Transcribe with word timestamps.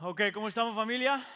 Ok, 0.00 0.20
¿cómo 0.32 0.46
estamos 0.46 0.76
familia? 0.76 1.26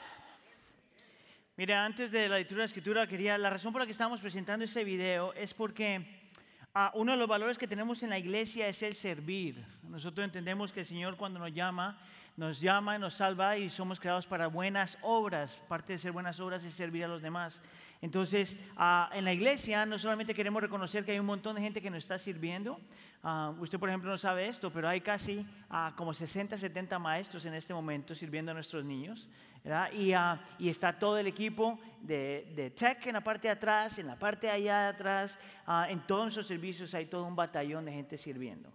Mire, 1.56 1.74
antes 1.74 2.12
de 2.12 2.29
la 2.29 2.38
lectura 2.38 2.58
de 2.58 2.62
la 2.62 2.66
escritura, 2.66 3.06
quería, 3.08 3.37
la 3.37 3.50
razón 3.50 3.72
por 3.72 3.82
la 3.82 3.87
que 3.87 3.92
estamos 3.92 4.21
presentando 4.21 4.64
este 4.64 4.85
video 4.85 5.32
es 5.35 5.53
porque 5.53 6.30
ah, 6.72 6.93
uno 6.95 7.11
de 7.11 7.19
los 7.19 7.27
valores 7.27 7.59
que 7.59 7.67
tenemos 7.67 8.04
en 8.04 8.11
la 8.11 8.21
iglesia 8.21 8.69
es 8.69 8.80
el 8.85 8.95
servir. 8.95 9.64
Nosotros 9.83 10.25
entendemos 10.25 10.71
que 10.71 10.79
el 10.79 10.87
Señor 10.87 11.17
cuando 11.17 11.40
nos 11.40 11.53
llama, 11.53 11.98
nos 12.37 12.60
llama, 12.60 12.98
nos 12.98 13.14
salva 13.14 13.59
y 13.59 13.68
somos 13.68 14.00
creados 14.00 14.27
para 14.27 14.46
buenas 14.46 14.98
obras. 15.02 15.61
Parte 15.68 15.93
de 15.93 15.98
ser 15.98 16.12
buenas 16.12 16.40
obras 16.40 16.64
es 16.64 16.75
servir 16.75 17.04
a 17.04 17.08
los 17.08 17.22
demás. 17.22 17.61
Entonces, 18.00 18.57
ah, 18.77 19.08
en 19.12 19.25
la 19.25 19.32
iglesia 19.32 19.86
no 19.86 19.96
solamente 19.96 20.34
queremos 20.34 20.61
reconocer 20.61 21.04
que 21.04 21.12
hay 21.12 21.21
un 21.21 21.26
montón 21.26 21.54
de 21.54 21.62
gente 21.62 21.80
que 21.80 21.89
nos 21.89 21.98
está 21.98 22.18
sirviendo. 22.18 22.80
Ah, 23.22 23.54
usted, 23.61 23.79
por 23.79 23.89
ejemplo, 23.89 24.11
no 24.11 24.18
sabe 24.18 24.48
esto, 24.48 24.72
pero 24.72 24.89
hay 24.89 25.00
casi 25.00 25.46
ah, 25.71 25.93
como 25.95 26.12
60, 26.12 26.58
70 26.58 26.98
maestros 26.98 27.45
en 27.45 27.54
este 27.54 27.72
momento 27.72 28.14
sirviendo 28.14 28.50
a 28.50 28.54
nuestros 28.54 28.85
niños. 28.85 29.29
Y, 29.93 30.12
y, 30.58 30.68
está 30.68 30.99
todo 30.99 31.18
el 31.18 31.29
equipo 31.29 31.79
de, 32.00 32.50
de, 32.56 32.70
tech 32.70 33.06
en 33.06 33.12
la 33.12 33.20
parte 33.20 33.47
de 33.47 33.53
atrás, 33.53 33.97
en 33.98 34.08
la 34.08 34.19
parte 34.19 34.48
de 34.48 34.53
allá 34.55 34.83
de 34.83 34.89
atrás. 34.89 35.39
en 35.89 36.00
todos 36.00 36.22
nuestros 36.25 36.48
servicios 36.48 36.92
hay 36.94 37.06
todo 37.06 37.25
un 37.25 37.36
batallón 37.36 37.84
de 37.84 37.92
gente 37.92 38.19
sirviendo. 38.19 38.72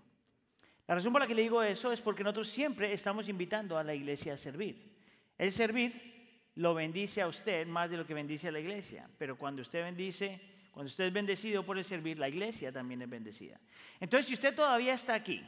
La 0.87 0.95
razón 0.95 1.11
por 1.11 1.21
la 1.21 1.27
que 1.27 1.35
le 1.35 1.41
digo 1.41 1.61
eso 1.61 1.91
es 1.91 1.99
porque 1.99 2.23
nosotros 2.23 2.47
siempre 2.47 2.93
estamos 2.93 3.27
invitando 3.27 3.77
a 3.77 3.83
la 3.83 3.93
iglesia 3.93 4.33
a 4.33 4.37
servir. 4.37 4.95
El 5.37 5.51
servir 5.51 6.17
lo 6.55 6.73
bendice 6.73 7.21
a 7.21 7.27
usted 7.27 7.67
más 7.67 7.89
de 7.89 7.97
lo 7.97 8.05
que 8.05 8.13
bendice 8.13 8.47
a 8.47 8.51
la 8.51 8.59
iglesia. 8.59 9.07
Pero 9.17 9.37
cuando 9.37 9.61
usted 9.61 9.83
bendice, 9.83 10.39
cuando 10.71 10.87
usted 10.87 11.05
es 11.05 11.13
bendecido 11.13 11.63
por 11.63 11.77
el 11.77 11.83
servir, 11.83 12.17
la 12.17 12.29
iglesia 12.29 12.71
también 12.71 13.01
es 13.01 13.09
bendecida. 13.09 13.59
Entonces, 13.99 14.27
si 14.27 14.33
usted 14.33 14.55
todavía 14.55 14.93
está 14.93 15.13
aquí 15.13 15.43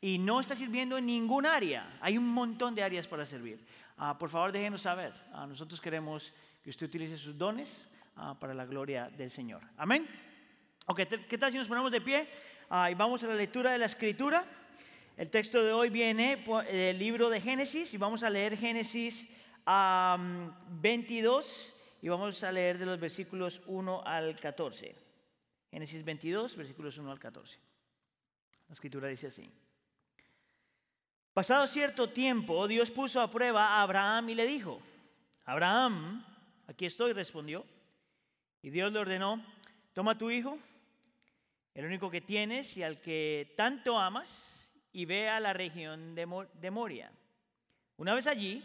y 0.00 0.18
no 0.18 0.40
está 0.40 0.56
sirviendo 0.56 0.96
en 0.96 1.04
ningún 1.04 1.44
área, 1.44 1.98
hay 2.00 2.16
un 2.16 2.26
montón 2.26 2.74
de 2.74 2.82
áreas 2.82 3.06
para 3.06 3.26
servir. 3.26 3.64
Ah, 3.98 4.16
por 4.18 4.30
favor, 4.30 4.52
déjenos 4.52 4.82
saber. 4.82 5.12
Ah, 5.32 5.46
nosotros 5.46 5.80
queremos 5.82 6.32
que 6.62 6.70
usted 6.70 6.86
utilice 6.86 7.18
sus 7.18 7.36
dones 7.36 7.86
ah, 8.16 8.34
para 8.40 8.54
la 8.54 8.64
gloria 8.64 9.10
del 9.10 9.30
Señor. 9.30 9.62
Amén. 9.76 10.08
Ok, 10.86 11.02
¿qué 11.28 11.36
tal 11.36 11.52
si 11.52 11.58
nos 11.58 11.68
ponemos 11.68 11.92
de 11.92 12.00
pie 12.00 12.26
y 12.90 12.94
vamos 12.94 13.22
a 13.22 13.26
la 13.26 13.34
lectura 13.34 13.72
de 13.72 13.78
la 13.78 13.86
escritura? 13.86 14.46
El 15.18 15.28
texto 15.30 15.62
de 15.64 15.72
hoy 15.72 15.90
viene 15.90 16.44
del 16.70 16.96
libro 16.96 17.28
de 17.28 17.40
Génesis 17.40 17.92
y 17.92 17.96
vamos 17.96 18.22
a 18.22 18.30
leer 18.30 18.56
Génesis 18.56 19.28
22 19.66 21.74
y 22.00 22.08
vamos 22.08 22.44
a 22.44 22.52
leer 22.52 22.78
de 22.78 22.86
los 22.86 23.00
versículos 23.00 23.60
1 23.66 24.06
al 24.06 24.38
14. 24.38 24.94
Génesis 25.72 26.04
22, 26.04 26.54
versículos 26.54 26.98
1 26.98 27.10
al 27.10 27.18
14. 27.18 27.58
La 28.68 28.74
escritura 28.74 29.08
dice 29.08 29.26
así. 29.26 29.50
Pasado 31.34 31.66
cierto 31.66 32.10
tiempo, 32.10 32.68
Dios 32.68 32.92
puso 32.92 33.20
a 33.20 33.28
prueba 33.28 33.70
a 33.70 33.82
Abraham 33.82 34.28
y 34.28 34.36
le 34.36 34.46
dijo, 34.46 34.80
Abraham, 35.46 36.24
aquí 36.68 36.86
estoy, 36.86 37.12
respondió. 37.12 37.66
Y 38.62 38.70
Dios 38.70 38.92
le 38.92 39.00
ordenó, 39.00 39.44
toma 39.94 40.16
tu 40.16 40.30
hijo, 40.30 40.60
el 41.74 41.86
único 41.86 42.08
que 42.08 42.20
tienes 42.20 42.76
y 42.76 42.84
al 42.84 43.00
que 43.00 43.52
tanto 43.56 43.98
amas, 43.98 44.57
y 44.92 45.04
ve 45.04 45.28
a 45.28 45.40
la 45.40 45.52
región 45.52 46.14
de 46.14 46.70
Moria. 46.70 47.12
Una 47.96 48.14
vez 48.14 48.26
allí, 48.26 48.64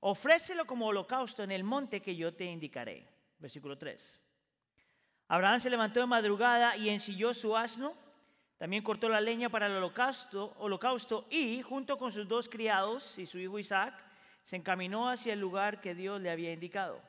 ofrécelo 0.00 0.66
como 0.66 0.86
holocausto 0.86 1.42
en 1.42 1.50
el 1.52 1.64
monte 1.64 2.00
que 2.00 2.16
yo 2.16 2.34
te 2.34 2.44
indicaré. 2.44 3.06
Versículo 3.38 3.78
3. 3.78 4.20
Abraham 5.28 5.60
se 5.60 5.70
levantó 5.70 6.00
de 6.00 6.06
madrugada 6.06 6.76
y 6.76 6.88
ensilló 6.88 7.32
su 7.32 7.56
asno, 7.56 7.94
también 8.58 8.82
cortó 8.82 9.08
la 9.08 9.20
leña 9.20 9.48
para 9.48 9.66
el 9.66 9.76
holocausto, 9.76 10.54
holocausto 10.58 11.26
y, 11.30 11.62
junto 11.62 11.96
con 11.96 12.12
sus 12.12 12.28
dos 12.28 12.48
criados 12.48 13.18
y 13.18 13.26
su 13.26 13.38
hijo 13.38 13.58
Isaac, 13.58 13.94
se 14.44 14.56
encaminó 14.56 15.08
hacia 15.08 15.32
el 15.32 15.40
lugar 15.40 15.80
que 15.80 15.94
Dios 15.94 16.20
le 16.20 16.30
había 16.30 16.52
indicado. 16.52 17.00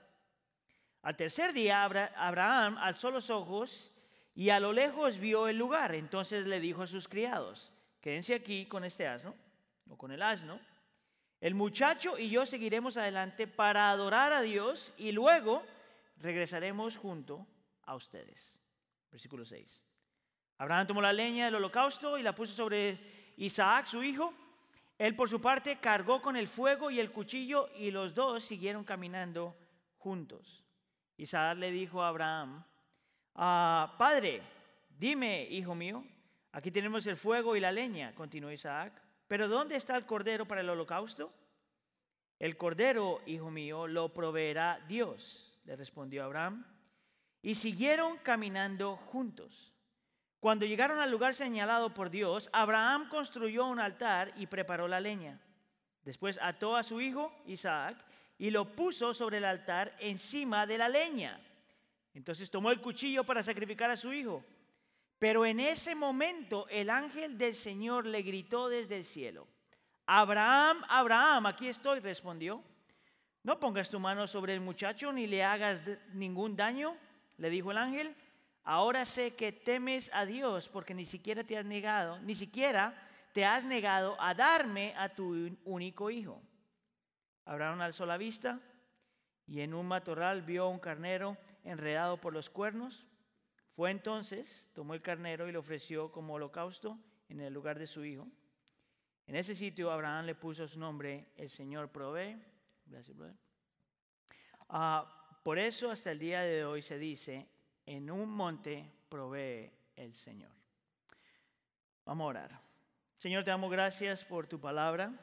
Al 1.02 1.18
tercer 1.18 1.52
día, 1.52 1.84
Abraham 1.84 2.78
alzó 2.78 3.12
los 3.12 3.30
ojos 3.30 3.92
y 4.36 4.50
a 4.50 4.60
lo 4.62 4.72
lejos 4.72 5.20
vio 5.20 5.50
el 5.50 5.58
lugar. 5.58 5.94
Entonces 5.94 6.48
le 6.48 6.62
dijo 6.62 6.84
a 6.84 6.88
sus 6.88 7.10
criados, 7.10 7.73
quédense 8.04 8.34
aquí 8.34 8.66
con 8.66 8.84
este 8.84 9.08
asno, 9.08 9.34
o 9.90 9.98
con 9.98 10.12
el 10.12 10.22
asno, 10.22 10.60
el 11.40 11.56
muchacho 11.56 12.20
y 12.20 12.30
yo 12.30 12.46
seguiremos 12.46 12.98
adelante 12.98 13.48
para 13.48 13.90
adorar 13.90 14.34
a 14.34 14.42
Dios 14.42 14.94
y 14.98 15.14
luego 15.14 15.64
regresaremos 16.18 16.98
junto 16.98 17.48
a 17.84 17.96
ustedes. 17.96 18.60
Versículo 19.10 19.46
6. 19.46 19.82
Abraham 20.58 20.88
tomó 20.88 21.02
la 21.02 21.14
leña 21.14 21.46
del 21.46 21.56
holocausto 21.56 22.18
y 22.18 22.24
la 22.24 22.36
puso 22.36 22.54
sobre 22.54 23.34
Isaac, 23.38 23.88
su 23.88 24.04
hijo. 24.04 24.34
Él 24.98 25.16
por 25.16 25.30
su 25.30 25.40
parte 25.40 25.78
cargó 25.78 26.22
con 26.22 26.36
el 26.36 26.48
fuego 26.48 26.92
y 26.92 27.00
el 27.00 27.10
cuchillo 27.10 27.70
y 27.78 27.90
los 27.90 28.14
dos 28.14 28.44
siguieron 28.44 28.84
caminando 28.84 29.56
juntos. 29.98 30.62
Isaac 31.16 31.58
le 31.58 31.72
dijo 31.72 32.04
a 32.04 32.10
Abraham, 32.10 32.66
ah, 33.36 33.96
Padre, 33.98 34.42
dime, 34.90 35.44
hijo 35.44 35.74
mío, 35.74 36.04
aquí 36.54 36.72
tenemos 36.72 37.06
el 37.06 37.18
fuego 37.18 37.56
y 37.56 37.60
la 37.60 37.72
leña, 37.72 38.16
continuó 38.16 38.52
Isaac. 38.52 38.94
Pero 39.28 39.48
¿dónde 39.48 39.76
está 39.76 39.98
el 39.98 40.06
cordero 40.06 40.48
para 40.48 40.62
el 40.62 40.70
holocausto? 40.70 41.34
El 42.40 42.56
cordero, 42.58 43.22
hijo 43.26 43.52
mío, 43.52 43.88
lo 43.88 44.14
proveerá 44.14 44.80
Dios, 44.88 45.54
le 45.66 45.76
respondió 45.76 46.24
Abraham. 46.24 46.66
Y 47.42 47.56
siguieron 47.56 48.18
caminando 48.18 48.96
juntos. 48.96 49.74
Cuando 50.40 50.66
llegaron 50.66 51.00
al 51.00 51.12
lugar 51.12 51.36
señalado 51.36 51.94
por 51.94 52.10
Dios, 52.10 52.50
Abraham 52.52 53.08
construyó 53.10 53.66
un 53.66 53.80
altar 53.80 54.34
y 54.36 54.48
preparó 54.48 54.88
la 54.88 55.00
leña. 55.00 55.40
Después 56.04 56.38
ató 56.42 56.76
a 56.76 56.84
su 56.84 57.00
hijo 57.00 57.34
Isaac 57.46 57.98
y 58.38 58.52
lo 58.52 58.76
puso 58.76 59.14
sobre 59.14 59.38
el 59.38 59.46
altar 59.46 59.96
encima 60.00 60.66
de 60.66 60.78
la 60.78 60.90
leña. 60.90 61.40
Entonces 62.14 62.52
tomó 62.52 62.72
el 62.72 62.82
cuchillo 62.82 63.24
para 63.24 63.42
sacrificar 63.42 63.90
a 63.90 63.96
su 63.96 64.12
hijo. 64.12 64.44
Pero 65.24 65.46
en 65.46 65.62
ese 65.62 65.96
momento 65.96 66.68
el 66.68 66.90
ángel 66.90 67.38
del 67.38 67.56
Señor 67.56 68.06
le 68.06 68.24
gritó 68.24 68.68
desde 68.68 68.98
el 68.98 69.06
cielo, 69.06 69.48
Abraham, 70.06 70.84
Abraham, 70.90 71.46
aquí 71.46 71.70
estoy, 71.70 72.02
respondió. 72.02 72.62
No 73.42 73.58
pongas 73.58 73.90
tu 73.90 74.02
mano 74.02 74.28
sobre 74.28 74.54
el 74.54 74.60
muchacho 74.60 75.14
ni 75.14 75.26
le 75.26 75.42
hagas 75.42 75.82
ningún 76.12 76.58
daño, 76.58 76.98
le 77.38 77.50
dijo 77.50 77.72
el 77.72 77.78
ángel. 77.78 78.14
Ahora 78.66 79.06
sé 79.06 79.34
que 79.34 79.54
temes 79.54 80.12
a 80.14 80.26
Dios 80.26 80.68
porque 80.68 80.94
ni 80.94 81.06
siquiera 81.06 81.46
te 81.46 81.58
has 81.58 81.64
negado, 81.64 82.20
ni 82.20 82.36
siquiera 82.36 82.94
te 83.32 83.46
has 83.46 83.64
negado 83.64 84.20
a 84.20 84.34
darme 84.34 84.94
a 84.98 85.08
tu 85.08 85.58
único 85.64 86.10
hijo. 86.10 86.42
Abraham 87.46 87.80
alzó 87.80 88.06
la 88.06 88.18
vista 88.18 88.60
y 89.48 89.62
en 89.62 89.74
un 89.74 89.88
matorral 89.88 90.42
vio 90.42 90.68
un 90.68 90.80
carnero 90.80 91.38
enredado 91.64 92.18
por 92.18 92.34
los 92.34 92.50
cuernos. 92.50 93.06
Fue 93.76 93.90
entonces, 93.90 94.70
tomó 94.74 94.94
el 94.94 95.02
carnero 95.02 95.48
y 95.48 95.52
lo 95.52 95.60
ofreció 95.60 96.12
como 96.12 96.36
holocausto 96.36 97.00
en 97.30 97.42
el 97.42 97.54
lugar 97.54 97.80
de 97.80 97.88
su 97.88 98.06
hijo. 98.06 98.28
En 99.26 99.36
ese 99.36 99.56
sitio 99.56 99.92
Abraham 99.92 100.26
le 100.26 100.36
puso 100.36 100.68
su 100.68 100.80
nombre, 100.80 101.32
el 101.38 101.50
Señor 101.50 101.90
provee. 101.90 102.38
Gracias, 102.86 103.18
ah, 104.70 105.40
por 105.44 105.58
eso 105.58 105.90
hasta 105.90 106.12
el 106.12 106.20
día 106.20 106.42
de 106.42 106.66
hoy 106.66 106.82
se 106.82 106.98
dice, 106.98 107.48
en 107.86 108.12
un 108.12 108.30
monte 108.30 108.92
provee 109.10 109.72
el 109.96 110.14
Señor. 110.14 110.52
Vamos 112.06 112.26
a 112.26 112.28
orar. 112.28 112.62
Señor, 113.18 113.44
te 113.44 113.52
damos 113.52 113.72
gracias 113.72 114.24
por 114.24 114.48
tu 114.48 114.60
palabra. 114.60 115.14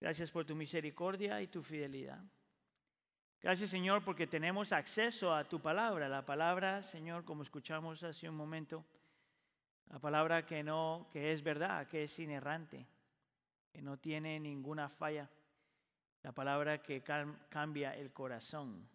Gracias 0.00 0.30
por 0.30 0.44
tu 0.44 0.54
misericordia 0.54 1.40
y 1.40 1.46
tu 1.46 1.62
fidelidad. 1.62 2.20
Gracias 3.42 3.70
Señor 3.70 4.04
porque 4.04 4.28
tenemos 4.28 4.70
acceso 4.70 5.34
a 5.34 5.42
tu 5.42 5.58
palabra. 5.58 6.08
La 6.08 6.24
palabra, 6.24 6.80
Señor, 6.84 7.24
como 7.24 7.42
escuchamos 7.42 8.00
hace 8.04 8.28
un 8.28 8.36
momento, 8.36 8.84
la 9.90 9.98
palabra 9.98 10.46
que 10.46 10.62
no, 10.62 11.08
que 11.12 11.32
es 11.32 11.42
verdad, 11.42 11.88
que 11.88 12.04
es 12.04 12.18
inerrante, 12.20 12.86
que 13.72 13.82
no 13.82 13.98
tiene 13.98 14.38
ninguna 14.38 14.88
falla. 14.88 15.28
La 16.22 16.30
palabra 16.30 16.80
que 16.80 17.02
cambia 17.02 17.96
el 17.96 18.12
corazón. 18.12 18.88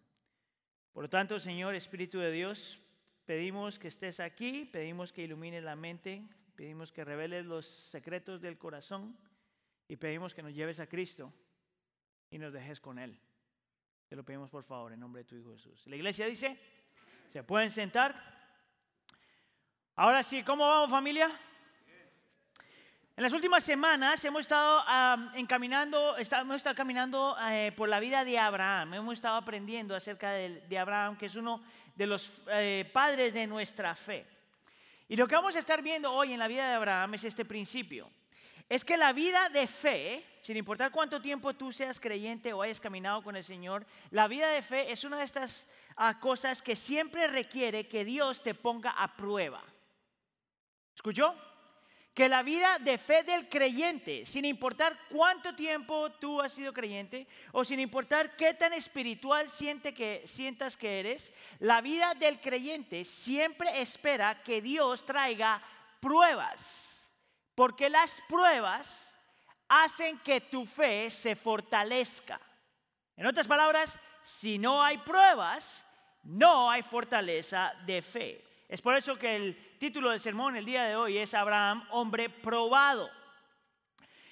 Por 0.94 1.02
lo 1.02 1.10
tanto, 1.10 1.38
Señor, 1.38 1.74
Espíritu 1.74 2.18
de 2.18 2.32
Dios, 2.32 2.80
pedimos 3.26 3.78
que 3.78 3.88
estés 3.88 4.18
aquí, 4.18 4.64
pedimos 4.64 5.12
que 5.12 5.24
ilumines 5.24 5.62
la 5.62 5.76
mente, 5.76 6.26
pedimos 6.56 6.90
que 6.90 7.04
reveles 7.04 7.44
los 7.44 7.66
secretos 7.66 8.40
del 8.40 8.56
corazón 8.56 9.14
y 9.86 9.96
pedimos 9.96 10.34
que 10.34 10.42
nos 10.42 10.54
lleves 10.54 10.80
a 10.80 10.86
Cristo 10.86 11.34
y 12.30 12.38
nos 12.38 12.54
dejes 12.54 12.80
con 12.80 12.98
Él. 12.98 13.20
Te 14.08 14.16
lo 14.16 14.24
pedimos 14.24 14.48
por 14.48 14.64
favor 14.64 14.90
en 14.92 15.00
nombre 15.00 15.22
de 15.22 15.28
tu 15.28 15.36
Hijo 15.36 15.52
Jesús. 15.52 15.86
La 15.86 15.94
iglesia 15.94 16.24
dice, 16.24 16.58
¿se 17.28 17.42
pueden 17.42 17.70
sentar? 17.70 18.14
Ahora 19.96 20.22
sí, 20.22 20.42
¿cómo 20.42 20.66
vamos 20.66 20.90
familia? 20.90 21.30
En 23.14 23.22
las 23.22 23.34
últimas 23.34 23.62
semanas 23.64 24.24
hemos 24.24 24.42
estado 24.42 24.82
encaminando, 25.34 26.16
hemos 26.16 26.56
estado 26.56 26.74
caminando 26.74 27.36
eh, 27.50 27.72
por 27.76 27.90
la 27.90 28.00
vida 28.00 28.24
de 28.24 28.38
Abraham, 28.38 28.94
hemos 28.94 29.14
estado 29.14 29.36
aprendiendo 29.36 29.94
acerca 29.94 30.30
de, 30.30 30.78
Abraham, 30.78 31.18
que 31.18 31.26
es 31.26 31.34
uno 31.34 31.62
de 31.94 32.06
los 32.06 32.32
eh, 32.50 32.88
padres 32.90 33.34
de 33.34 33.46
nuestra 33.46 33.94
fe. 33.94 34.24
Y 35.06 35.16
lo 35.16 35.28
que 35.28 35.34
vamos 35.34 35.54
a 35.54 35.58
estar 35.58 35.82
viendo 35.82 36.10
hoy 36.12 36.32
en 36.32 36.38
la 36.38 36.48
vida 36.48 36.66
de 36.66 36.74
Abraham 36.76 37.14
es 37.14 37.24
este 37.24 37.44
principio. 37.44 38.08
Es 38.68 38.84
que 38.84 38.98
la 38.98 39.12
vida 39.12 39.48
de 39.48 39.66
fe, 39.66 40.22
sin 40.42 40.56
importar 40.56 40.92
cuánto 40.92 41.22
tiempo 41.22 41.54
tú 41.54 41.72
seas 41.72 41.98
creyente 41.98 42.52
o 42.52 42.60
hayas 42.60 42.80
caminado 42.80 43.22
con 43.22 43.34
el 43.34 43.44
Señor, 43.44 43.86
la 44.10 44.28
vida 44.28 44.50
de 44.50 44.60
fe 44.60 44.92
es 44.92 45.04
una 45.04 45.18
de 45.18 45.24
estas 45.24 45.66
ah, 45.96 46.20
cosas 46.20 46.60
que 46.60 46.76
siempre 46.76 47.26
requiere 47.28 47.88
que 47.88 48.04
Dios 48.04 48.42
te 48.42 48.54
ponga 48.54 48.90
a 48.90 49.16
prueba. 49.16 49.62
¿Escuchó? 50.94 51.34
Que 52.12 52.28
la 52.28 52.42
vida 52.42 52.78
de 52.80 52.98
fe 52.98 53.22
del 53.22 53.48
creyente, 53.48 54.26
sin 54.26 54.44
importar 54.44 54.98
cuánto 55.08 55.54
tiempo 55.54 56.10
tú 56.12 56.42
has 56.42 56.52
sido 56.52 56.72
creyente 56.74 57.26
o 57.52 57.64
sin 57.64 57.80
importar 57.80 58.36
qué 58.36 58.52
tan 58.52 58.74
espiritual 58.74 59.48
siente 59.48 59.94
que, 59.94 60.24
sientas 60.26 60.76
que 60.76 61.00
eres, 61.00 61.32
la 61.60 61.80
vida 61.80 62.14
del 62.14 62.38
creyente 62.40 63.04
siempre 63.04 63.80
espera 63.80 64.42
que 64.42 64.60
Dios 64.60 65.06
traiga 65.06 65.62
pruebas 66.00 66.87
porque 67.58 67.90
las 67.90 68.22
pruebas 68.28 69.18
hacen 69.68 70.20
que 70.20 70.42
tu 70.42 70.64
fe 70.64 71.10
se 71.10 71.34
fortalezca. 71.34 72.40
En 73.16 73.26
otras 73.26 73.48
palabras, 73.48 73.98
si 74.22 74.60
no 74.60 74.80
hay 74.80 74.98
pruebas, 74.98 75.84
no 76.22 76.70
hay 76.70 76.82
fortaleza 76.82 77.72
de 77.84 78.00
fe. 78.00 78.44
Es 78.68 78.80
por 78.80 78.96
eso 78.96 79.18
que 79.18 79.34
el 79.34 79.76
título 79.76 80.10
del 80.10 80.20
sermón 80.20 80.54
el 80.54 80.64
día 80.64 80.84
de 80.84 80.94
hoy 80.94 81.18
es 81.18 81.34
Abraham, 81.34 81.84
hombre 81.90 82.30
probado. 82.30 83.10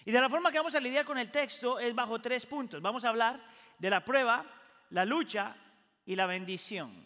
Y 0.04 0.12
de 0.12 0.20
la 0.20 0.28
forma 0.28 0.52
que 0.52 0.58
vamos 0.58 0.76
a 0.76 0.80
lidiar 0.80 1.04
con 1.04 1.18
el 1.18 1.32
texto 1.32 1.80
es 1.80 1.92
bajo 1.96 2.20
tres 2.20 2.46
puntos. 2.46 2.80
Vamos 2.80 3.04
a 3.04 3.08
hablar 3.08 3.40
de 3.76 3.90
la 3.90 4.04
prueba, 4.04 4.46
la 4.90 5.04
lucha 5.04 5.56
y 6.04 6.14
la 6.14 6.26
bendición. 6.26 7.04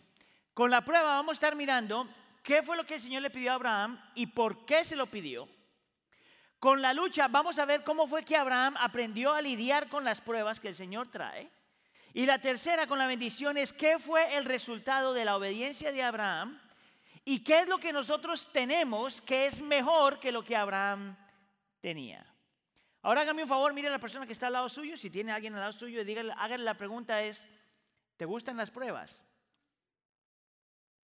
Con 0.52 0.70
la 0.70 0.84
prueba 0.84 1.14
vamos 1.14 1.30
a 1.30 1.38
estar 1.40 1.56
mirando 1.56 2.06
qué 2.42 2.62
fue 2.62 2.76
lo 2.76 2.84
que 2.84 2.96
el 2.96 3.00
Señor 3.00 3.22
le 3.22 3.30
pidió 3.30 3.52
a 3.52 3.54
Abraham 3.54 3.98
y 4.14 4.26
por 4.26 4.66
qué 4.66 4.84
se 4.84 4.96
lo 4.96 5.06
pidió. 5.06 5.48
Con 6.60 6.82
la 6.82 6.92
lucha 6.92 7.26
vamos 7.26 7.58
a 7.58 7.64
ver 7.64 7.82
cómo 7.82 8.06
fue 8.06 8.22
que 8.22 8.36
Abraham 8.36 8.76
aprendió 8.78 9.32
a 9.32 9.40
lidiar 9.40 9.88
con 9.88 10.04
las 10.04 10.20
pruebas 10.20 10.60
que 10.60 10.68
el 10.68 10.74
Señor 10.74 11.08
trae. 11.10 11.50
Y 12.12 12.26
la 12.26 12.38
tercera 12.38 12.86
con 12.86 12.98
la 12.98 13.06
bendición 13.06 13.56
es 13.56 13.72
qué 13.72 13.98
fue 13.98 14.36
el 14.36 14.44
resultado 14.44 15.14
de 15.14 15.24
la 15.24 15.36
obediencia 15.36 15.90
de 15.90 16.02
Abraham 16.02 16.60
y 17.24 17.42
qué 17.42 17.60
es 17.60 17.68
lo 17.68 17.78
que 17.78 17.94
nosotros 17.94 18.50
tenemos 18.52 19.22
que 19.22 19.46
es 19.46 19.62
mejor 19.62 20.20
que 20.20 20.32
lo 20.32 20.44
que 20.44 20.54
Abraham 20.54 21.16
tenía. 21.80 22.26
Ahora 23.00 23.22
hágame 23.22 23.44
un 23.44 23.48
favor, 23.48 23.72
mire 23.72 23.88
a 23.88 23.92
la 23.92 23.98
persona 23.98 24.26
que 24.26 24.34
está 24.34 24.48
al 24.48 24.52
lado 24.52 24.68
suyo, 24.68 24.98
si 24.98 25.08
tiene 25.08 25.32
alguien 25.32 25.54
al 25.54 25.60
lado 25.60 25.72
suyo, 25.72 26.04
dígale, 26.04 26.34
hágale 26.36 26.64
la 26.64 26.74
pregunta 26.74 27.22
es, 27.22 27.46
¿te 28.18 28.26
gustan 28.26 28.58
las 28.58 28.70
pruebas? 28.70 29.24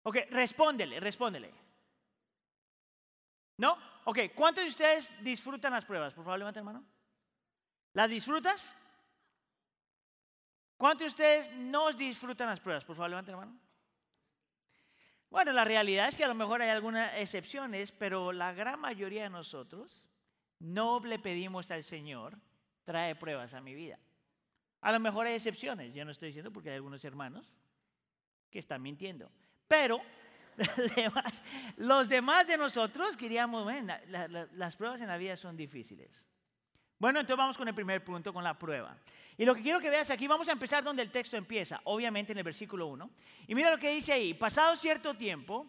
Ok, 0.05 0.19
respóndele, 0.31 1.01
respóndele. 1.01 1.53
¿No? 3.57 3.77
Ok, 4.05 4.19
¿cuántos 4.35 4.65
de 4.65 4.71
ustedes 4.71 5.13
disfrutan 5.23 5.73
las 5.73 5.85
pruebas? 5.85 6.13
Por 6.13 6.25
favor, 6.25 6.39
levanten 6.39 6.65
mano. 6.65 6.85
¿Las 7.93 8.11
disfrutas? 8.11 8.75
¿Cuántos 10.77 11.05
de 11.05 11.09
ustedes 11.09 11.53
no 11.53 11.93
disfrutan 11.93 12.49
las 12.49 12.61
pruebas? 12.61 12.85
Por 12.85 12.97
favor, 12.97 13.11
levanten 13.11 13.33
la 13.33 13.41
mano. 13.41 13.59
Bueno, 15.31 15.53
la 15.53 15.65
realidad 15.65 16.09
es 16.09 16.17
que 16.17 16.25
a 16.25 16.29
lo 16.29 16.35
mejor 16.35 16.61
hay 16.61 16.71
algunas 16.71 17.13
excepciones, 17.17 17.93
pero 17.93 18.33
la 18.33 18.53
gran 18.53 18.81
mayoría 18.81 19.23
de 19.23 19.31
nosotros 19.31 20.05
no 20.59 21.01
le 21.01 21.19
pedimos 21.19 21.71
al 21.71 21.85
Señor, 21.85 22.37
trae 22.85 23.15
pruebas 23.15 23.55
a 23.55 23.61
mi 23.61 23.75
vida. 23.75 23.99
A 24.81 24.93
lo 24.93 25.01
mejor 25.01 25.27
hay 25.27 25.35
excepciones, 25.35 25.95
yo 25.95 26.05
no 26.05 26.11
estoy 26.11 26.29
diciendo 26.29 26.53
porque 26.53 26.71
hay 26.71 26.77
algunos 26.77 27.05
hermanos 27.05 27.55
que 28.51 28.59
están 28.59 28.83
mintiendo. 28.83 29.31
Pero 29.69 30.03
los 31.77 32.09
demás 32.09 32.47
de 32.47 32.57
nosotros 32.57 33.17
queríamos, 33.17 33.65
bueno, 33.65 33.95
las 34.53 34.77
pruebas 34.77 35.01
en 35.01 35.09
la 35.09 35.17
vida 35.17 35.37
son 35.37 35.57
difíciles. 35.57 36.27
Bueno, 36.99 37.19
entonces 37.19 37.39
vamos 37.39 37.57
con 37.57 37.67
el 37.67 37.75
primer 37.75 38.05
punto, 38.05 38.33
con 38.33 38.45
la 38.45 38.57
prueba. 38.57 38.97
Y 39.37 39.45
lo 39.45 39.55
que 39.55 39.63
quiero 39.63 39.81
que 39.81 39.91
veas 39.91 40.11
aquí, 40.11 40.29
vamos 40.29 40.49
a 40.49 40.53
empezar 40.53 40.85
donde 40.85 41.03
el 41.03 41.11
texto 41.11 41.37
empieza, 41.37 41.81
obviamente 41.85 42.31
en 42.31 42.39
el 42.39 42.45
versículo 42.45 42.87
1. 42.87 43.11
Y 43.49 43.55
mira 43.55 43.71
lo 43.71 43.79
que 43.79 43.91
dice 43.91 44.13
ahí, 44.13 44.35
pasado 44.35 44.77
cierto 44.77 45.15
tiempo, 45.15 45.67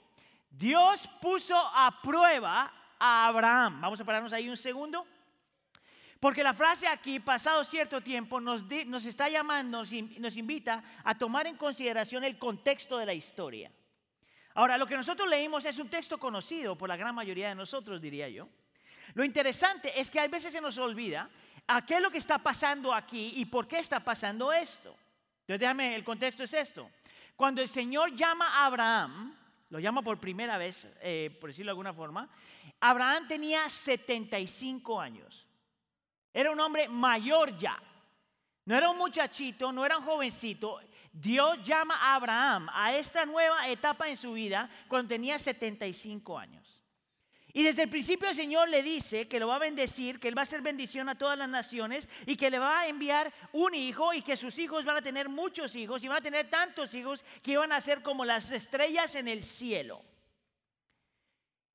Dios 0.50 1.09
puso 1.19 1.57
a 1.57 2.00
prueba 2.03 2.71
a 3.00 3.25
Abraham. 3.25 3.81
Vamos 3.81 4.00
a 4.00 4.06
pararnos 4.06 4.31
ahí 4.31 4.47
un 4.47 4.57
segundo. 4.57 5.07
Porque 6.19 6.44
la 6.44 6.53
frase 6.53 6.88
aquí, 6.88 7.19
pasado 7.19 7.63
cierto 7.63 8.00
tiempo, 8.00 8.39
nos, 8.39 8.65
nos 8.85 9.03
está 9.03 9.27
llamando, 9.27 9.80
nos 10.19 10.38
invita 10.38 10.83
a 11.03 11.18
tomar 11.18 11.47
en 11.47 11.57
consideración 11.57 12.24
el 12.24 12.38
contexto 12.38 12.97
de 12.97 13.07
la 13.07 13.13
historia. 13.13 13.71
Ahora, 14.55 14.77
lo 14.77 14.85
que 14.85 14.95
nosotros 14.95 15.27
leímos 15.27 15.65
es 15.65 15.79
un 15.79 15.89
texto 15.89 16.17
conocido 16.17 16.77
por 16.77 16.89
la 16.89 16.95
gran 16.95 17.15
mayoría 17.15 17.50
de 17.50 17.55
nosotros, 17.55 18.01
diría 18.01 18.29
yo. 18.29 18.47
Lo 19.13 19.23
interesante 19.23 20.00
es 20.00 20.09
que 20.09 20.19
a 20.19 20.27
veces 20.27 20.53
se 20.53 20.61
nos 20.61 20.77
olvida 20.77 21.29
a 21.67 21.85
qué 21.85 21.95
es 21.95 22.01
lo 22.01 22.11
que 22.11 22.17
está 22.17 22.38
pasando 22.38 22.94
aquí 22.94 23.33
y 23.35 23.45
por 23.45 23.67
qué 23.67 23.79
está 23.79 24.00
pasando 24.00 24.51
esto. 24.51 24.95
Entonces, 25.41 25.59
déjame, 25.59 25.95
el 25.95 26.03
contexto 26.03 26.44
es 26.44 26.53
esto. 26.53 26.89
Cuando 27.35 27.61
el 27.61 27.67
Señor 27.67 28.15
llama 28.15 28.47
a 28.47 28.65
Abraham, 28.65 29.35
lo 29.69 29.79
llama 29.79 30.01
por 30.01 30.19
primera 30.19 30.57
vez, 30.57 30.91
eh, 31.01 31.35
por 31.41 31.49
decirlo 31.49 31.69
de 31.69 31.71
alguna 31.71 31.94
forma, 31.94 32.29
Abraham 32.79 33.27
tenía 33.27 33.69
75 33.69 35.01
años. 35.01 35.47
Era 36.33 36.51
un 36.51 36.59
hombre 36.59 36.88
mayor 36.88 37.57
ya. 37.57 37.81
No 38.65 38.77
era 38.77 38.89
un 38.89 38.98
muchachito, 38.98 39.71
no 39.71 39.86
era 39.86 39.98
un 39.98 40.06
jovencito. 40.06 40.80
Dios 41.12 41.62
llama 41.63 41.95
a 41.95 42.15
Abraham 42.15 42.69
a 42.71 42.95
esta 42.95 43.25
nueva 43.25 43.68
etapa 43.68 44.07
en 44.07 44.18
su 44.18 44.33
vida 44.33 44.69
cuando 44.88 45.10
tenía 45.10 45.38
75 45.38 46.38
años. 46.38 46.80
Y 47.56 47.62
desde 47.62 47.83
el 47.83 47.89
principio 47.89 48.30
el 48.30 48.36
Señor 48.36 48.68
le 48.68 48.81
dice 48.81 49.27
que 49.27 49.39
lo 49.39 49.48
va 49.48 49.57
a 49.57 49.60
bendecir, 49.60 50.19
que 50.19 50.27
Él 50.27 50.36
va 50.36 50.42
a 50.42 50.44
hacer 50.44 50.62
bendición 50.62 51.07
a 51.07 51.18
todas 51.18 51.38
las 51.38 51.48
naciones 51.48 52.10
y 52.25 52.36
que 52.36 52.50
le 52.50 52.57
va 52.57 52.80
a 52.80 52.88
enviar 52.88 53.31
un 53.51 53.75
hijo 53.75 54.12
y 54.12 54.24
que 54.24 54.36
sus 54.36 54.57
hijos 54.57 54.83
van 54.86 54.98
a 54.98 55.01
tener 55.04 55.30
muchos 55.30 55.75
hijos 55.75 56.04
y 56.04 56.07
van 56.07 56.18
a 56.18 56.21
tener 56.21 56.50
tantos 56.50 56.95
hijos 56.95 57.24
que 57.44 57.51
iban 57.51 57.71
a 57.71 57.80
ser 57.80 58.01
como 58.01 58.25
las 58.25 58.51
estrellas 58.51 59.13
en 59.13 59.27
el 59.27 59.44
cielo. 59.44 60.01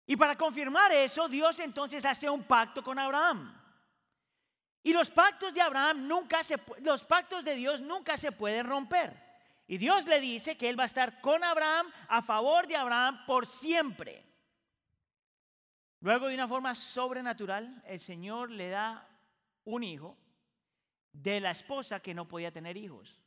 Y 0.05 0.17
para 0.17 0.37
confirmar 0.37 0.91
eso, 0.91 1.29
Dios 1.29 1.61
entonces 1.61 2.05
hace 2.05 2.29
un 2.29 2.43
pacto 2.43 2.83
con 2.83 2.99
Abraham. 2.99 3.55
Y 4.89 4.95
los 4.95 5.11
pactos 5.11 5.53
de 5.53 5.61
Abraham 5.61 6.09
nunca 6.09 6.43
se 6.43 6.57
los 6.81 7.05
pactos 7.05 7.45
de 7.45 7.55
Dios 7.55 7.83
nunca 7.83 8.17
se 8.17 8.33
pueden 8.33 8.67
romper. 8.67 9.13
Y 9.67 9.77
Dios 9.77 10.07
le 10.07 10.19
dice 10.19 10.57
que 10.57 10.67
él 10.67 10.79
va 10.79 10.85
a 10.85 10.87
estar 10.87 11.21
con 11.21 11.45
Abraham, 11.45 11.93
a 12.09 12.23
favor 12.23 12.67
de 12.67 12.75
Abraham 12.75 13.23
por 13.27 13.45
siempre. 13.45 14.25
Luego 16.01 16.29
de 16.29 16.35
una 16.35 16.49
forma 16.49 16.75
sobrenatural, 16.75 17.83
el 17.87 18.01
Señor 18.01 18.51
le 18.51 18.71
da 18.71 19.07
un 19.65 19.83
hijo 19.83 20.17
de 21.13 21.39
la 21.39 21.51
esposa 21.51 22.01
que 22.01 22.15
no 22.15 22.27
podía 22.27 22.51
tener 22.51 22.79
hijos. 22.79 23.21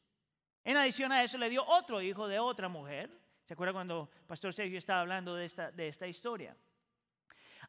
En 0.63 0.77
adición 0.77 1.11
a 1.11 1.21
eso 1.21 1.37
le 1.37 1.47
dio 1.47 1.63
otro 1.63 2.01
hijo 2.01 2.27
de 2.27 2.39
otra 2.39 2.69
mujer. 2.69 3.11
¿Se 3.43 3.53
acuerda 3.53 3.73
cuando 3.73 4.09
Pastor 4.25 4.51
Sergio 4.51 4.79
estaba 4.79 5.01
hablando 5.01 5.35
de 5.35 5.45
esta, 5.45 5.69
de 5.69 5.89
esta 5.89 6.07
historia? 6.07 6.57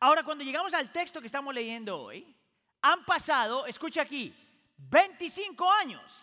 Ahora, 0.01 0.25
cuando 0.25 0.45
llegamos 0.45 0.73
al 0.73 0.91
texto 0.91 1.21
que 1.21 1.27
estamos 1.27 1.53
leyendo 1.53 2.01
hoy, 2.01 2.35
han 2.83 3.05
pasado, 3.05 3.65
escucha 3.67 4.03
aquí, 4.03 4.35
25 4.77 5.71
años. 5.71 6.21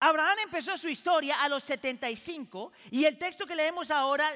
Abraham 0.00 0.38
empezó 0.42 0.76
su 0.76 0.88
historia 0.88 1.40
a 1.40 1.48
los 1.48 1.62
75 1.62 2.72
y 2.90 3.04
el 3.04 3.18
texto 3.18 3.46
que 3.46 3.54
leemos 3.54 3.90
ahora, 3.90 4.32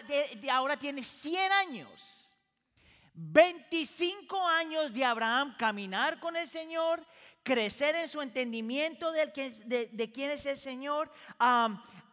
ahora 0.53 0.77
tiene 0.77 1.03
100 1.03 1.53
años. 1.53 1.91
25 3.15 4.47
años 4.47 4.93
de 4.93 5.05
Abraham 5.05 5.57
caminar 5.59 6.21
con 6.21 6.37
el 6.37 6.47
Señor, 6.47 7.05
crecer 7.43 7.97
en 7.97 8.09
su 8.09 8.21
entendimiento 8.21 9.11
de, 9.11 9.27
de, 9.91 10.13
quién 10.13 10.31
es 10.31 10.45
el 10.45 10.59
Señor, 10.59 11.11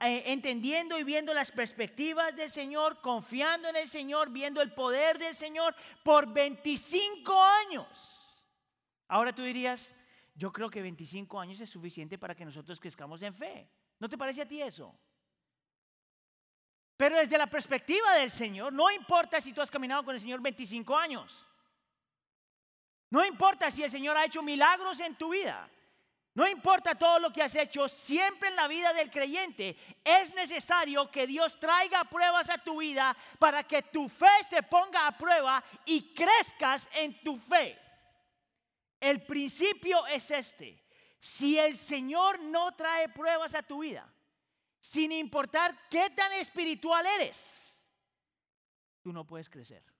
eh, 0.05 0.24
entendiendo 0.31 0.98
y 0.98 1.03
viendo 1.03 1.33
las 1.33 1.51
perspectivas 1.51 2.36
del 2.36 2.51
Señor, 2.51 3.00
confiando 3.01 3.69
en 3.69 3.75
el 3.75 3.88
Señor, 3.88 4.29
viendo 4.29 4.62
el 4.62 4.74
poder 4.74 5.17
del 5.17 5.36
Señor 5.36 5.75
por 6.03 6.31
25 6.31 7.41
años. 7.41 7.88
Ahora 9.07 9.33
tú 9.33 9.43
dirías, 9.43 9.93
yo 10.36 10.51
creo 10.51 10.69
que 10.69 10.81
25 10.81 11.39
años 11.39 11.60
es 11.62 11.69
suficiente 11.69 12.17
para 12.17 12.36
que 12.36 12.45
nosotros 12.45 12.79
crezcamos 12.79 13.22
en 13.22 13.33
fe. 13.33 13.69
¿No 14.00 14.10
te 14.10 14.17
parece 14.17 14.41
a 14.41 14.48
ti 14.48 14.62
eso? 14.62 14.93
Pero 16.98 17.17
desde 17.17 17.38
la 17.38 17.48
perspectiva 17.48 18.15
del 18.15 18.31
Señor, 18.31 18.72
no 18.74 18.89
importa 18.91 19.41
si 19.41 19.53
tú 19.53 19.62
has 19.62 19.72
caminado 19.72 20.03
con 20.03 20.15
el 20.15 20.22
Señor 20.22 20.41
25 20.41 20.95
años. 20.95 21.48
No 23.10 23.24
importa 23.25 23.69
si 23.69 23.83
el 23.83 23.91
Señor 23.91 24.17
ha 24.17 24.25
hecho 24.25 24.41
milagros 24.41 25.00
en 25.00 25.15
tu 25.15 25.29
vida. 25.29 25.69
No 26.36 26.48
importa 26.48 26.96
todo 26.96 27.20
lo 27.20 27.32
que 27.32 27.44
has 27.44 27.56
hecho, 27.56 27.88
siempre 27.88 28.50
en 28.50 28.56
la 28.56 28.68
vida 28.68 28.92
del 28.94 29.12
creyente 29.12 29.78
es 30.04 30.34
necesario 30.34 31.12
que 31.12 31.28
Dios 31.28 31.60
traiga 31.60 32.04
pruebas 32.06 32.50
a 32.50 32.58
tu 32.58 32.80
vida 32.80 33.16
para 33.38 33.63
que 33.63 33.84
tu 33.84 34.10
fe 34.10 34.44
se 34.50 34.63
ponga 34.63 35.06
a 35.06 35.16
prueba 35.16 35.63
y 35.86 36.13
crezcas 36.13 36.88
en 36.94 37.22
tu 37.22 37.38
fe. 37.38 37.80
El 39.00 39.24
principio 39.24 40.08
es 40.08 40.32
este. 40.32 40.84
Si 41.20 41.60
el 41.60 41.78
Señor 41.78 42.40
no 42.40 42.74
trae 42.74 43.10
pruebas 43.10 43.54
a 43.54 43.62
tu 43.62 43.80
vida, 43.80 44.12
sin 44.82 45.12
importar 45.12 45.88
qué 45.88 46.10
tan 46.10 46.34
espiritual 46.34 47.06
eres, 47.06 47.88
tú 49.04 49.13
no 49.13 49.24
puedes 49.24 49.50
crecer. 49.50 49.92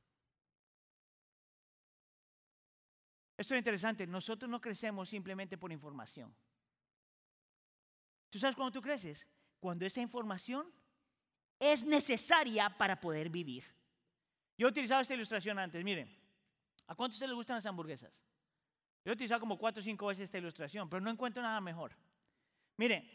Esto 3.38 3.56
es 3.56 3.60
interesante. 3.60 4.06
Nosotros 4.06 4.50
no 4.50 4.62
crecemos 4.62 5.10
simplemente 5.10 5.58
por 5.58 5.72
información. 5.72 6.36
¿Tú 8.30 8.40
sabes 8.40 8.56
cuándo 8.56 8.72
tú 8.72 8.82
creces? 8.82 9.28
Cuando 9.60 9.86
esa 9.86 10.02
información 10.02 10.72
es 11.60 11.84
necesaria 11.84 12.70
para 12.70 13.00
poder 13.00 13.30
vivir. 13.30 13.64
Yo 14.58 14.68
he 14.68 14.72
utilizado 14.72 15.02
esta 15.02 15.14
ilustración 15.14 15.58
antes. 15.60 15.84
Miren, 15.84 16.10
¿a 16.88 16.96
cuántos 16.96 17.20
se 17.20 17.28
les 17.28 17.36
gustan 17.36 17.58
las 17.58 17.66
hamburguesas? 17.66 18.12
Yo 19.04 19.12
he 19.12 19.14
utilizado 19.14 19.40
como 19.40 19.58
cuatro 19.58 19.82
o 19.82 19.84
cinco 19.84 20.08
veces 20.08 20.26
esta 20.26 20.38
ilustración, 20.38 20.90
pero 20.90 21.02
no 21.02 21.10
encuentro 21.10 21.42
nada 21.42 21.60
mejor. 21.60 21.96
Miren, 22.78 23.10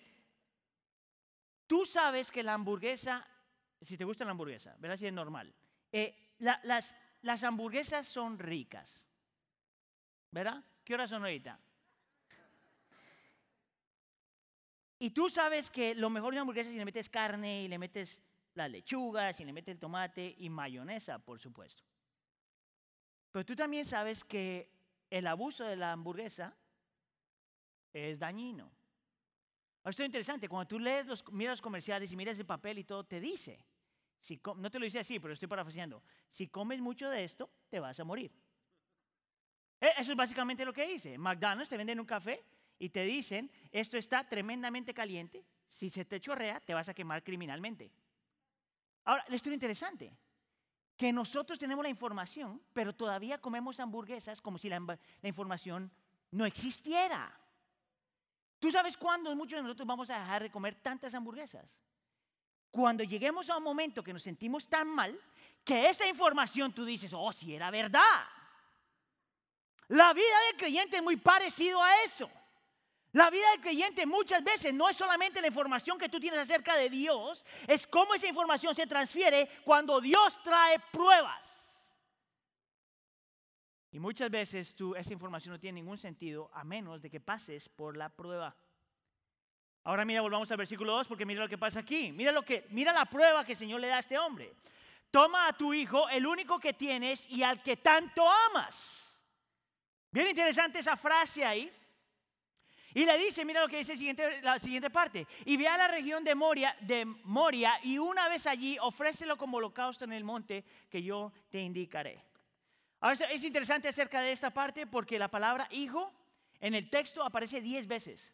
tú 1.67 1.85
sabes 1.85 2.31
que 2.31 2.43
la 2.43 2.55
hamburguesa, 2.55 3.27
si 3.81 3.97
te 3.97 4.05
gusta 4.05 4.25
la 4.25 4.33
hamburguesa, 4.33 4.77
¿verdad? 4.79 4.97
Si 4.97 5.07
es 5.07 5.13
normal. 5.13 5.55
Eh, 5.93 6.35
las, 6.39 6.95
las 7.23 7.45
hamburguesas 7.45 8.07
son 8.07 8.39
ricas. 8.39 9.05
¿Verdad? 10.31 10.63
¿Qué 10.85 10.95
hora 10.95 11.07
son 11.07 11.23
ahorita? 11.23 11.59
Y 14.99 15.11
tú 15.11 15.29
sabes 15.29 15.71
que 15.71 15.95
lo 15.95 16.11
mejor 16.11 16.33
de 16.33 16.37
una 16.37 16.41
hamburguesa 16.43 16.69
es 16.69 16.73
si 16.73 16.79
le 16.79 16.85
metes 16.85 17.09
carne 17.09 17.63
y 17.63 17.69
le 17.69 17.79
metes 17.79 18.21
las 18.55 18.71
lechugas 18.71 19.39
y 19.41 19.45
le 19.45 19.53
metes 19.53 19.73
el 19.73 19.79
tomate 19.79 20.35
y 20.39 20.51
mayonesa, 20.51 21.19
por 21.19 21.39
supuesto. 21.39 21.85
Pero 23.31 23.45
tú 23.45 23.55
también 23.55 23.85
sabes 23.85 24.25
que 24.25 24.71
el 25.11 25.27
abuso 25.27 25.65
de 25.65 25.77
la 25.77 25.93
hamburguesa 25.93 26.57
es 27.93 28.19
dañino. 28.19 28.71
Esto 29.85 30.03
es 30.03 30.07
interesante, 30.07 30.49
cuando 30.49 30.67
tú 30.69 30.79
lees 30.79 31.07
los, 31.07 31.25
miras 31.33 31.53
los 31.53 31.63
comerciales 31.63 32.11
y 32.13 32.17
miras 32.17 32.39
el 32.39 32.45
papel 32.45 32.79
y 32.79 32.85
todo, 32.85 33.05
te 33.05 33.21
dice, 33.21 33.65
si, 34.21 34.41
no 34.57 34.71
te 34.71 34.79
lo 34.79 34.85
dice 34.85 34.99
así, 34.99 35.19
pero 35.19 35.33
estoy 35.33 35.49
parafraseando, 35.49 36.03
si 36.31 36.49
comes 36.49 36.81
mucho 36.81 37.09
de 37.09 37.25
esto, 37.25 37.51
te 37.71 37.81
vas 37.81 37.99
a 37.99 38.05
morir. 38.05 38.31
E, 39.81 39.93
eso 39.99 40.13
es 40.13 40.17
básicamente 40.17 40.65
lo 40.65 40.73
que 40.73 40.87
dice. 40.87 41.19
McDonald's 41.19 41.69
te 41.69 41.77
venden 41.77 42.01
un 42.01 42.07
café 42.07 42.45
y 42.79 42.89
te 42.89 43.03
dicen, 43.05 43.51
esto 43.73 43.97
está 43.97 44.29
tremendamente 44.29 44.95
caliente, 44.95 45.45
si 45.71 45.91
se 45.91 46.05
te 46.05 46.21
chorrea, 46.21 46.61
te 46.61 46.75
vas 46.75 46.89
a 46.89 46.95
quemar 46.95 47.23
criminalmente. 47.23 47.91
Ahora, 49.05 49.25
la 49.29 49.37
historia 49.37 49.55
interesante, 49.55 50.13
que 50.97 51.13
nosotros 51.13 51.59
tenemos 51.59 51.83
la 51.83 51.89
información, 51.89 52.61
pero 52.73 52.95
todavía 52.95 53.41
comemos 53.41 53.79
hamburguesas 53.79 54.41
como 54.41 54.59
si 54.59 54.69
la, 54.69 54.99
información 55.23 55.91
no 56.33 56.45
existiera. 56.45 57.33
¿Tú 58.59 58.73
sabes 58.73 58.97
cuándo 58.97 59.35
muchos 59.37 59.59
de 59.59 59.63
nosotros 59.63 59.87
vamos 59.87 60.11
a 60.11 60.19
dejar 60.19 60.43
de 60.43 60.51
comer 60.51 60.75
tantas 60.83 61.15
hamburguesas? 61.15 61.65
Cuando 62.71 63.05
lleguemos 63.05 63.49
a 63.49 63.57
un 63.57 63.63
momento 63.63 64.03
que 64.03 64.13
nos 64.13 64.25
sentimos 64.25 64.69
tan 64.69 64.89
mal, 64.89 65.19
que 65.65 65.89
esa 65.89 66.07
información 66.07 66.73
tú 66.73 66.85
dices, 66.85 67.13
oh, 67.15 67.33
si 67.33 67.55
era 67.55 67.71
verdad. 67.71 68.25
La 69.89 70.13
vida 70.13 70.41
del 70.47 70.57
creyente 70.57 70.99
es 70.99 71.03
muy 71.03 71.17
parecido 71.17 71.83
a 71.83 72.03
eso. 72.05 72.31
La 73.13 73.31
vida 73.31 73.51
del 73.53 73.61
creyente 73.61 74.05
muchas 74.05 74.45
veces 74.45 74.75
no 74.75 74.89
es 74.89 74.97
solamente 74.97 75.41
la 75.41 75.47
información 75.47 75.99
que 75.99 76.11
tú 76.11 76.21
tienes 76.21 76.41
acerca 76.41 76.77
de 76.77 76.91
Dios, 76.91 77.43
es 77.67 77.87
cómo 77.87 78.15
esa 78.15 78.27
información 78.27 78.75
se 78.75 78.87
transfiere 78.87 79.49
cuando 79.65 80.01
Dios 80.01 80.41
trae 80.43 80.79
pruebas. 80.93 81.45
Y 83.91 83.99
muchas 83.99 84.31
veces 84.31 84.75
tú, 84.75 84.95
esa 84.95 85.15
información 85.15 85.55
no 85.55 85.59
tiene 85.59 85.81
ningún 85.81 85.97
sentido 85.97 86.51
a 86.53 86.65
menos 86.65 87.01
de 87.01 87.09
que 87.09 87.21
pases 87.21 87.71
por 87.71 87.97
la 87.97 88.11
prueba. 88.11 88.55
Ahora 89.85 90.05
mira, 90.05 90.21
volvamos 90.21 90.51
al 90.51 90.59
versículo 90.59 90.93
2 90.93 91.09
porque 91.09 91.25
mira 91.25 91.41
lo 91.41 91.49
que 91.49 91.57
pasa 91.57 91.81
aquí. 91.81 92.13
Mira 92.13 92.31
lo 92.31 92.43
que 92.43 92.67
mira 92.69 92.93
la 92.93 93.07
prueba 93.07 93.43
que 93.47 93.53
el 93.53 93.59
Señor 93.59 93.81
le 93.81 93.89
da 93.89 93.97
a 93.97 94.01
este 94.01 94.19
hombre. 94.19 94.55
Toma 95.11 95.49
a 95.49 95.55
tu 95.55 95.73
hijo, 95.73 96.07
el 96.11 96.27
único 96.27 96.61
que 96.61 96.75
tienes 96.75 97.27
y 97.31 97.43
al 97.43 97.63
que 97.63 97.79
tanto 97.79 98.29
amas. 98.31 99.08
Bien 100.11 100.29
interesante 100.29 100.79
esa 100.79 100.97
frase 100.97 101.45
ahí. 101.45 101.73
Y 102.95 103.05
le 103.05 103.19
dice, 103.19 103.45
mira 103.45 103.61
lo 103.61 103.69
que 103.69 103.79
dice 103.79 103.95
la 104.43 104.59
siguiente 104.59 104.91
parte. 104.91 105.27
Y 105.45 105.57
ve 105.57 105.69
a 105.69 105.77
la 105.77 105.89
región 105.89 106.25
de 106.25 106.35
Moria, 106.35 106.75
de 106.81 107.05
Moria 107.05 107.79
y 107.83 107.99
una 107.99 108.29
vez 108.29 108.47
allí 108.47 108.79
ofrécelo 108.81 109.37
como 109.37 109.59
holocausto 109.59 110.05
en 110.05 110.13
el 110.13 110.25
monte 110.25 110.65
que 110.91 111.03
yo 111.03 111.33
te 111.51 111.61
indicaré. 111.61 112.25
Ahora 113.01 113.27
es 113.31 113.45
interesante 113.45 113.89
acerca 113.89 114.21
de 114.23 114.33
esta 114.33 114.51
parte 114.51 114.87
porque 114.87 115.19
la 115.19 115.29
palabra 115.29 115.69
hijo 115.71 116.13
en 116.61 116.75
el 116.75 116.91
texto 116.91 117.23
aparece 117.23 117.61
diez 117.61 117.87
veces. 117.87 118.33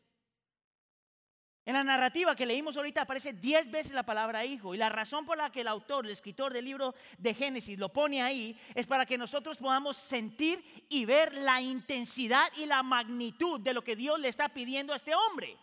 En 1.67 1.73
la 1.73 1.83
narrativa 1.83 2.37
que 2.37 2.45
leímos 2.45 2.77
ahorita 2.77 3.03
aparece 3.03 3.33
diez 3.33 3.71
veces 3.71 3.93
la 3.93 4.03
palabra 4.03 4.45
hijo 4.45 4.75
y 4.75 4.79
la 4.79 4.91
razón 4.91 5.25
por 5.25 5.39
la 5.39 5.51
que 5.51 5.63
el 5.63 5.69
autor, 5.69 6.05
el 6.05 6.13
escritor 6.13 6.53
del 6.53 6.67
libro 6.67 6.95
de 7.17 7.33
Génesis 7.33 7.79
lo 7.79 7.89
pone 7.89 8.21
ahí 8.21 8.59
es 8.75 8.87
para 8.87 9.07
que 9.07 9.17
nosotros 9.17 9.57
podamos 9.57 9.97
sentir 9.97 10.63
y 10.91 11.07
ver 11.07 11.33
la 11.33 11.63
intensidad 11.63 12.53
y 12.59 12.67
la 12.67 12.83
magnitud 12.83 13.61
de 13.61 13.73
lo 13.73 13.83
que 13.83 13.97
Dios 13.97 14.21
le 14.21 14.29
está 14.29 14.51
pidiendo 14.51 14.93
a 14.93 14.97
este 14.97 15.15
hombre. 15.15 15.57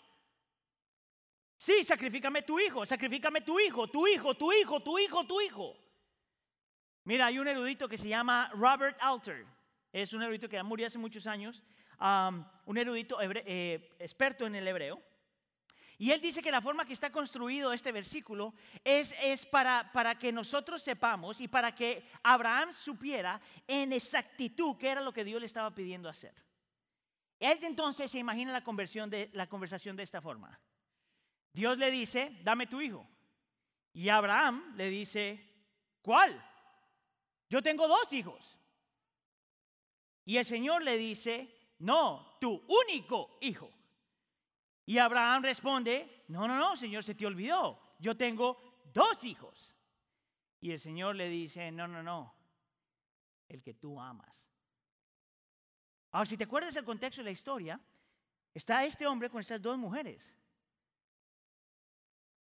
Sí, 1.55 1.83
sacrifícame 1.83 2.41
tu 2.41 2.59
hijo, 2.59 2.83
sacrifícame 2.83 3.41
tu 3.41 3.59
hijo, 3.59 3.87
tu 3.87 4.07
hijo, 4.07 4.33
tu 4.33 4.51
hijo, 4.51 4.79
tu 4.79 4.97
hijo, 4.97 5.23
tu 5.27 5.39
hijo. 5.39 5.77
Mira, 7.03 7.27
hay 7.27 7.37
un 7.37 7.47
erudito 7.47 7.87
que 7.87 7.99
se 7.99 8.07
llama 8.07 8.49
Robert 8.55 8.97
Alter. 8.99 9.45
Es 9.93 10.13
un 10.13 10.23
erudito 10.23 10.49
que 10.49 10.63
murió 10.63 10.87
hace 10.87 10.97
muchos 10.97 11.27
años, 11.27 11.61
un 12.65 12.77
erudito 12.79 13.19
eh, 13.21 13.91
experto 13.99 14.47
en 14.47 14.55
el 14.55 14.67
hebreo. 14.67 15.10
Y 16.01 16.09
él 16.09 16.19
dice 16.19 16.41
que 16.41 16.49
la 16.49 16.61
forma 16.61 16.83
que 16.83 16.93
está 16.93 17.11
construido 17.11 17.71
este 17.71 17.91
versículo 17.91 18.55
es, 18.83 19.13
es 19.21 19.45
para, 19.45 19.91
para 19.93 20.17
que 20.17 20.31
nosotros 20.31 20.81
sepamos 20.81 21.39
y 21.39 21.47
para 21.47 21.75
que 21.75 22.03
Abraham 22.23 22.73
supiera 22.73 23.39
en 23.67 23.93
exactitud 23.93 24.77
qué 24.79 24.89
era 24.89 25.01
lo 25.01 25.13
que 25.13 25.23
Dios 25.23 25.39
le 25.39 25.45
estaba 25.45 25.75
pidiendo 25.75 26.09
hacer. 26.09 26.33
Él 27.39 27.59
entonces 27.61 28.09
se 28.09 28.17
imagina 28.17 28.51
la, 28.51 28.63
conversión 28.63 29.11
de, 29.11 29.29
la 29.33 29.45
conversación 29.45 29.95
de 29.95 30.01
esta 30.01 30.23
forma. 30.23 30.59
Dios 31.53 31.77
le 31.77 31.91
dice, 31.91 32.35
dame 32.41 32.65
tu 32.65 32.81
hijo. 32.81 33.07
Y 33.93 34.09
Abraham 34.09 34.73
le 34.77 34.89
dice, 34.89 35.39
¿cuál? 36.01 36.33
Yo 37.47 37.61
tengo 37.61 37.87
dos 37.87 38.11
hijos. 38.11 38.57
Y 40.25 40.37
el 40.37 40.45
Señor 40.45 40.81
le 40.81 40.97
dice, 40.97 41.55
no, 41.77 42.39
tu 42.41 42.59
único 42.67 43.37
hijo. 43.41 43.71
Y 44.91 44.97
Abraham 44.97 45.43
responde, 45.43 46.25
no, 46.27 46.49
no, 46.49 46.57
no, 46.57 46.75
Señor, 46.75 47.01
se 47.01 47.15
te 47.15 47.25
olvidó. 47.25 47.95
Yo 47.97 48.17
tengo 48.17 48.81
dos 48.91 49.23
hijos. 49.23 49.73
Y 50.59 50.73
el 50.73 50.81
Señor 50.81 51.15
le 51.15 51.29
dice, 51.29 51.71
no, 51.71 51.87
no, 51.87 52.03
no, 52.03 52.35
el 53.47 53.63
que 53.63 53.73
tú 53.73 54.01
amas. 54.01 54.45
Ahora, 56.11 56.25
si 56.25 56.35
te 56.35 56.43
acuerdas 56.43 56.73
del 56.73 56.83
contexto 56.83 57.21
de 57.21 57.23
la 57.23 57.31
historia, 57.31 57.79
está 58.53 58.83
este 58.83 59.07
hombre 59.07 59.29
con 59.29 59.39
estas 59.39 59.61
dos 59.61 59.77
mujeres. 59.77 60.35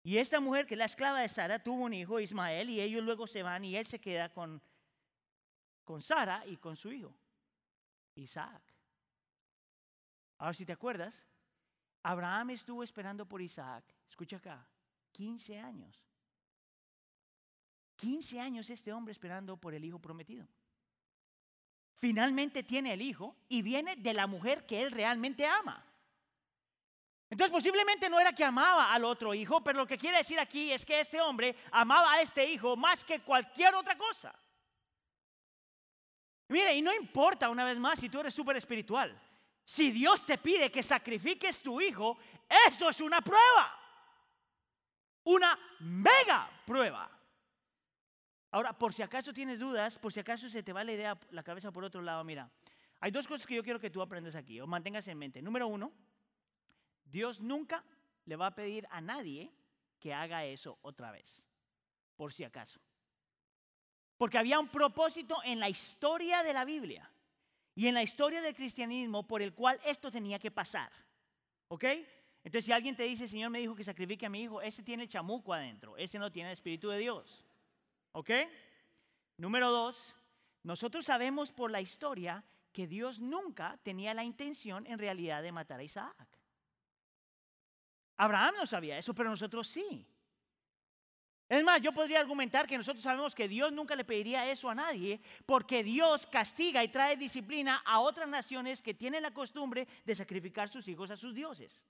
Y 0.02 0.18
esta 0.18 0.38
mujer, 0.38 0.66
que 0.66 0.74
es 0.74 0.78
la 0.78 0.84
esclava 0.84 1.22
de 1.22 1.30
Sara, 1.30 1.62
tuvo 1.62 1.84
un 1.84 1.94
hijo, 1.94 2.20
Ismael, 2.20 2.68
y 2.68 2.78
ellos 2.78 3.02
luego 3.02 3.26
se 3.26 3.42
van 3.42 3.64
y 3.64 3.74
él 3.74 3.86
se 3.86 4.02
queda 4.02 4.30
con, 4.34 4.60
con 5.82 6.02
Sara 6.02 6.44
y 6.46 6.58
con 6.58 6.76
su 6.76 6.92
hijo, 6.92 7.16
Isaac. 8.16 8.60
Ahora, 10.36 10.52
si 10.52 10.66
te 10.66 10.74
acuerdas, 10.74 11.24
Abraham 12.04 12.50
estuvo 12.50 12.82
esperando 12.82 13.26
por 13.26 13.40
Isaac, 13.40 13.82
escucha 14.08 14.36
acá, 14.36 14.64
15 15.12 15.58
años. 15.58 16.00
15 17.96 18.40
años 18.40 18.68
este 18.68 18.92
hombre 18.92 19.12
esperando 19.12 19.56
por 19.56 19.72
el 19.72 19.84
hijo 19.84 19.98
prometido. 19.98 20.46
Finalmente 21.94 22.62
tiene 22.62 22.92
el 22.92 23.00
hijo 23.00 23.34
y 23.48 23.62
viene 23.62 23.96
de 23.96 24.12
la 24.12 24.26
mujer 24.26 24.66
que 24.66 24.82
él 24.82 24.90
realmente 24.90 25.46
ama. 25.46 25.82
Entonces 27.30 27.50
posiblemente 27.50 28.10
no 28.10 28.20
era 28.20 28.34
que 28.34 28.44
amaba 28.44 28.92
al 28.92 29.04
otro 29.04 29.32
hijo, 29.32 29.64
pero 29.64 29.78
lo 29.78 29.86
que 29.86 29.96
quiere 29.96 30.18
decir 30.18 30.38
aquí 30.38 30.72
es 30.72 30.84
que 30.84 31.00
este 31.00 31.22
hombre 31.22 31.56
amaba 31.70 32.12
a 32.12 32.20
este 32.20 32.44
hijo 32.44 32.76
más 32.76 33.02
que 33.02 33.20
cualquier 33.20 33.74
otra 33.74 33.96
cosa. 33.96 34.34
Mire, 36.48 36.76
y 36.76 36.82
no 36.82 36.94
importa 36.94 37.48
una 37.48 37.64
vez 37.64 37.78
más 37.78 37.98
si 37.98 38.10
tú 38.10 38.20
eres 38.20 38.34
súper 38.34 38.58
espiritual. 38.58 39.18
Si 39.64 39.90
Dios 39.90 40.26
te 40.26 40.38
pide 40.38 40.70
que 40.70 40.82
sacrifiques 40.82 41.60
tu 41.60 41.80
hijo, 41.80 42.18
eso 42.68 42.88
es 42.88 43.00
una 43.00 43.20
prueba. 43.22 43.80
Una 45.24 45.58
mega 45.80 46.50
prueba. 46.66 47.10
Ahora, 48.50 48.72
por 48.72 48.92
si 48.92 49.02
acaso 49.02 49.32
tienes 49.32 49.58
dudas, 49.58 49.98
por 49.98 50.12
si 50.12 50.20
acaso 50.20 50.48
se 50.48 50.62
te 50.62 50.72
va 50.72 50.84
la 50.84 50.92
idea, 50.92 51.18
la 51.30 51.42
cabeza 51.42 51.72
por 51.72 51.82
otro 51.82 52.02
lado, 52.02 52.22
mira, 52.22 52.50
hay 53.00 53.10
dos 53.10 53.26
cosas 53.26 53.46
que 53.46 53.54
yo 53.54 53.64
quiero 53.64 53.80
que 53.80 53.90
tú 53.90 54.00
aprendas 54.00 54.36
aquí 54.36 54.60
o 54.60 54.66
mantengas 54.66 55.08
en 55.08 55.18
mente. 55.18 55.42
Número 55.42 55.66
uno, 55.66 55.92
Dios 57.04 57.40
nunca 57.40 57.82
le 58.26 58.36
va 58.36 58.48
a 58.48 58.54
pedir 58.54 58.86
a 58.90 59.00
nadie 59.00 59.50
que 59.98 60.12
haga 60.12 60.44
eso 60.44 60.78
otra 60.82 61.10
vez, 61.10 61.42
por 62.16 62.32
si 62.32 62.44
acaso. 62.44 62.80
Porque 64.18 64.38
había 64.38 64.60
un 64.60 64.68
propósito 64.68 65.38
en 65.42 65.58
la 65.58 65.68
historia 65.68 66.42
de 66.42 66.52
la 66.52 66.64
Biblia 66.64 67.10
y 67.74 67.88
en 67.88 67.94
la 67.94 68.02
historia 68.02 68.40
del 68.40 68.54
cristianismo 68.54 69.26
por 69.26 69.42
el 69.42 69.52
cual 69.52 69.80
esto 69.84 70.10
tenía 70.10 70.38
que 70.38 70.50
pasar. 70.50 70.92
¿Ok? 71.68 71.84
Entonces 72.44 72.66
si 72.66 72.72
alguien 72.72 72.94
te 72.94 73.04
dice, 73.04 73.26
Señor 73.26 73.50
me 73.50 73.58
dijo 73.58 73.74
que 73.74 73.84
sacrifique 73.84 74.26
a 74.26 74.28
mi 74.28 74.42
hijo, 74.42 74.60
ese 74.60 74.82
tiene 74.82 75.04
el 75.04 75.08
chamuco 75.08 75.52
adentro, 75.52 75.96
ese 75.96 76.18
no 76.18 76.30
tiene 76.30 76.50
el 76.50 76.52
Espíritu 76.52 76.88
de 76.88 76.98
Dios. 76.98 77.44
¿Ok? 78.12 78.30
Número 79.38 79.70
dos, 79.70 80.14
nosotros 80.62 81.04
sabemos 81.06 81.50
por 81.50 81.70
la 81.70 81.80
historia 81.80 82.44
que 82.72 82.86
Dios 82.86 83.20
nunca 83.20 83.78
tenía 83.82 84.14
la 84.14 84.24
intención 84.24 84.86
en 84.86 84.98
realidad 84.98 85.42
de 85.42 85.52
matar 85.52 85.80
a 85.80 85.84
Isaac. 85.84 86.28
Abraham 88.16 88.54
no 88.58 88.66
sabía 88.66 88.98
eso, 88.98 89.14
pero 89.14 89.30
nosotros 89.30 89.66
sí. 89.66 90.06
Es 91.48 91.62
más, 91.62 91.80
yo 91.82 91.92
podría 91.92 92.20
argumentar 92.20 92.66
que 92.66 92.78
nosotros 92.78 93.02
sabemos 93.02 93.34
que 93.34 93.48
Dios 93.48 93.70
nunca 93.72 93.94
le 93.94 94.04
pediría 94.04 94.50
eso 94.50 94.70
a 94.70 94.74
nadie, 94.74 95.20
porque 95.44 95.84
Dios 95.84 96.26
castiga 96.26 96.82
y 96.82 96.88
trae 96.88 97.16
disciplina 97.16 97.82
a 97.84 98.00
otras 98.00 98.28
naciones 98.28 98.80
que 98.80 98.94
tienen 98.94 99.22
la 99.22 99.32
costumbre 99.32 99.86
de 100.04 100.14
sacrificar 100.14 100.68
sus 100.68 100.88
hijos 100.88 101.10
a 101.10 101.16
sus 101.16 101.34
dioses. 101.34 101.82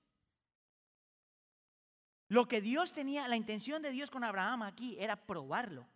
Lo 2.29 2.49
que 2.49 2.61
Dios 2.61 2.93
tenía, 2.93 3.29
la 3.29 3.37
intención 3.37 3.81
de 3.81 3.91
Dios 3.91 4.11
con 4.11 4.25
Abraham 4.25 4.63
aquí 4.63 4.97
era 4.99 5.15
probarlo. 5.15 5.87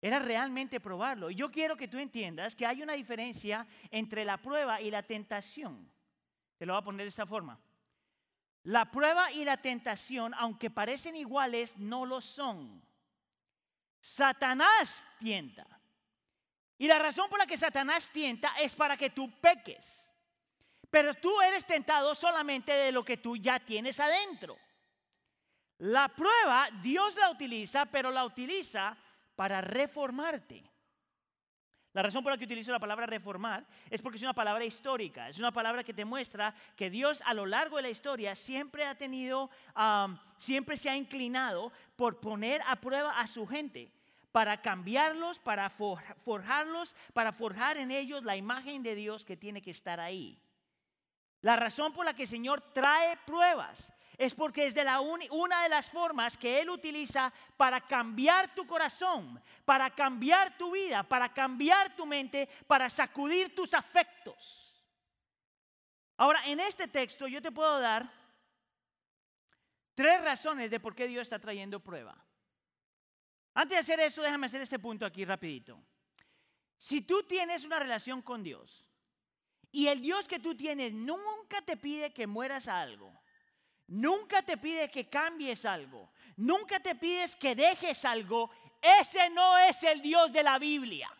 Era 0.00 0.20
realmente 0.20 0.78
probarlo. 0.78 1.30
Y 1.30 1.34
yo 1.34 1.50
quiero 1.50 1.76
que 1.76 1.88
tú 1.88 1.98
entiendas 1.98 2.54
que 2.54 2.66
hay 2.66 2.80
una 2.82 2.92
diferencia 2.92 3.66
entre 3.90 4.24
la 4.24 4.36
prueba 4.36 4.80
y 4.80 4.90
la 4.90 5.02
tentación. 5.02 5.90
Te 6.58 6.64
lo 6.64 6.74
voy 6.74 6.80
a 6.80 6.84
poner 6.84 7.04
de 7.04 7.08
esta 7.08 7.26
forma. 7.26 7.58
La 8.66 8.90
prueba 8.90 9.30
y 9.30 9.44
la 9.44 9.58
tentación, 9.58 10.34
aunque 10.34 10.70
parecen 10.70 11.14
iguales, 11.14 11.76
no 11.76 12.04
lo 12.04 12.20
son. 12.20 12.82
Satanás 14.00 15.06
tienta. 15.20 15.64
Y 16.76 16.88
la 16.88 16.98
razón 16.98 17.30
por 17.30 17.38
la 17.38 17.46
que 17.46 17.56
Satanás 17.56 18.10
tienta 18.10 18.56
es 18.58 18.74
para 18.74 18.96
que 18.96 19.10
tú 19.10 19.30
peques. 19.40 20.10
Pero 20.90 21.14
tú 21.14 21.40
eres 21.42 21.64
tentado 21.64 22.12
solamente 22.16 22.72
de 22.72 22.90
lo 22.90 23.04
que 23.04 23.18
tú 23.18 23.36
ya 23.36 23.60
tienes 23.60 24.00
adentro. 24.00 24.58
La 25.78 26.08
prueba 26.08 26.68
Dios 26.82 27.14
la 27.14 27.30
utiliza, 27.30 27.86
pero 27.86 28.10
la 28.10 28.24
utiliza 28.24 28.96
para 29.36 29.60
reformarte. 29.60 30.64
La 31.96 32.02
razón 32.02 32.22
por 32.22 32.30
la 32.30 32.36
que 32.36 32.44
utilizo 32.44 32.72
la 32.72 32.78
palabra 32.78 33.06
reformar 33.06 33.64
es 33.88 34.02
porque 34.02 34.18
es 34.18 34.22
una 34.22 34.34
palabra 34.34 34.62
histórica, 34.66 35.30
es 35.30 35.38
una 35.38 35.50
palabra 35.50 35.82
que 35.82 35.94
te 35.94 36.04
muestra 36.04 36.54
que 36.76 36.90
Dios 36.90 37.22
a 37.24 37.32
lo 37.32 37.46
largo 37.46 37.76
de 37.76 37.84
la 37.84 37.88
historia 37.88 38.34
siempre 38.34 38.84
ha 38.84 38.94
tenido, 38.96 39.48
siempre 40.36 40.76
se 40.76 40.90
ha 40.90 40.96
inclinado 40.98 41.72
por 41.96 42.20
poner 42.20 42.60
a 42.66 42.76
prueba 42.76 43.18
a 43.18 43.26
su 43.26 43.46
gente, 43.46 43.90
para 44.30 44.60
cambiarlos, 44.60 45.38
para 45.38 45.70
forjarlos, 45.70 46.94
para 47.14 47.32
forjar 47.32 47.78
en 47.78 47.90
ellos 47.90 48.24
la 48.24 48.36
imagen 48.36 48.82
de 48.82 48.94
Dios 48.94 49.24
que 49.24 49.38
tiene 49.38 49.62
que 49.62 49.70
estar 49.70 49.98
ahí. 49.98 50.38
La 51.40 51.56
razón 51.56 51.94
por 51.94 52.04
la 52.04 52.12
que 52.12 52.24
el 52.24 52.28
Señor 52.28 52.60
trae 52.74 53.16
pruebas 53.24 53.90
es 54.18 54.34
porque 54.34 54.66
es 54.66 54.74
de 54.74 54.84
la 54.84 55.00
una 55.00 55.62
de 55.62 55.68
las 55.68 55.88
formas 55.88 56.38
que 56.38 56.60
Él 56.60 56.70
utiliza 56.70 57.32
para 57.56 57.80
cambiar 57.80 58.54
tu 58.54 58.66
corazón, 58.66 59.40
para 59.64 59.90
cambiar 59.90 60.56
tu 60.56 60.70
vida, 60.72 61.02
para 61.02 61.32
cambiar 61.32 61.94
tu 61.94 62.06
mente, 62.06 62.48
para 62.66 62.88
sacudir 62.88 63.54
tus 63.54 63.74
afectos. 63.74 64.62
Ahora, 66.16 66.42
en 66.46 66.60
este 66.60 66.88
texto 66.88 67.26
yo 67.28 67.42
te 67.42 67.52
puedo 67.52 67.78
dar 67.78 68.10
tres 69.94 70.22
razones 70.22 70.70
de 70.70 70.80
por 70.80 70.94
qué 70.94 71.06
Dios 71.06 71.22
está 71.22 71.38
trayendo 71.38 71.80
prueba. 71.80 72.16
Antes 73.52 73.76
de 73.76 73.80
hacer 73.80 74.00
eso, 74.00 74.22
déjame 74.22 74.46
hacer 74.46 74.62
este 74.62 74.78
punto 74.78 75.04
aquí 75.04 75.24
rapidito. 75.24 75.78
Si 76.78 77.02
tú 77.02 77.22
tienes 77.22 77.64
una 77.64 77.78
relación 77.78 78.22
con 78.22 78.42
Dios 78.42 78.86
y 79.72 79.88
el 79.88 80.00
Dios 80.00 80.28
que 80.28 80.38
tú 80.38 80.54
tienes 80.54 80.92
nunca 80.92 81.62
te 81.62 81.76
pide 81.76 82.12
que 82.12 82.26
mueras 82.26 82.68
a 82.68 82.80
algo, 82.80 83.12
Nunca 83.88 84.42
te 84.42 84.56
pide 84.56 84.90
que 84.90 85.08
cambies 85.08 85.64
algo. 85.64 86.10
Nunca 86.36 86.80
te 86.80 86.94
pides 86.94 87.36
que 87.36 87.54
dejes 87.54 88.04
algo. 88.04 88.50
Ese 88.82 89.30
no 89.30 89.58
es 89.58 89.82
el 89.82 90.02
Dios 90.02 90.32
de 90.32 90.42
la 90.42 90.58
Biblia. 90.58 91.10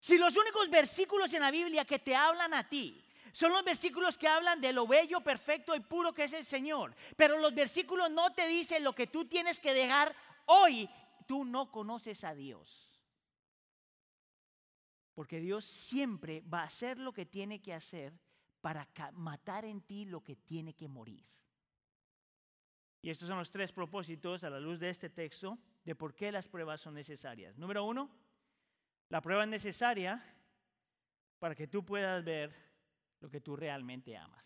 Si 0.00 0.16
los 0.16 0.36
únicos 0.36 0.68
versículos 0.70 1.32
en 1.32 1.40
la 1.40 1.50
Biblia 1.50 1.84
que 1.84 1.98
te 1.98 2.14
hablan 2.14 2.54
a 2.54 2.68
ti 2.68 3.04
son 3.32 3.52
los 3.52 3.64
versículos 3.64 4.16
que 4.16 4.26
hablan 4.26 4.60
de 4.60 4.72
lo 4.72 4.86
bello, 4.86 5.20
perfecto 5.20 5.74
y 5.74 5.80
puro 5.80 6.12
que 6.12 6.24
es 6.24 6.32
el 6.32 6.44
Señor, 6.44 6.94
pero 7.16 7.38
los 7.38 7.54
versículos 7.54 8.10
no 8.10 8.32
te 8.32 8.48
dicen 8.48 8.82
lo 8.82 8.94
que 8.94 9.06
tú 9.06 9.26
tienes 9.26 9.60
que 9.60 9.74
dejar 9.74 10.16
hoy, 10.46 10.88
tú 11.26 11.44
no 11.44 11.70
conoces 11.70 12.24
a 12.24 12.34
Dios. 12.34 12.88
Porque 15.14 15.40
Dios 15.40 15.64
siempre 15.64 16.42
va 16.52 16.62
a 16.62 16.66
hacer 16.66 16.98
lo 16.98 17.12
que 17.12 17.26
tiene 17.26 17.60
que 17.60 17.74
hacer 17.74 18.12
para 18.68 18.86
matar 19.12 19.64
en 19.64 19.80
ti 19.80 20.04
lo 20.04 20.22
que 20.22 20.36
tiene 20.36 20.74
que 20.74 20.88
morir. 20.88 21.24
Y 23.00 23.08
estos 23.08 23.26
son 23.26 23.38
los 23.38 23.50
tres 23.50 23.72
propósitos 23.72 24.44
a 24.44 24.50
la 24.50 24.60
luz 24.60 24.78
de 24.78 24.90
este 24.90 25.08
texto 25.08 25.58
de 25.86 25.94
por 25.94 26.14
qué 26.14 26.30
las 26.30 26.46
pruebas 26.48 26.82
son 26.82 26.92
necesarias. 26.92 27.56
Número 27.56 27.82
uno, 27.84 28.10
la 29.08 29.22
prueba 29.22 29.44
es 29.44 29.48
necesaria 29.48 30.22
para 31.38 31.54
que 31.54 31.66
tú 31.66 31.82
puedas 31.82 32.22
ver 32.22 32.54
lo 33.20 33.30
que 33.30 33.40
tú 33.40 33.56
realmente 33.56 34.14
amas. 34.18 34.44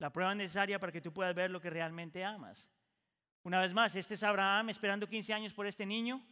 La 0.00 0.12
prueba 0.12 0.32
es 0.32 0.36
necesaria 0.36 0.78
para 0.78 0.92
que 0.92 1.00
tú 1.00 1.14
puedas 1.14 1.34
ver 1.34 1.50
lo 1.50 1.62
que 1.62 1.70
realmente 1.70 2.22
amas. 2.22 2.68
Una 3.42 3.58
vez 3.58 3.72
más, 3.72 3.96
este 3.96 4.14
es 4.14 4.22
Abraham 4.22 4.68
esperando 4.68 5.08
15 5.08 5.32
años 5.32 5.54
por 5.54 5.66
este 5.66 5.86
niño. 5.86 6.22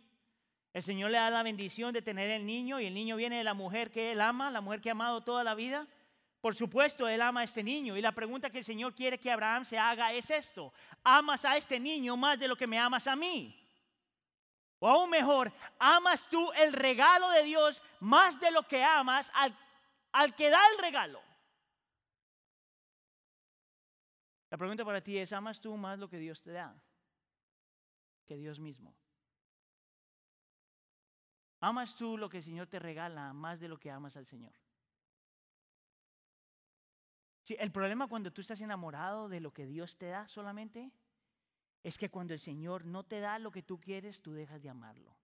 El 0.72 0.82
Señor 0.82 1.10
le 1.10 1.18
da 1.18 1.30
la 1.30 1.42
bendición 1.42 1.92
de 1.92 2.02
tener 2.02 2.30
el 2.30 2.46
niño 2.46 2.78
y 2.78 2.86
el 2.86 2.94
niño 2.94 3.16
viene 3.16 3.38
de 3.38 3.44
la 3.44 3.54
mujer 3.54 3.90
que 3.90 4.12
él 4.12 4.20
ama, 4.20 4.50
la 4.50 4.60
mujer 4.60 4.80
que 4.80 4.88
ha 4.88 4.92
amado 4.92 5.20
toda 5.20 5.42
la 5.42 5.54
vida. 5.54 5.86
Por 6.40 6.54
supuesto, 6.54 7.08
él 7.08 7.20
ama 7.20 7.40
a 7.40 7.44
este 7.44 7.62
niño 7.62 7.96
y 7.96 8.00
la 8.00 8.12
pregunta 8.12 8.50
que 8.50 8.58
el 8.58 8.64
Señor 8.64 8.94
quiere 8.94 9.18
que 9.18 9.30
Abraham 9.30 9.64
se 9.64 9.76
haga 9.76 10.12
es 10.12 10.30
esto. 10.30 10.72
¿Amas 11.02 11.44
a 11.44 11.56
este 11.56 11.78
niño 11.80 12.16
más 12.16 12.38
de 12.38 12.48
lo 12.48 12.56
que 12.56 12.66
me 12.66 12.78
amas 12.78 13.06
a 13.06 13.16
mí? 13.16 13.56
O 14.78 14.88
aún 14.88 15.10
mejor, 15.10 15.52
¿amas 15.78 16.28
tú 16.28 16.50
el 16.52 16.72
regalo 16.72 17.28
de 17.30 17.42
Dios 17.42 17.82
más 17.98 18.40
de 18.40 18.50
lo 18.50 18.62
que 18.62 18.82
amas 18.82 19.30
al, 19.34 19.54
al 20.12 20.34
que 20.34 20.48
da 20.48 20.60
el 20.72 20.78
regalo? 20.78 21.20
La 24.50 24.56
pregunta 24.56 24.84
para 24.84 25.02
ti 25.02 25.18
es, 25.18 25.32
¿amas 25.32 25.60
tú 25.60 25.76
más 25.76 25.98
lo 25.98 26.08
que 26.08 26.18
Dios 26.18 26.40
te 26.42 26.52
da 26.52 26.74
que 28.26 28.36
Dios 28.36 28.58
mismo? 28.58 28.94
¿Amas 31.60 31.94
tú 31.94 32.16
lo 32.16 32.28
que 32.28 32.38
el 32.38 32.42
Señor 32.42 32.66
te 32.66 32.78
regala 32.78 33.32
más 33.32 33.60
de 33.60 33.68
lo 33.68 33.78
que 33.78 33.90
amas 33.90 34.16
al 34.16 34.26
Señor? 34.26 34.52
El 37.48 37.72
problema 37.72 38.06
cuando 38.06 38.32
tú 38.32 38.40
estás 38.40 38.60
enamorado 38.60 39.28
de 39.28 39.40
lo 39.40 39.52
que 39.52 39.66
Dios 39.66 39.98
te 39.98 40.06
da 40.06 40.28
solamente 40.28 40.92
es 41.82 41.98
que 41.98 42.08
cuando 42.08 42.32
el 42.32 42.40
Señor 42.40 42.84
no 42.84 43.04
te 43.04 43.20
da 43.20 43.38
lo 43.38 43.50
que 43.50 43.62
tú 43.62 43.80
quieres, 43.80 44.22
tú 44.22 44.32
dejas 44.32 44.62
de 44.62 44.68
amarlo. 44.68 45.16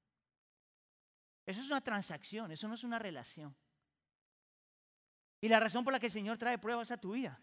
Eso 1.44 1.61
es 1.61 1.68
una 1.68 1.81
transacción, 1.81 2.51
eso 2.51 2.66
no 2.66 2.75
es 2.75 2.83
una 2.83 2.99
relación. 2.99 3.55
Y 5.40 5.49
la 5.49 5.61
razón 5.61 5.85
por 5.85 5.92
la 5.92 6.01
que 6.01 6.07
el 6.07 6.12
Señor 6.12 6.38
trae 6.38 6.59
pruebas 6.59 6.90
a 6.90 6.96
tu 6.96 7.12
vida 7.12 7.38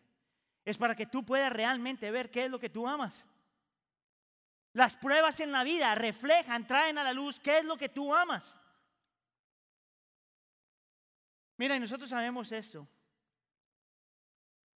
es 0.65 0.77
para 0.77 0.95
que 0.95 1.05
tú 1.05 1.23
puedas 1.23 1.51
realmente 1.51 2.11
ver 2.11 2.29
qué 2.29 2.45
es 2.45 2.51
lo 2.51 2.59
que 2.59 2.69
tú 2.69 2.87
amas. 2.87 3.23
Las 4.73 4.95
pruebas 4.95 5.39
en 5.39 5.51
la 5.51 5.63
vida 5.63 5.93
reflejan, 5.95 6.67
traen 6.67 6.97
a 6.97 7.03
la 7.03 7.13
luz 7.13 7.39
qué 7.39 7.59
es 7.59 7.65
lo 7.65 7.77
que 7.77 7.89
tú 7.89 8.13
amas. 8.13 8.57
Mira, 11.57 11.75
y 11.75 11.79
nosotros 11.79 12.09
sabemos 12.09 12.51
esto, 12.51 12.87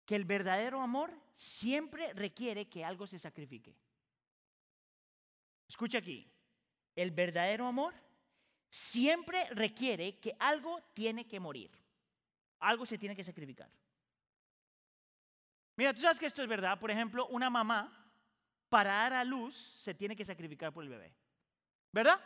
que 0.05 0.15
el 0.15 0.25
verdadero 0.25 0.81
amor 0.81 1.13
siempre 1.37 2.13
requiere 2.13 2.69
que 2.69 2.85
algo 2.85 3.07
se 3.07 3.19
sacrifique. 3.19 3.77
Escucha 5.69 5.99
aquí, 5.99 6.31
el 6.95 7.11
verdadero 7.11 7.67
amor 7.67 7.95
siempre 8.71 9.49
requiere 9.51 10.19
que 10.19 10.37
algo 10.39 10.81
tiene 10.95 11.27
que 11.27 11.41
morir, 11.41 11.71
algo 12.61 12.87
se 12.87 12.99
tiene 12.99 13.17
que 13.17 13.25
sacrificar. 13.25 13.71
Mira, 15.77 15.93
tú 15.93 16.01
sabes 16.01 16.19
que 16.19 16.27
esto 16.27 16.43
es 16.43 16.49
verdad, 16.49 16.79
por 16.79 16.91
ejemplo, 16.91 17.27
una 17.27 17.51
mamá 17.51 18.07
para 18.69 18.93
dar 18.93 19.13
a 19.15 19.25
luz 19.25 19.57
se 19.81 19.95
tiene 19.95 20.17
que 20.17 20.25
sacrificar 20.25 20.73
por 20.73 20.85
el 20.85 20.91
bebé, 20.91 21.15
¿verdad? 21.93 22.21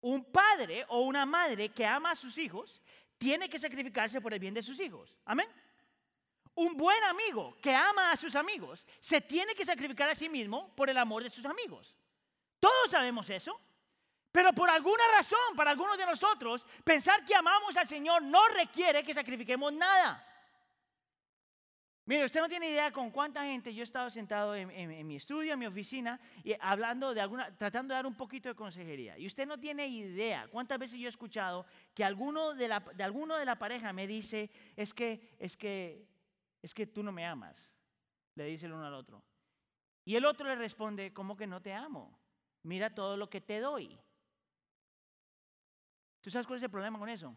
Un 0.00 0.24
padre 0.30 0.84
o 0.88 1.00
una 1.00 1.26
madre 1.26 1.70
que 1.70 1.84
ama 1.84 2.10
a 2.10 2.16
sus 2.16 2.38
hijos 2.38 2.82
tiene 3.18 3.48
que 3.48 3.58
sacrificarse 3.58 4.20
por 4.20 4.32
el 4.32 4.38
bien 4.38 4.54
de 4.54 4.62
sus 4.62 4.78
hijos. 4.80 5.16
Amén. 5.24 5.48
Un 6.54 6.76
buen 6.76 7.02
amigo 7.04 7.56
que 7.60 7.74
ama 7.74 8.12
a 8.12 8.16
sus 8.16 8.34
amigos 8.34 8.86
se 9.00 9.20
tiene 9.20 9.54
que 9.54 9.64
sacrificar 9.64 10.08
a 10.08 10.14
sí 10.14 10.28
mismo 10.28 10.74
por 10.74 10.88
el 10.88 10.96
amor 10.96 11.22
de 11.22 11.30
sus 11.30 11.44
amigos. 11.44 11.94
Todos 12.58 12.90
sabemos 12.90 13.28
eso. 13.30 13.60
Pero 14.32 14.52
por 14.52 14.68
alguna 14.68 15.02
razón, 15.12 15.56
para 15.56 15.70
algunos 15.70 15.96
de 15.96 16.04
nosotros, 16.04 16.66
pensar 16.84 17.24
que 17.24 17.34
amamos 17.34 17.74
al 17.76 17.88
Señor 17.88 18.22
no 18.22 18.46
requiere 18.48 19.02
que 19.02 19.14
sacrifiquemos 19.14 19.72
nada. 19.72 20.22
Mire, 22.06 22.24
usted 22.24 22.40
no 22.40 22.48
tiene 22.48 22.70
idea 22.70 22.92
con 22.92 23.10
cuánta 23.10 23.44
gente 23.44 23.74
yo 23.74 23.82
he 23.82 23.84
estado 23.84 24.08
sentado 24.10 24.54
en, 24.54 25.06
mi 25.08 25.16
estudio, 25.16 25.54
en 25.54 25.58
mi 25.58 25.66
oficina, 25.66 26.20
y 26.44 26.54
hablando 26.60 27.12
de 27.12 27.20
alguna, 27.20 27.52
tratando 27.56 27.92
de 27.92 27.96
dar 27.96 28.06
un 28.06 28.14
poquito 28.14 28.48
de 28.48 28.54
consejería. 28.54 29.18
Y 29.18 29.26
usted 29.26 29.44
no 29.44 29.58
tiene 29.58 29.88
idea 29.88 30.46
cuántas 30.46 30.78
veces 30.78 31.00
yo 31.00 31.06
he 31.06 31.10
escuchado 31.10 31.66
que 31.92 32.04
alguno 32.04 32.54
de, 32.54 32.68
la, 32.68 32.78
de 32.78 33.02
alguno 33.02 33.34
de 33.36 33.44
la 33.44 33.58
pareja 33.58 33.92
me 33.92 34.06
dice, 34.06 34.48
es 34.76 34.94
que, 34.94 35.34
es 35.40 35.56
que, 35.56 36.06
es 36.62 36.72
que 36.72 36.86
tú 36.86 37.02
no 37.02 37.10
me 37.10 37.26
amas. 37.26 37.72
Le 38.36 38.44
dice 38.44 38.66
el 38.66 38.74
uno 38.74 38.86
al 38.86 38.94
otro. 38.94 39.24
Y 40.04 40.14
el 40.14 40.26
otro 40.26 40.46
le 40.46 40.54
responde, 40.54 41.12
¿cómo 41.12 41.36
que 41.36 41.48
no 41.48 41.60
te 41.60 41.74
amo? 41.74 42.16
Mira 42.62 42.94
todo 42.94 43.16
lo 43.16 43.28
que 43.28 43.40
te 43.40 43.58
doy. 43.58 43.98
¿Tú 46.20 46.30
sabes 46.30 46.46
cuál 46.46 46.58
es 46.58 46.62
el 46.62 46.70
problema 46.70 47.00
con 47.00 47.08
eso? 47.08 47.36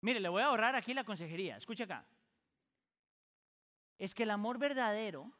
Mire, 0.00 0.20
le 0.20 0.28
voy 0.28 0.42
a 0.42 0.46
ahorrar 0.46 0.76
aquí 0.76 0.94
la 0.94 1.02
consejería. 1.02 1.56
Escucha 1.56 1.82
acá. 1.84 2.06
Es 3.98 4.14
que 4.14 4.24
el 4.24 4.30
amor 4.30 4.58
verdadero 4.58 5.30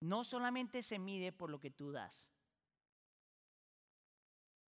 no 0.00 0.24
solamente 0.24 0.82
se 0.82 0.98
mide 0.98 1.32
por 1.32 1.50
lo 1.50 1.58
que 1.58 1.70
tú 1.70 1.90
das, 1.90 2.28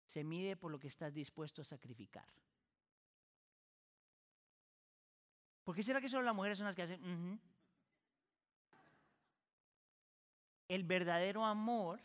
se 0.06 0.24
mide 0.24 0.56
por 0.56 0.72
lo 0.72 0.80
que 0.80 0.88
estás 0.88 1.14
dispuesto 1.14 1.62
a 1.62 1.66
sacrificar. 1.66 2.28
¿Por 5.64 5.76
qué 5.76 5.84
será 5.84 6.02
que 6.02 6.10
solo 6.10 6.24
las 6.24 6.36
mujeres 6.36 6.58
son 6.58 6.66
las 6.66 6.76
que 6.76 6.82
hacen? 6.82 7.40
El 10.68 10.84
verdadero 10.84 11.46
amor 11.46 12.02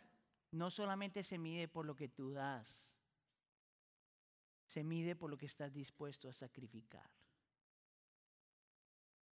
no 0.51 0.71
solamente 0.71 1.23
se 1.23 1.39
mide 1.39 1.67
por 1.67 1.87
lo 1.87 1.97
que 1.97 2.09
tú 2.09 2.33
das, 2.33 2.91
se 4.67 4.85
mide 4.85 5.17
por 5.17 5.31
lo 5.31 5.39
que 5.39 5.47
estás 5.47 5.73
dispuesto 5.73 6.29
a 6.29 6.33
sacrificar. 6.33 7.11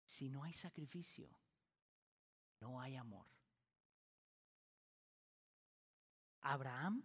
Si 0.05 0.29
no 0.29 0.45
hay 0.45 0.53
sacrificio, 0.53 1.29
no 2.61 2.81
hay 2.81 2.97
amor. 2.97 3.27
Abraham 6.40 7.03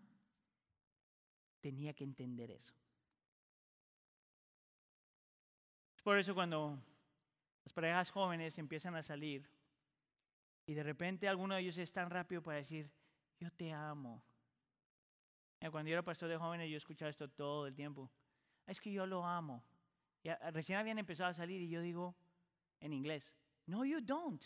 tenía 1.60 1.94
que 1.94 2.04
entender 2.04 2.52
eso. 2.52 2.74
Es 5.96 6.02
por 6.02 6.18
eso 6.18 6.34
cuando 6.34 6.80
las 7.63 7.74
parejas 7.74 8.10
jóvenes 8.10 8.58
empiezan 8.58 8.96
a 8.96 9.04
salir 9.04 9.50
y 10.66 10.74
de 10.74 10.84
repente 10.84 11.28
alguno 11.28 11.56
de 11.56 11.62
ellos 11.62 11.78
es 11.78 11.92
tan 11.92 12.10
rápido 12.10 12.42
para 12.42 12.58
decir, 12.58 12.89
yo 13.39 13.52
te 13.52 13.72
amo. 13.72 14.24
Cuando 15.72 15.89
yo 15.89 15.94
era 15.94 16.04
pastor 16.04 16.30
de 16.30 16.38
jóvenes 16.38 16.70
yo 16.70 16.78
escuchaba 16.78 17.10
esto 17.10 17.30
todo 17.30 17.68
el 17.68 17.76
tiempo. 17.76 18.12
Es 18.66 18.82
que 18.82 18.92
yo 18.92 19.06
lo 19.06 19.26
amo. 19.26 19.63
Y 20.22 20.30
recién 20.52 20.78
habían 20.78 21.00
empezado 21.00 21.30
a 21.30 21.34
salir 21.34 21.62
y 21.62 21.70
yo 21.70 21.82
digo 21.82 22.16
en 22.80 22.94
inglés, 22.94 23.34
no, 23.66 23.86
you 23.86 24.02
don't. 24.02 24.44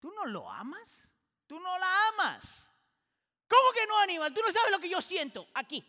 ¿Tú 0.00 0.12
no 0.12 0.26
lo 0.26 0.50
amas? 0.50 1.08
¿Tú 1.46 1.58
no 1.58 1.78
la 1.78 2.08
amas? 2.08 2.68
¿Cómo 3.48 3.72
que 3.72 3.86
no, 3.86 3.98
animal? 3.98 4.32
Tú 4.32 4.40
no 4.42 4.52
sabes 4.52 4.70
lo 4.70 4.78
que 4.78 4.88
yo 4.88 5.00
siento 5.00 5.48
aquí. 5.54 5.84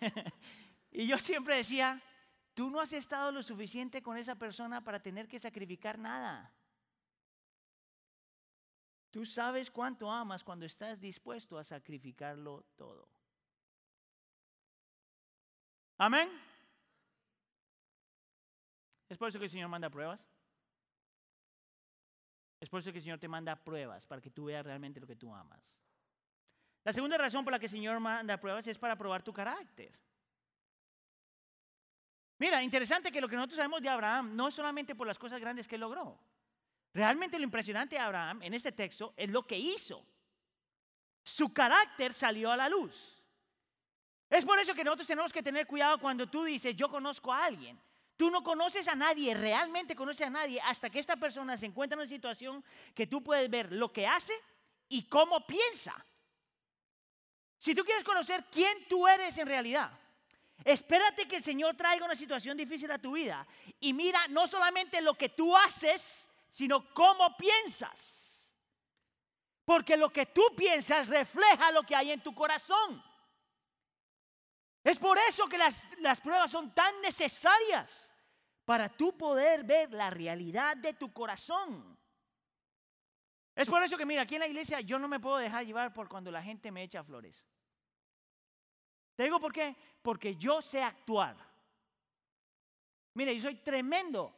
y 0.90 1.06
yo 1.06 1.18
siempre 1.18 1.56
decía, 1.56 2.00
tú 2.54 2.70
no 2.70 2.80
has 2.80 2.92
estado 2.92 3.32
lo 3.32 3.42
suficiente 3.42 4.02
con 4.02 4.18
esa 4.18 4.34
persona 4.36 4.84
para 4.84 5.00
tener 5.00 5.26
que 5.26 5.40
sacrificar 5.40 5.98
nada. 5.98 6.52
Tú 9.10 9.24
sabes 9.24 9.70
cuánto 9.70 10.10
amas 10.10 10.44
cuando 10.44 10.66
estás 10.66 11.00
dispuesto 11.00 11.56
a 11.56 11.64
sacrificarlo 11.64 12.66
todo. 12.76 13.08
Amén. 15.96 16.28
Es 19.08 19.16
por 19.16 19.30
eso 19.30 19.38
que 19.38 19.46
el 19.46 19.50
Señor 19.50 19.70
manda 19.70 19.88
pruebas. 19.88 20.20
Es 22.66 22.70
por 22.70 22.80
eso 22.80 22.90
que 22.90 22.98
el 22.98 23.04
Señor 23.04 23.20
te 23.20 23.28
manda 23.28 23.54
pruebas, 23.54 24.04
para 24.04 24.20
que 24.20 24.28
tú 24.28 24.46
veas 24.46 24.66
realmente 24.66 24.98
lo 24.98 25.06
que 25.06 25.14
tú 25.14 25.32
amas. 25.32 25.80
La 26.82 26.92
segunda 26.92 27.16
razón 27.16 27.44
por 27.44 27.52
la 27.52 27.60
que 27.60 27.66
el 27.66 27.70
Señor 27.70 28.00
manda 28.00 28.36
pruebas 28.38 28.66
es 28.66 28.76
para 28.76 28.96
probar 28.96 29.22
tu 29.22 29.32
carácter. 29.32 29.96
Mira, 32.38 32.60
interesante 32.64 33.12
que 33.12 33.20
lo 33.20 33.28
que 33.28 33.36
nosotros 33.36 33.58
sabemos 33.58 33.80
de 33.82 33.88
Abraham 33.88 34.34
no 34.34 34.48
es 34.48 34.54
solamente 34.54 34.96
por 34.96 35.06
las 35.06 35.16
cosas 35.16 35.40
grandes 35.40 35.68
que 35.68 35.78
logró. 35.78 36.18
Realmente 36.92 37.38
lo 37.38 37.44
impresionante 37.44 37.94
de 37.94 38.00
Abraham 38.00 38.42
en 38.42 38.52
este 38.52 38.72
texto 38.72 39.14
es 39.16 39.30
lo 39.30 39.46
que 39.46 39.56
hizo. 39.56 40.04
Su 41.22 41.54
carácter 41.54 42.14
salió 42.14 42.50
a 42.50 42.56
la 42.56 42.68
luz. 42.68 43.22
Es 44.28 44.44
por 44.44 44.58
eso 44.58 44.74
que 44.74 44.82
nosotros 44.82 45.06
tenemos 45.06 45.32
que 45.32 45.40
tener 45.40 45.68
cuidado 45.68 46.00
cuando 46.00 46.28
tú 46.28 46.42
dices, 46.42 46.74
yo 46.74 46.88
conozco 46.88 47.32
a 47.32 47.44
alguien. 47.44 47.80
Tú 48.16 48.30
no 48.30 48.42
conoces 48.42 48.88
a 48.88 48.94
nadie, 48.94 49.34
realmente 49.34 49.94
conoces 49.94 50.26
a 50.26 50.30
nadie, 50.30 50.60
hasta 50.62 50.88
que 50.88 50.98
esta 50.98 51.16
persona 51.16 51.56
se 51.56 51.66
encuentra 51.66 51.96
en 51.96 52.00
una 52.00 52.08
situación 52.08 52.64
que 52.94 53.06
tú 53.06 53.22
puedes 53.22 53.48
ver 53.50 53.72
lo 53.72 53.92
que 53.92 54.06
hace 54.06 54.32
y 54.88 55.06
cómo 55.06 55.46
piensa. 55.46 55.94
Si 57.58 57.74
tú 57.74 57.84
quieres 57.84 58.04
conocer 58.04 58.46
quién 58.50 58.86
tú 58.88 59.06
eres 59.06 59.36
en 59.36 59.46
realidad, 59.46 59.90
espérate 60.64 61.28
que 61.28 61.36
el 61.36 61.42
Señor 61.42 61.76
traiga 61.76 62.06
una 62.06 62.16
situación 62.16 62.56
difícil 62.56 62.90
a 62.90 62.98
tu 62.98 63.12
vida 63.12 63.46
y 63.80 63.92
mira 63.92 64.26
no 64.28 64.46
solamente 64.46 65.00
lo 65.02 65.14
que 65.14 65.28
tú 65.30 65.54
haces, 65.54 66.28
sino 66.48 66.88
cómo 66.94 67.36
piensas. 67.36 68.48
Porque 69.66 69.96
lo 69.96 70.10
que 70.10 70.26
tú 70.26 70.42
piensas 70.56 71.08
refleja 71.08 71.72
lo 71.72 71.82
que 71.82 71.96
hay 71.96 72.12
en 72.12 72.22
tu 72.22 72.34
corazón. 72.34 73.02
Es 74.86 75.00
por 75.00 75.18
eso 75.18 75.48
que 75.48 75.58
las, 75.58 75.84
las 75.98 76.20
pruebas 76.20 76.48
son 76.48 76.72
tan 76.72 77.02
necesarias 77.02 78.14
para 78.64 78.88
tú 78.88 79.18
poder 79.18 79.64
ver 79.64 79.92
la 79.92 80.10
realidad 80.10 80.76
de 80.76 80.94
tu 80.94 81.12
corazón. 81.12 81.98
Es 83.56 83.68
por 83.68 83.82
eso 83.82 83.98
que, 83.98 84.06
mira, 84.06 84.22
aquí 84.22 84.36
en 84.36 84.42
la 84.42 84.46
iglesia 84.46 84.80
yo 84.82 85.00
no 85.00 85.08
me 85.08 85.18
puedo 85.18 85.38
dejar 85.38 85.66
llevar 85.66 85.92
por 85.92 86.08
cuando 86.08 86.30
la 86.30 86.40
gente 86.40 86.70
me 86.70 86.84
echa 86.84 87.02
flores. 87.02 87.44
¿Te 89.16 89.24
digo 89.24 89.40
por 89.40 89.52
qué? 89.52 89.74
Porque 90.02 90.36
yo 90.36 90.62
sé 90.62 90.80
actuar. 90.80 91.36
Mira, 93.14 93.32
yo 93.32 93.42
soy 93.42 93.56
tremendo, 93.56 94.36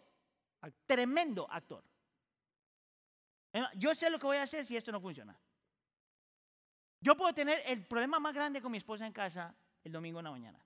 tremendo 0.86 1.46
actor. 1.50 1.84
Yo 3.74 3.94
sé 3.94 4.08
lo 4.08 4.18
que 4.18 4.26
voy 4.26 4.38
a 4.38 4.44
hacer 4.44 4.64
si 4.64 4.78
esto 4.78 4.92
no 4.92 4.98
funciona. 4.98 5.38
Yo 7.02 7.14
puedo 7.18 7.34
tener 7.34 7.62
el 7.66 7.86
problema 7.86 8.18
más 8.18 8.32
grande 8.32 8.62
con 8.62 8.72
mi 8.72 8.78
esposa 8.78 9.06
en 9.06 9.12
casa 9.12 9.54
el 9.88 9.92
domingo 9.92 10.20
en 10.20 10.24
la 10.24 10.30
mañana. 10.30 10.64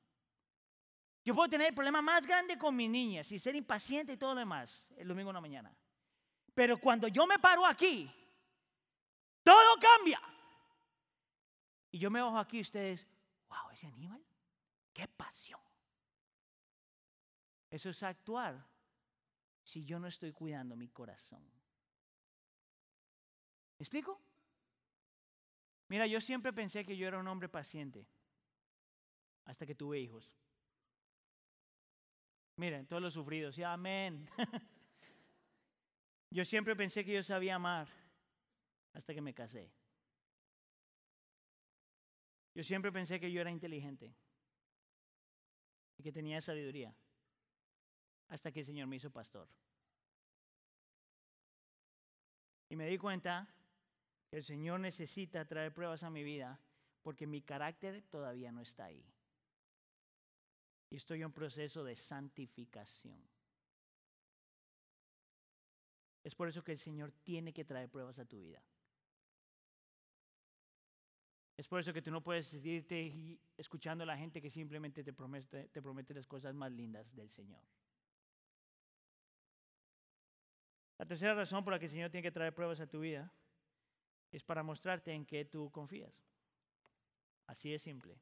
Yo 1.24 1.34
puedo 1.34 1.48
tener 1.48 1.68
el 1.68 1.74
problema 1.74 2.02
más 2.02 2.26
grande 2.26 2.58
con 2.58 2.74
mis 2.76 2.90
niñas 2.90 3.30
y 3.32 3.38
ser 3.38 3.54
impaciente 3.54 4.12
y 4.12 4.16
todo 4.16 4.34
lo 4.34 4.40
demás 4.40 4.84
el 4.96 5.08
domingo 5.08 5.30
en 5.30 5.34
la 5.34 5.40
mañana. 5.40 5.76
Pero 6.54 6.78
cuando 6.78 7.08
yo 7.08 7.26
me 7.26 7.38
paro 7.38 7.64
aquí, 7.64 8.12
todo 9.42 9.78
cambia. 9.80 10.20
Y 11.90 11.98
yo 11.98 12.10
me 12.10 12.20
bajo 12.20 12.38
aquí 12.38 12.60
ustedes, 12.60 13.06
wow, 13.48 13.70
ese 13.72 13.86
animal, 13.86 14.22
qué 14.92 15.06
pasión. 15.08 15.60
Eso 17.70 17.90
es 17.90 18.02
actuar 18.02 18.66
si 19.62 19.84
yo 19.84 19.98
no 19.98 20.08
estoy 20.08 20.32
cuidando 20.32 20.76
mi 20.76 20.88
corazón. 20.88 21.42
¿Me 23.78 23.84
explico? 23.84 24.20
Mira, 25.88 26.06
yo 26.06 26.20
siempre 26.20 26.52
pensé 26.52 26.84
que 26.84 26.96
yo 26.96 27.06
era 27.06 27.18
un 27.18 27.28
hombre 27.28 27.48
paciente 27.48 28.06
hasta 29.44 29.66
que 29.66 29.74
tuve 29.74 29.98
hijos. 29.98 30.36
Miren, 32.56 32.86
todos 32.86 33.02
los 33.02 33.14
sufridos, 33.14 33.56
y 33.58 33.62
amén. 33.62 34.28
yo 36.30 36.44
siempre 36.44 36.76
pensé 36.76 37.04
que 37.04 37.14
yo 37.14 37.22
sabía 37.22 37.56
amar 37.56 37.88
hasta 38.92 39.14
que 39.14 39.20
me 39.20 39.34
casé. 39.34 39.72
Yo 42.54 42.62
siempre 42.62 42.92
pensé 42.92 43.18
que 43.18 43.32
yo 43.32 43.40
era 43.40 43.50
inteligente 43.50 44.14
y 45.96 46.02
que 46.02 46.12
tenía 46.12 46.40
sabiduría 46.40 46.94
hasta 48.28 48.52
que 48.52 48.60
el 48.60 48.66
Señor 48.66 48.86
me 48.86 48.96
hizo 48.96 49.10
pastor. 49.10 49.48
Y 52.68 52.76
me 52.76 52.86
di 52.86 52.98
cuenta 52.98 53.48
que 54.30 54.36
el 54.36 54.44
Señor 54.44 54.80
necesita 54.80 55.46
traer 55.46 55.72
pruebas 55.72 56.02
a 56.02 56.10
mi 56.10 56.22
vida 56.22 56.60
porque 57.02 57.26
mi 57.26 57.42
carácter 57.42 58.02
todavía 58.02 58.52
no 58.52 58.60
está 58.60 58.84
ahí 58.84 59.04
y 60.92 60.96
estoy 60.96 61.22
en 61.22 61.32
proceso 61.32 61.82
de 61.82 61.96
santificación. 61.96 63.18
Es 66.22 66.34
por 66.34 66.48
eso 66.48 66.62
que 66.62 66.72
el 66.72 66.78
Señor 66.78 67.12
tiene 67.22 67.54
que 67.54 67.64
traer 67.64 67.88
pruebas 67.88 68.18
a 68.18 68.26
tu 68.26 68.38
vida. 68.38 68.62
Es 71.56 71.66
por 71.66 71.80
eso 71.80 71.94
que 71.94 72.02
tú 72.02 72.10
no 72.10 72.22
puedes 72.22 72.52
irte 72.52 73.40
escuchando 73.56 74.04
a 74.04 74.06
la 74.06 74.18
gente 74.18 74.42
que 74.42 74.50
simplemente 74.50 75.02
te 75.02 75.14
promete, 75.14 75.68
te 75.68 75.80
promete 75.80 76.12
las 76.12 76.26
cosas 76.26 76.54
más 76.54 76.70
lindas 76.70 77.10
del 77.14 77.30
Señor. 77.30 77.62
La 80.98 81.06
tercera 81.06 81.34
razón 81.34 81.64
por 81.64 81.72
la 81.72 81.78
que 81.78 81.86
el 81.86 81.90
Señor 81.90 82.10
tiene 82.10 82.22
que 82.22 82.32
traer 82.32 82.54
pruebas 82.54 82.80
a 82.80 82.86
tu 82.86 83.00
vida 83.00 83.32
es 84.30 84.44
para 84.44 84.62
mostrarte 84.62 85.10
en 85.10 85.24
qué 85.24 85.46
tú 85.46 85.70
confías. 85.70 86.12
Así 87.46 87.70
de 87.70 87.78
simple. 87.78 88.20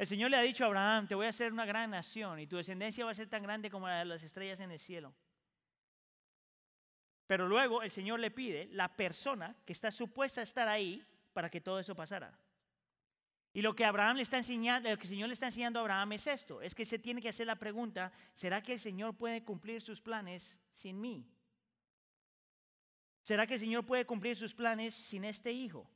El 0.00 0.06
Señor 0.06 0.30
le 0.30 0.38
ha 0.38 0.40
dicho 0.40 0.64
a 0.64 0.68
Abraham, 0.68 1.06
te 1.06 1.14
voy 1.14 1.26
a 1.26 1.28
hacer 1.28 1.52
una 1.52 1.66
gran 1.66 1.90
nación 1.90 2.40
y 2.40 2.46
tu 2.46 2.56
descendencia 2.56 3.04
va 3.04 3.10
a 3.10 3.14
ser 3.14 3.28
tan 3.28 3.42
grande 3.42 3.68
como 3.68 3.86
la 3.86 3.98
de 3.98 4.06
las 4.06 4.22
estrellas 4.22 4.58
en 4.60 4.70
el 4.70 4.80
cielo. 4.80 5.14
Pero 7.26 7.46
luego 7.46 7.82
el 7.82 7.90
Señor 7.90 8.18
le 8.18 8.30
pide 8.30 8.70
la 8.72 8.88
persona 8.96 9.54
que 9.66 9.74
está 9.74 9.90
supuesta 9.90 10.40
a 10.40 10.44
estar 10.44 10.68
ahí 10.68 11.06
para 11.34 11.50
que 11.50 11.60
todo 11.60 11.78
eso 11.78 11.94
pasara. 11.94 12.32
Y 13.52 13.60
lo 13.60 13.76
que 13.76 13.84
Abraham 13.84 14.16
le 14.16 14.22
está 14.22 14.38
enseñando, 14.38 14.88
lo 14.88 14.96
que 14.96 15.02
el 15.02 15.10
Señor 15.10 15.28
le 15.28 15.34
está 15.34 15.48
enseñando 15.48 15.80
a 15.80 15.82
Abraham 15.82 16.12
es 16.12 16.26
esto, 16.28 16.62
es 16.62 16.74
que 16.74 16.86
se 16.86 16.98
tiene 16.98 17.20
que 17.20 17.28
hacer 17.28 17.46
la 17.46 17.56
pregunta, 17.56 18.10
¿será 18.32 18.62
que 18.62 18.72
el 18.72 18.80
Señor 18.80 19.18
puede 19.18 19.44
cumplir 19.44 19.82
sus 19.82 20.00
planes 20.00 20.56
sin 20.72 20.98
mí? 20.98 21.30
¿Será 23.20 23.46
que 23.46 23.52
el 23.52 23.60
Señor 23.60 23.84
puede 23.84 24.06
cumplir 24.06 24.34
sus 24.34 24.54
planes 24.54 24.94
sin 24.94 25.26
este 25.26 25.52
hijo? 25.52 25.86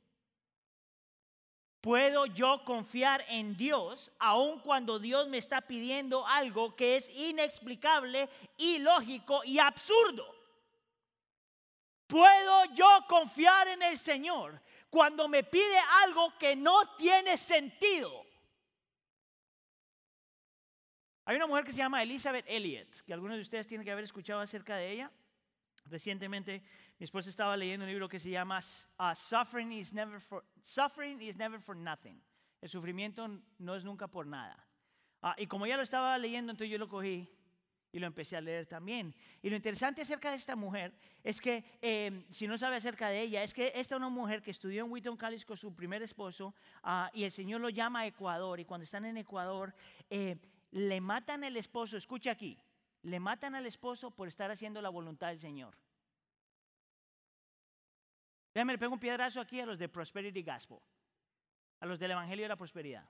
¿Puedo 1.85 2.25
yo 2.25 2.65
confiar 2.65 3.23
en 3.29 3.55
Dios 3.55 4.11
aun 4.17 4.59
cuando 4.59 4.97
Dios 4.97 5.27
me 5.27 5.37
está 5.37 5.61
pidiendo 5.61 6.25
algo 6.25 6.75
que 6.75 6.95
es 6.95 7.07
inexplicable, 7.09 8.27
ilógico 8.57 9.43
y 9.43 9.59
absurdo? 9.59 10.25
¿Puedo 12.07 12.65
yo 12.73 13.05
confiar 13.07 13.67
en 13.67 13.83
el 13.83 13.99
Señor 13.99 14.59
cuando 14.89 15.27
me 15.27 15.43
pide 15.43 15.77
algo 16.03 16.35
que 16.39 16.55
no 16.55 16.95
tiene 16.95 17.37
sentido? 17.37 18.25
Hay 21.25 21.35
una 21.35 21.45
mujer 21.45 21.65
que 21.65 21.71
se 21.71 21.77
llama 21.77 22.01
Elizabeth 22.01 22.45
Elliot, 22.47 23.03
que 23.03 23.13
algunos 23.13 23.35
de 23.35 23.43
ustedes 23.43 23.67
tienen 23.67 23.85
que 23.85 23.91
haber 23.91 24.05
escuchado 24.05 24.41
acerca 24.41 24.75
de 24.75 24.91
ella. 24.91 25.11
Recientemente 25.85 26.63
mi 26.97 27.03
esposa 27.03 27.29
estaba 27.29 27.57
leyendo 27.57 27.85
un 27.85 27.91
libro 27.91 28.07
que 28.07 28.19
se 28.19 28.29
llama 28.29 28.59
uh, 28.99 29.15
Suffering, 29.15 29.71
is 29.73 29.93
never 29.93 30.19
for, 30.19 30.43
Suffering 30.61 31.21
is 31.21 31.35
Never 31.35 31.59
for 31.59 31.75
Nothing. 31.75 32.21
El 32.61 32.69
sufrimiento 32.69 33.27
no 33.59 33.75
es 33.75 33.83
nunca 33.83 34.07
por 34.07 34.25
nada. 34.25 34.65
Uh, 35.21 35.33
y 35.37 35.47
como 35.47 35.67
ya 35.67 35.75
lo 35.75 35.83
estaba 35.83 36.17
leyendo, 36.17 36.51
entonces 36.51 36.71
yo 36.71 36.77
lo 36.77 36.87
cogí 36.87 37.27
y 37.91 37.99
lo 37.99 38.07
empecé 38.07 38.35
a 38.35 38.41
leer 38.41 38.65
también. 38.65 39.15
Y 39.41 39.49
lo 39.49 39.55
interesante 39.55 40.01
acerca 40.01 40.29
de 40.29 40.37
esta 40.37 40.55
mujer 40.55 40.93
es 41.23 41.39
que, 41.39 41.63
eh, 41.81 42.25
si 42.29 42.45
no 42.45 42.57
sabe 42.57 42.75
acerca 42.75 43.07
de 43.07 43.21
ella, 43.21 43.41
es 43.41 43.53
que 43.53 43.71
esta 43.75 43.95
es 43.95 43.99
una 43.99 44.09
mujer 44.09 44.41
que 44.41 44.51
estudió 44.51 44.83
en 44.83 44.91
Wheaton 44.91 45.15
College 45.15 45.45
con 45.45 45.55
su 45.55 45.73
primer 45.73 46.03
esposo 46.03 46.53
uh, 46.83 47.07
y 47.13 47.23
el 47.23 47.31
Señor 47.31 47.61
lo 47.61 47.69
llama 47.69 48.01
a 48.01 48.07
Ecuador. 48.07 48.59
Y 48.59 48.65
cuando 48.65 48.83
están 48.83 49.05
en 49.05 49.15
Ecuador, 49.15 49.73
eh, 50.09 50.35
le 50.71 50.99
matan 50.99 51.45
al 51.45 51.55
esposo, 51.55 51.95
escucha 51.95 52.31
aquí, 52.31 52.57
le 53.03 53.19
matan 53.19 53.55
al 53.55 53.65
esposo 53.65 54.11
por 54.11 54.27
estar 54.27 54.51
haciendo 54.51 54.81
la 54.81 54.89
voluntad 54.89 55.27
del 55.27 55.39
Señor. 55.39 55.77
Déjame, 58.55 58.71
le 58.71 58.79
pego 58.79 58.93
un 58.93 58.99
piedrazo 59.01 59.41
aquí 59.41 59.59
a 59.59 59.65
los 59.65 59.77
de 59.77 59.89
Prosperity 59.89 60.41
Gospel, 60.41 60.77
a 61.81 61.85
los 61.85 61.99
del 61.99 62.11
Evangelio 62.11 62.45
de 62.45 62.49
la 62.49 62.55
Prosperidad. 62.55 63.05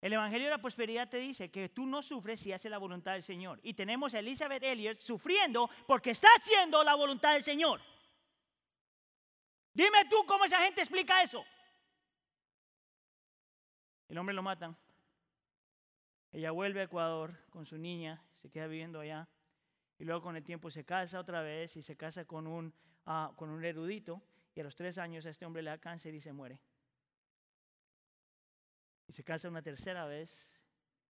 El 0.00 0.12
Evangelio 0.12 0.46
de 0.46 0.52
la 0.52 0.60
Prosperidad 0.60 1.08
te 1.08 1.16
dice 1.16 1.50
que 1.50 1.70
tú 1.70 1.84
no 1.84 2.00
sufres 2.00 2.38
si 2.38 2.52
haces 2.52 2.70
la 2.70 2.78
voluntad 2.78 3.14
del 3.14 3.24
Señor. 3.24 3.58
Y 3.64 3.74
tenemos 3.74 4.14
a 4.14 4.20
Elizabeth 4.20 4.62
Elliot 4.62 5.00
sufriendo 5.00 5.68
porque 5.88 6.12
está 6.12 6.28
haciendo 6.38 6.84
la 6.84 6.94
voluntad 6.94 7.32
del 7.32 7.42
Señor. 7.42 7.80
Dime 9.72 10.04
tú 10.08 10.24
cómo 10.28 10.44
esa 10.44 10.60
gente 10.60 10.82
explica 10.82 11.20
eso. 11.20 11.44
El 14.06 14.16
hombre 14.16 14.32
lo 14.36 14.44
matan. 14.44 14.76
Ella 16.30 16.52
vuelve 16.52 16.82
a 16.82 16.84
Ecuador 16.84 17.36
con 17.50 17.66
su 17.66 17.78
niña, 17.78 18.22
se 18.36 18.48
queda 18.48 18.68
viviendo 18.68 19.00
allá. 19.00 19.26
Y 19.98 20.04
luego 20.04 20.22
con 20.22 20.36
el 20.36 20.44
tiempo 20.44 20.70
se 20.70 20.84
casa 20.84 21.18
otra 21.18 21.42
vez 21.42 21.76
y 21.76 21.82
se 21.82 21.96
casa 21.96 22.24
con 22.24 22.46
un 22.46 22.72
con 23.04 23.50
un 23.50 23.64
erudito 23.64 24.22
y 24.54 24.60
a 24.60 24.64
los 24.64 24.74
tres 24.74 24.98
años 24.98 25.24
este 25.26 25.44
hombre 25.44 25.62
le 25.62 25.70
da 25.70 25.78
cáncer 25.78 26.14
y 26.14 26.20
se 26.20 26.32
muere. 26.32 26.60
Y 29.06 29.12
se 29.12 29.22
casa 29.22 29.48
una 29.48 29.62
tercera 29.62 30.06
vez 30.06 30.50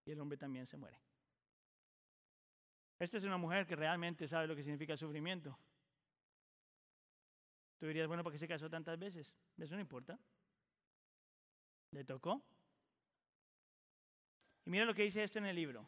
y 0.05 0.11
el 0.11 0.21
hombre 0.21 0.37
también 0.37 0.67
se 0.67 0.77
muere. 0.77 0.99
Esta 2.99 3.19
es 3.19 3.25
una 3.25 3.37
mujer 3.37 3.67
que 3.67 3.77
realmente 3.77 4.27
sabe 4.27 4.47
lo 4.47 4.57
que 4.57 4.63
significa 4.63 4.97
sufrimiento. 4.97 5.59
Tú 7.79 7.87
dirías, 7.87 8.07
bueno, 8.07 8.23
¿por 8.23 8.33
qué 8.33 8.39
se 8.39 8.49
casó 8.49 8.71
tantas 8.71 8.99
veces? 8.99 9.33
Eso 9.59 9.75
no 9.75 9.81
importa. 9.81 10.19
Le 11.91 12.05
tocó. 12.05 12.43
Y 14.65 14.71
mira 14.71 14.85
lo 14.85 14.95
que 14.95 15.03
dice 15.03 15.23
esto 15.23 15.39
en 15.39 15.47
el 15.47 15.57
libro. 15.57 15.87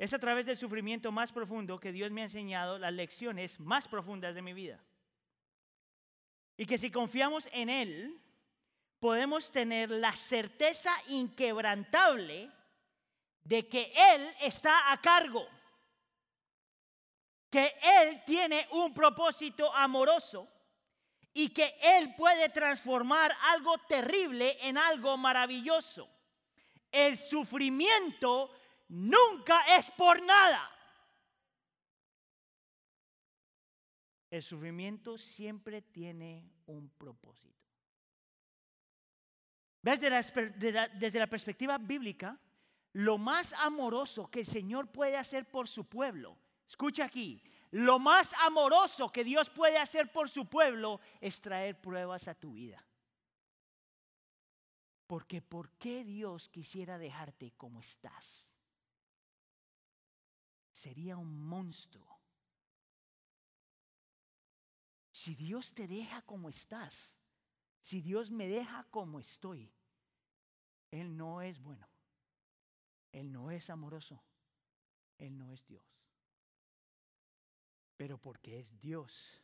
Es 0.00 0.14
a 0.14 0.18
través 0.18 0.46
del 0.46 0.56
sufrimiento 0.56 1.12
más 1.12 1.30
profundo 1.30 1.78
que 1.78 1.92
Dios 1.92 2.10
me 2.10 2.22
ha 2.22 2.24
enseñado 2.24 2.78
las 2.78 2.90
lecciones 2.90 3.60
más 3.60 3.86
profundas 3.86 4.34
de 4.34 4.40
mi 4.40 4.54
vida. 4.54 4.82
Y 6.56 6.64
que 6.64 6.78
si 6.78 6.90
confiamos 6.90 7.46
en 7.52 7.68
Él, 7.68 8.18
podemos 8.98 9.52
tener 9.52 9.90
la 9.90 10.16
certeza 10.16 10.90
inquebrantable 11.08 12.50
de 13.44 13.68
que 13.68 13.92
Él 13.94 14.34
está 14.40 14.90
a 14.90 14.98
cargo, 15.02 15.46
que 17.50 17.70
Él 18.00 18.22
tiene 18.24 18.68
un 18.70 18.94
propósito 18.94 19.70
amoroso 19.74 20.48
y 21.34 21.50
que 21.50 21.74
Él 21.78 22.14
puede 22.16 22.48
transformar 22.48 23.36
algo 23.52 23.76
terrible 23.86 24.56
en 24.62 24.78
algo 24.78 25.18
maravilloso. 25.18 26.08
El 26.90 27.18
sufrimiento 27.18 28.50
nunca 28.90 29.62
es 29.76 29.90
por 29.92 30.22
nada. 30.22 30.68
El 34.30 34.42
sufrimiento 34.42 35.18
siempre 35.18 35.82
tiene 35.82 36.52
un 36.66 36.88
propósito. 36.90 37.58
Desde 39.82 40.10
la, 40.10 40.88
desde 40.88 41.18
la 41.18 41.26
perspectiva 41.26 41.78
bíblica, 41.78 42.38
lo 42.92 43.18
más 43.18 43.52
amoroso 43.54 44.30
que 44.30 44.40
el 44.40 44.46
Señor 44.46 44.88
puede 44.88 45.16
hacer 45.16 45.50
por 45.50 45.68
su 45.68 45.88
pueblo, 45.88 46.36
escucha 46.68 47.06
aquí, 47.06 47.42
lo 47.70 47.98
más 47.98 48.34
amoroso 48.40 49.10
que 49.10 49.24
Dios 49.24 49.48
puede 49.48 49.78
hacer 49.78 50.12
por 50.12 50.28
su 50.28 50.46
pueblo 50.46 51.00
es 51.20 51.40
traer 51.40 51.80
pruebas 51.80 52.28
a 52.28 52.34
tu 52.34 52.52
vida. 52.52 52.84
Porque 55.06 55.40
¿por 55.42 55.70
qué 55.72 56.04
Dios 56.04 56.48
quisiera 56.48 56.98
dejarte 56.98 57.52
como 57.56 57.80
estás? 57.80 58.49
Sería 60.80 61.18
un 61.18 61.38
monstruo. 61.42 62.18
Si 65.12 65.34
Dios 65.34 65.74
te 65.74 65.86
deja 65.86 66.22
como 66.22 66.48
estás, 66.48 67.14
si 67.80 68.00
Dios 68.00 68.30
me 68.30 68.48
deja 68.48 68.84
como 68.84 69.20
estoy, 69.20 69.70
Él 70.90 71.16
no 71.16 71.42
es 71.42 71.60
bueno. 71.60 71.86
Él 73.12 73.30
no 73.30 73.50
es 73.50 73.68
amoroso. 73.68 74.22
Él 75.18 75.36
no 75.36 75.50
es 75.50 75.66
Dios. 75.66 75.84
Pero 77.98 78.16
porque 78.16 78.60
es 78.60 78.80
Dios 78.80 79.42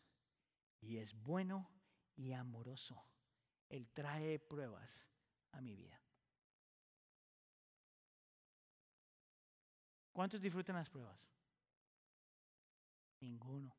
y 0.81 0.97
es 0.97 1.13
bueno 1.23 1.69
y 2.15 2.33
amoroso, 2.33 3.05
Él 3.69 3.91
trae 3.93 4.39
pruebas 4.39 5.07
a 5.53 5.61
mi 5.61 5.77
vida. 5.77 6.01
¿Cuántos 10.17 10.41
disfrutan 10.41 10.77
las 10.77 10.89
pruebas? 10.89 11.21
Ninguno. 13.21 13.71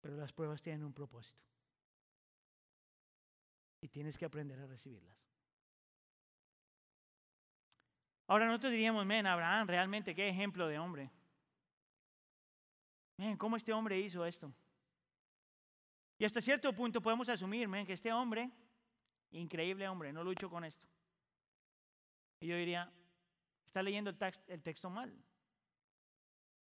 Pero 0.00 0.16
las 0.16 0.32
pruebas 0.32 0.60
tienen 0.60 0.82
un 0.82 0.92
propósito. 0.92 1.40
Y 3.80 3.86
tienes 3.86 4.18
que 4.18 4.24
aprender 4.24 4.58
a 4.58 4.66
recibirlas. 4.66 5.16
Ahora 8.26 8.46
nosotros 8.46 8.72
diríamos, 8.72 9.06
men, 9.06 9.24
Abraham, 9.24 9.68
realmente 9.68 10.16
qué 10.16 10.30
ejemplo 10.30 10.66
de 10.66 10.80
hombre. 10.80 11.12
Men, 13.18 13.36
¿cómo 13.36 13.56
este 13.56 13.72
hombre 13.72 14.00
hizo 14.00 14.26
esto? 14.26 14.52
Y 16.18 16.24
hasta 16.24 16.40
cierto 16.40 16.72
punto 16.72 17.00
podemos 17.00 17.28
asumir, 17.28 17.68
men, 17.68 17.86
que 17.86 17.92
este 17.92 18.12
hombre, 18.12 18.50
increíble 19.30 19.88
hombre, 19.88 20.12
no 20.12 20.24
luchó 20.24 20.50
con 20.50 20.64
esto. 20.64 20.88
Y 22.40 22.48
yo 22.48 22.56
diría, 22.56 22.92
está 23.76 23.82
leyendo 23.82 24.10
el, 24.46 24.62
texto 24.62 24.88
mal. 24.88 25.14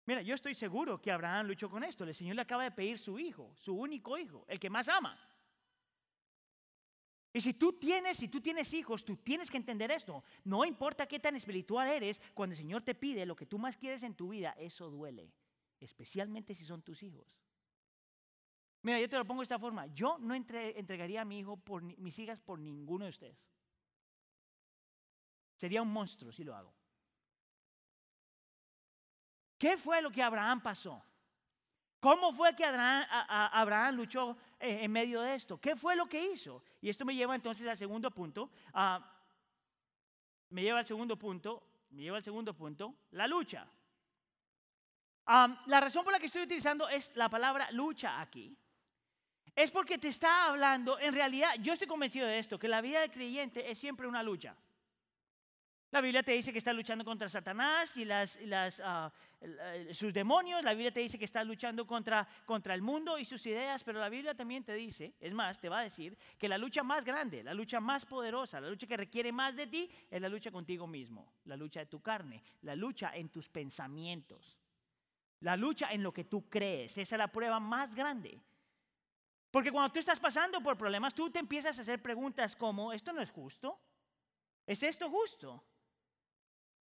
Mira, 0.08 0.24
yo 0.24 0.34
estoy 0.34 0.56
seguro 0.56 1.00
que 1.00 1.12
Abraham 1.12 1.46
luchó 1.46 1.70
con 1.70 1.84
esto. 1.84 2.04
El 2.06 2.16
Señor 2.16 2.36
le 2.36 2.42
acaba 2.42 2.64
de 2.64 2.72
pedir 2.72 2.98
su 2.98 3.20
hijo, 3.20 3.54
su 3.56 3.76
único 3.76 4.18
hijo, 4.18 4.46
el 4.48 4.60
que 4.60 4.68
más 4.68 4.90
ama. 4.90 5.16
Y 7.32 7.40
si 7.40 7.54
tú 7.54 7.74
tienes, 7.74 8.18
si 8.18 8.30
tú 8.30 8.42
tienes 8.42 8.74
hijos, 8.74 9.06
tú 9.06 9.18
tienes 9.18 9.52
que 9.52 9.58
entender 9.58 9.92
esto. 9.92 10.24
No 10.44 10.66
importa 10.66 11.06
qué 11.06 11.20
tan 11.20 11.36
espiritual 11.36 11.88
eres, 11.88 12.20
cuando 12.34 12.54
el 12.54 12.58
Señor 12.58 12.82
te 12.82 12.96
pide 12.96 13.28
lo 13.28 13.36
que 13.36 13.46
tú 13.46 13.60
más 13.60 13.78
quieres 13.78 14.02
en 14.02 14.16
tu 14.16 14.30
vida, 14.30 14.56
eso 14.58 14.90
duele, 14.90 15.32
especialmente 15.80 16.56
si 16.56 16.66
son 16.66 16.82
tus 16.82 17.04
hijos. 17.04 17.28
Mira, 18.82 19.00
yo 19.00 19.08
te 19.08 19.18
lo 19.18 19.26
pongo 19.26 19.42
de 19.42 19.46
esta 19.46 19.60
forma. 19.60 19.86
Yo 19.94 20.18
no 20.18 20.34
entregaría 20.34 21.22
a 21.22 21.26
mi 21.26 21.38
hijo 21.38 21.58
por 21.58 21.84
mis 21.84 22.18
hijas 22.18 22.42
por 22.42 22.58
ninguno 22.58 23.06
de 23.06 23.12
ustedes. 23.12 23.38
Sería 25.56 25.84
un 25.84 25.94
monstruo 25.94 26.32
si 26.32 26.44
lo 26.44 26.56
hago. 26.56 26.74
¿Qué 29.64 29.78
fue 29.78 30.02
lo 30.02 30.12
que 30.12 30.22
Abraham 30.22 30.60
pasó? 30.60 31.02
¿Cómo 32.02 32.34
fue 32.34 32.54
que 32.54 32.66
Abraham, 32.66 33.96
luchó 33.96 34.36
eh, 34.60 34.80
en 34.82 34.92
medio 34.92 35.22
de 35.22 35.36
esto? 35.36 35.58
¿Qué 35.58 35.78
fue 35.78 35.96
lo 35.96 36.06
que 36.06 36.22
hizo? 36.22 36.62
Y 36.82 36.90
esto 36.90 37.06
me 37.06 37.16
lleva 37.16 37.34
entonces 37.34 37.66
al 37.66 37.78
segundo 37.78 38.12
punto. 38.12 38.50
Ah, 38.74 39.00
me 40.50 40.64
lleva 40.64 40.80
al 40.80 40.86
segundo 40.86 41.18
punto. 41.18 41.64
Me 41.92 42.02
lleva 42.02 42.18
al 42.18 42.24
segundo 42.26 42.54
punto. 42.54 42.94
La 43.12 43.26
lucha. 43.26 43.66
la 45.26 45.80
razón 45.80 46.04
por 46.04 46.12
la 46.12 46.20
que 46.20 46.26
estoy 46.26 46.42
utilizando 46.42 46.90
es 46.90 47.16
la 47.16 47.30
palabra 47.30 47.72
lucha 47.72 48.20
aquí. 48.20 48.58
Es 49.56 49.72
porque 49.72 49.98
te 49.98 50.10
está 50.10 50.48
hablando, 50.48 51.00
en 51.00 51.14
realidad, 51.14 51.52
yo 51.62 51.72
estoy 51.72 51.88
convencido 51.88 52.28
de 52.28 52.38
esto, 52.38 52.60
que 52.60 52.68
la 52.68 52.82
vida 52.82 53.00
de 53.00 53.10
creyente 53.10 53.72
es 53.72 53.78
siempre 53.78 54.08
una 54.08 54.24
lucha. 54.24 54.58
La 55.94 56.02
Biblia 56.02 56.24
te 56.24 56.32
dice 56.32 56.52
que 56.52 56.58
estás 56.58 56.76
luchando 56.76 57.06
contra 57.06 57.30
Satanás 57.30 57.96
y 57.98 58.04
las, 58.04 58.40
ah, 58.84 59.12
sus 59.92 60.12
demonios. 60.12 60.64
La 60.64 60.72
Biblia 60.72 60.92
te 60.92 61.02
dice 61.02 61.20
que 61.20 61.26
estás 61.26 61.46
luchando 61.46 61.86
contra, 61.86 62.28
contra 62.46 62.74
el 62.74 62.82
mundo 62.82 63.20
y 63.20 63.26
sus 63.26 63.46
ideas. 63.46 63.84
Pero 63.84 64.00
la 64.00 64.10
Biblia 64.10 64.34
también 64.34 64.64
te 64.64 64.74
dice, 64.74 65.14
es 65.20 65.32
más, 65.32 65.60
te 65.60 65.70
va 65.70 65.82
a 65.82 65.84
decir 65.84 66.18
que 66.40 66.50
la 66.50 66.58
lucha 66.58 66.82
más 66.82 67.06
grande, 67.06 67.44
la 67.44 67.54
lucha 67.54 67.80
más 67.80 68.06
poderosa, 68.06 68.60
la 68.60 68.72
lucha 68.72 68.88
que 68.88 68.98
requiere 68.98 69.32
más 69.32 69.56
de 69.56 69.68
ti 69.68 69.88
es 70.10 70.20
la 70.20 70.30
lucha 70.30 70.50
contigo 70.50 70.88
mismo, 70.88 71.32
la 71.46 71.56
lucha 71.56 71.82
de 71.82 71.86
tu 71.86 72.02
carne, 72.02 72.42
la 72.64 72.76
lucha 72.76 73.12
en 73.14 73.30
tus 73.30 73.48
pensamientos, 73.48 74.58
la 75.42 75.56
lucha 75.56 75.92
en 75.92 76.02
lo 76.02 76.12
que 76.12 76.24
tú 76.24 76.50
crees. 76.50 76.98
Esa 76.98 77.14
es 77.14 77.20
la 77.20 77.28
prueba 77.28 77.60
más 77.60 77.94
grande. 77.94 78.42
Porque 79.52 79.72
cuando 79.72 79.94
tú 79.94 80.00
estás 80.00 80.20
pasando 80.20 80.60
por 80.60 80.76
problemas, 80.76 81.14
tú 81.14 81.30
te 81.30 81.38
empiezas 81.38 81.78
a 81.78 81.84
hacer 81.84 82.02
preguntas 82.02 82.56
como, 82.56 82.92
¿esto 82.92 83.14
no 83.14 83.22
es 83.22 83.30
justo? 83.30 83.80
¿Es 84.66 84.82
esto 84.82 85.08
justo? 85.08 85.64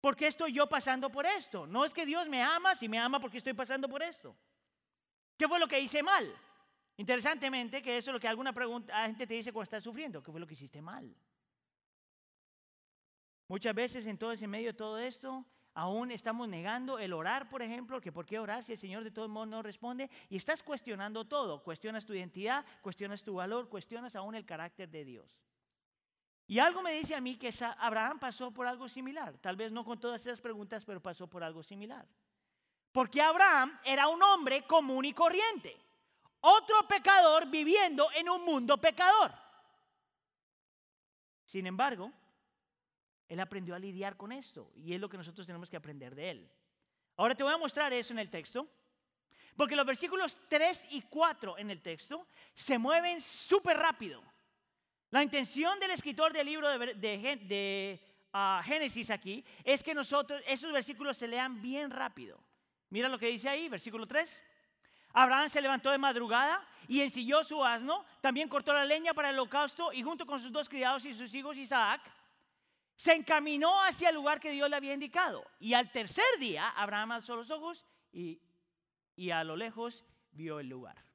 ¿Por 0.01 0.15
qué 0.15 0.27
estoy 0.27 0.51
yo 0.51 0.67
pasando 0.67 1.11
por 1.11 1.27
esto? 1.27 1.67
No 1.67 1.85
es 1.85 1.93
que 1.93 2.07
Dios 2.07 2.27
me 2.27 2.41
ama, 2.41 2.73
si 2.73 2.89
me 2.89 2.97
ama 2.97 3.19
porque 3.19 3.37
estoy 3.37 3.53
pasando 3.53 3.87
por 3.87 4.01
esto. 4.01 4.35
¿Qué 5.37 5.47
fue 5.47 5.59
lo 5.59 5.67
que 5.67 5.79
hice 5.79 6.01
mal? 6.01 6.35
Interesantemente, 6.97 7.81
que 7.83 7.97
eso 7.97 8.09
es 8.09 8.13
lo 8.13 8.19
que 8.19 8.27
alguna 8.27 8.51
pregunta, 8.51 9.05
gente 9.05 9.27
te 9.27 9.35
dice 9.35 9.53
cuando 9.53 9.65
estás 9.65 9.83
sufriendo, 9.83 10.21
¿qué 10.21 10.31
fue 10.31 10.39
lo 10.39 10.47
que 10.47 10.55
hiciste 10.55 10.81
mal? 10.81 11.15
Muchas 13.47 13.75
veces 13.75 14.05
en 14.07 14.17
todo 14.17 14.31
ese 14.31 14.47
medio 14.47 14.67
de 14.67 14.77
todo 14.77 14.97
esto, 14.97 15.45
aún 15.73 16.11
estamos 16.11 16.47
negando 16.47 16.97
el 16.97 17.13
orar, 17.13 17.49
por 17.49 17.61
ejemplo, 17.61 18.01
que 18.01 18.11
por 18.11 18.25
qué 18.25 18.39
orar 18.39 18.63
si 18.63 18.73
el 18.73 18.77
Señor 18.79 19.03
de 19.03 19.11
todos 19.11 19.29
modos 19.29 19.47
no 19.49 19.61
responde, 19.61 20.09
y 20.29 20.35
estás 20.35 20.63
cuestionando 20.63 21.25
todo, 21.25 21.61
cuestionas 21.61 22.05
tu 22.05 22.13
identidad, 22.13 22.65
cuestionas 22.81 23.23
tu 23.23 23.35
valor, 23.35 23.69
cuestionas 23.69 24.15
aún 24.15 24.35
el 24.35 24.45
carácter 24.45 24.89
de 24.89 25.05
Dios. 25.05 25.37
Y 26.47 26.59
algo 26.59 26.81
me 26.81 26.93
dice 26.93 27.15
a 27.15 27.21
mí 27.21 27.37
que 27.37 27.53
Abraham 27.77 28.19
pasó 28.19 28.51
por 28.51 28.67
algo 28.67 28.89
similar. 28.89 29.37
Tal 29.37 29.55
vez 29.55 29.71
no 29.71 29.85
con 29.85 29.99
todas 29.99 30.21
esas 30.25 30.41
preguntas, 30.41 30.83
pero 30.83 31.01
pasó 31.01 31.27
por 31.27 31.43
algo 31.43 31.63
similar. 31.63 32.05
Porque 32.91 33.21
Abraham 33.21 33.79
era 33.85 34.07
un 34.07 34.21
hombre 34.21 34.63
común 34.63 35.05
y 35.05 35.13
corriente. 35.13 35.77
Otro 36.41 36.87
pecador 36.87 37.47
viviendo 37.47 38.09
en 38.13 38.29
un 38.29 38.43
mundo 38.43 38.77
pecador. 38.77 39.31
Sin 41.45 41.67
embargo, 41.67 42.11
él 43.29 43.39
aprendió 43.39 43.75
a 43.75 43.79
lidiar 43.79 44.17
con 44.17 44.31
esto. 44.31 44.71
Y 44.75 44.93
es 44.93 44.99
lo 44.99 45.07
que 45.07 45.17
nosotros 45.17 45.47
tenemos 45.47 45.69
que 45.69 45.77
aprender 45.77 46.15
de 46.15 46.31
él. 46.31 46.51
Ahora 47.15 47.35
te 47.35 47.43
voy 47.43 47.53
a 47.53 47.57
mostrar 47.57 47.93
eso 47.93 48.11
en 48.11 48.19
el 48.19 48.29
texto. 48.29 48.67
Porque 49.55 49.75
los 49.75 49.85
versículos 49.85 50.39
3 50.49 50.87
y 50.91 51.01
4 51.03 51.57
en 51.57 51.71
el 51.71 51.81
texto 51.81 52.27
se 52.55 52.77
mueven 52.77 53.21
súper 53.21 53.77
rápido. 53.77 54.21
La 55.11 55.21
intención 55.21 55.77
del 55.77 55.91
escritor 55.91 56.31
del 56.31 56.47
libro 56.47 56.69
de, 56.69 57.99
ah, 58.31 58.61
Génesis 58.63 59.09
aquí 59.09 59.43
es 59.65 59.83
que 59.83 59.93
nosotros, 59.93 60.41
esos 60.47 60.71
versículos 60.71 61.17
se 61.17 61.27
lean 61.27 61.61
bien 61.61 61.91
rápido. 61.91 62.39
Mira 62.89 63.09
lo 63.09 63.19
que 63.19 63.27
dice 63.27 63.49
ahí, 63.49 63.67
versículo 63.67 64.07
3. 64.07 64.41
Abraham 65.11 65.49
se 65.49 65.61
levantó 65.61 65.91
de 65.91 65.97
madrugada 65.97 66.65
y 66.87 67.01
ensilló 67.01 67.43
su 67.43 67.63
asno, 67.63 68.05
también 68.21 68.47
cortó 68.47 68.71
la 68.71 68.85
leña 68.85 69.13
para 69.13 69.31
el 69.31 69.35
holocausto 69.35 69.91
y 69.91 70.01
junto 70.01 70.25
con 70.25 70.39
sus 70.39 70.49
dos 70.49 70.69
criados 70.69 71.03
y 71.03 71.13
sus 71.13 71.35
hijos 71.35 71.57
Isaac, 71.57 72.01
se 72.95 73.13
encaminó 73.13 73.83
hacia 73.83 74.09
el 74.09 74.15
lugar 74.15 74.39
que 74.39 74.51
Dios 74.51 74.69
le 74.69 74.77
había 74.77 74.93
indicado. 74.93 75.45
Y 75.59 75.73
al 75.73 75.91
tercer 75.91 76.39
día, 76.39 76.69
Abraham 76.69 77.11
alzó 77.11 77.35
los 77.35 77.51
ojos 77.51 77.85
y 78.13 78.39
a 79.29 79.43
lo 79.43 79.57
lejos 79.57 80.05
vio 80.31 80.61
el 80.61 80.69
lugar. 80.69 81.10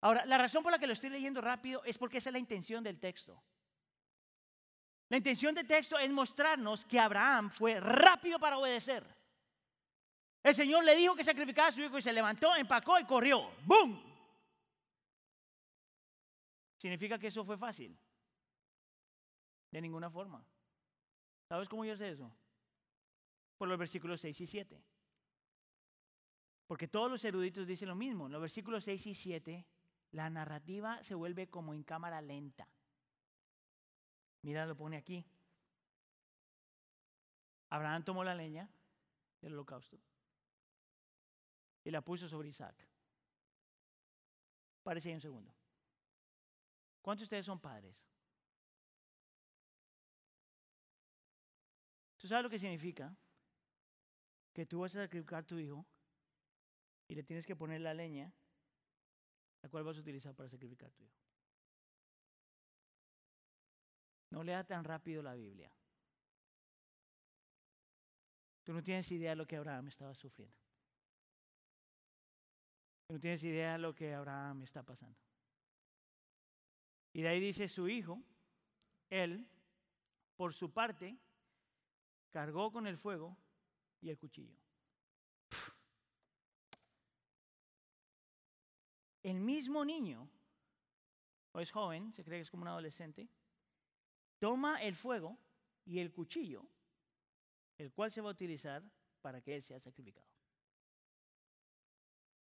Ahora, 0.00 0.24
la 0.26 0.38
razón 0.38 0.62
por 0.62 0.72
la 0.72 0.78
que 0.78 0.86
lo 0.86 0.92
estoy 0.92 1.10
leyendo 1.10 1.40
rápido 1.40 1.82
es 1.84 1.98
porque 1.98 2.18
esa 2.18 2.28
es 2.30 2.32
la 2.32 2.38
intención 2.38 2.84
del 2.84 3.00
texto. 3.00 3.42
La 5.08 5.16
intención 5.16 5.54
del 5.54 5.66
texto 5.66 5.98
es 5.98 6.10
mostrarnos 6.10 6.84
que 6.84 7.00
Abraham 7.00 7.50
fue 7.50 7.80
rápido 7.80 8.38
para 8.38 8.58
obedecer. 8.58 9.04
El 10.42 10.54
Señor 10.54 10.84
le 10.84 10.94
dijo 10.94 11.16
que 11.16 11.24
sacrificara 11.24 11.68
a 11.68 11.72
su 11.72 11.80
hijo 11.80 11.98
y 11.98 12.02
se 12.02 12.12
levantó, 12.12 12.54
empacó 12.54 12.98
y 13.00 13.04
corrió. 13.04 13.50
¡Bum! 13.64 14.00
¿Significa 16.76 17.18
que 17.18 17.26
eso 17.26 17.44
fue 17.44 17.58
fácil? 17.58 17.98
De 19.72 19.80
ninguna 19.80 20.10
forma. 20.10 20.44
¿Sabes 21.48 21.68
cómo 21.68 21.84
yo 21.84 21.96
sé 21.96 22.10
eso? 22.10 22.30
Por 23.56 23.68
los 23.68 23.78
versículos 23.78 24.20
6 24.20 24.40
y 24.42 24.46
7. 24.46 24.84
Porque 26.68 26.86
todos 26.86 27.10
los 27.10 27.24
eruditos 27.24 27.66
dicen 27.66 27.88
lo 27.88 27.96
mismo. 27.96 28.26
En 28.26 28.32
los 28.32 28.40
versículos 28.40 28.84
6 28.84 29.06
y 29.06 29.14
7 29.14 29.66
la 30.12 30.30
narrativa 30.30 31.02
se 31.04 31.14
vuelve 31.14 31.48
como 31.48 31.74
en 31.74 31.82
cámara 31.82 32.20
lenta. 32.20 32.68
Mira, 34.42 34.66
lo 34.66 34.76
pone 34.76 34.96
aquí. 34.96 35.24
Abraham 37.70 38.04
tomó 38.04 38.24
la 38.24 38.34
leña 38.34 38.68
del 39.40 39.52
holocausto 39.52 39.98
y 41.84 41.90
la 41.90 42.00
puso 42.00 42.28
sobre 42.28 42.48
Isaac. 42.48 42.86
Parece 44.82 45.08
ahí 45.08 45.14
un 45.14 45.20
segundo. 45.20 45.54
¿Cuántos 47.02 47.22
de 47.22 47.24
ustedes 47.24 47.46
son 47.46 47.60
padres? 47.60 48.06
¿Tú 52.16 52.26
sabes 52.26 52.42
lo 52.42 52.50
que 52.50 52.58
significa? 52.58 53.14
Que 54.52 54.66
tú 54.66 54.80
vas 54.80 54.96
a 54.96 55.02
sacrificar 55.02 55.40
a 55.40 55.46
tu 55.46 55.58
hijo 55.58 55.86
y 57.06 57.14
le 57.14 57.22
tienes 57.22 57.46
que 57.46 57.54
poner 57.54 57.80
la 57.80 57.94
leña 57.94 58.32
la 59.62 59.68
cual 59.68 59.84
vas 59.84 59.96
a 59.96 60.00
utilizar 60.00 60.34
para 60.34 60.48
sacrificar 60.48 60.90
tu 60.92 61.02
hijo. 61.02 61.18
No 64.30 64.42
lea 64.42 64.64
tan 64.64 64.84
rápido 64.84 65.22
la 65.22 65.34
Biblia. 65.34 65.72
Tú 68.62 68.72
no 68.72 68.82
tienes 68.82 69.10
idea 69.10 69.30
de 69.30 69.36
lo 69.36 69.46
que 69.46 69.56
Abraham 69.56 69.88
estaba 69.88 70.14
sufriendo. 70.14 70.54
Tú 73.06 73.14
no 73.14 73.20
tienes 73.20 73.42
idea 73.42 73.72
de 73.72 73.78
lo 73.78 73.94
que 73.94 74.12
Abraham 74.12 74.62
está 74.62 74.82
pasando. 74.82 75.18
Y 77.14 77.22
de 77.22 77.28
ahí 77.28 77.40
dice 77.40 77.68
su 77.68 77.88
hijo, 77.88 78.22
él, 79.08 79.48
por 80.36 80.52
su 80.52 80.70
parte, 80.70 81.18
cargó 82.30 82.70
con 82.70 82.86
el 82.86 82.98
fuego 82.98 83.36
y 84.02 84.10
el 84.10 84.18
cuchillo. 84.18 84.67
El 89.30 89.40
mismo 89.40 89.84
niño, 89.84 90.28
o 91.52 91.60
es 91.60 91.70
joven, 91.70 92.12
se 92.12 92.24
cree 92.24 92.38
que 92.38 92.42
es 92.42 92.50
como 92.50 92.62
un 92.62 92.68
adolescente, 92.68 93.28
toma 94.38 94.82
el 94.82 94.94
fuego 94.94 95.38
y 95.84 95.98
el 95.98 96.12
cuchillo, 96.12 96.66
el 97.76 97.92
cual 97.92 98.10
se 98.10 98.20
va 98.20 98.28
a 98.28 98.32
utilizar 98.32 98.82
para 99.20 99.42
que 99.42 99.54
él 99.54 99.62
sea 99.62 99.78
sacrificado. 99.80 100.26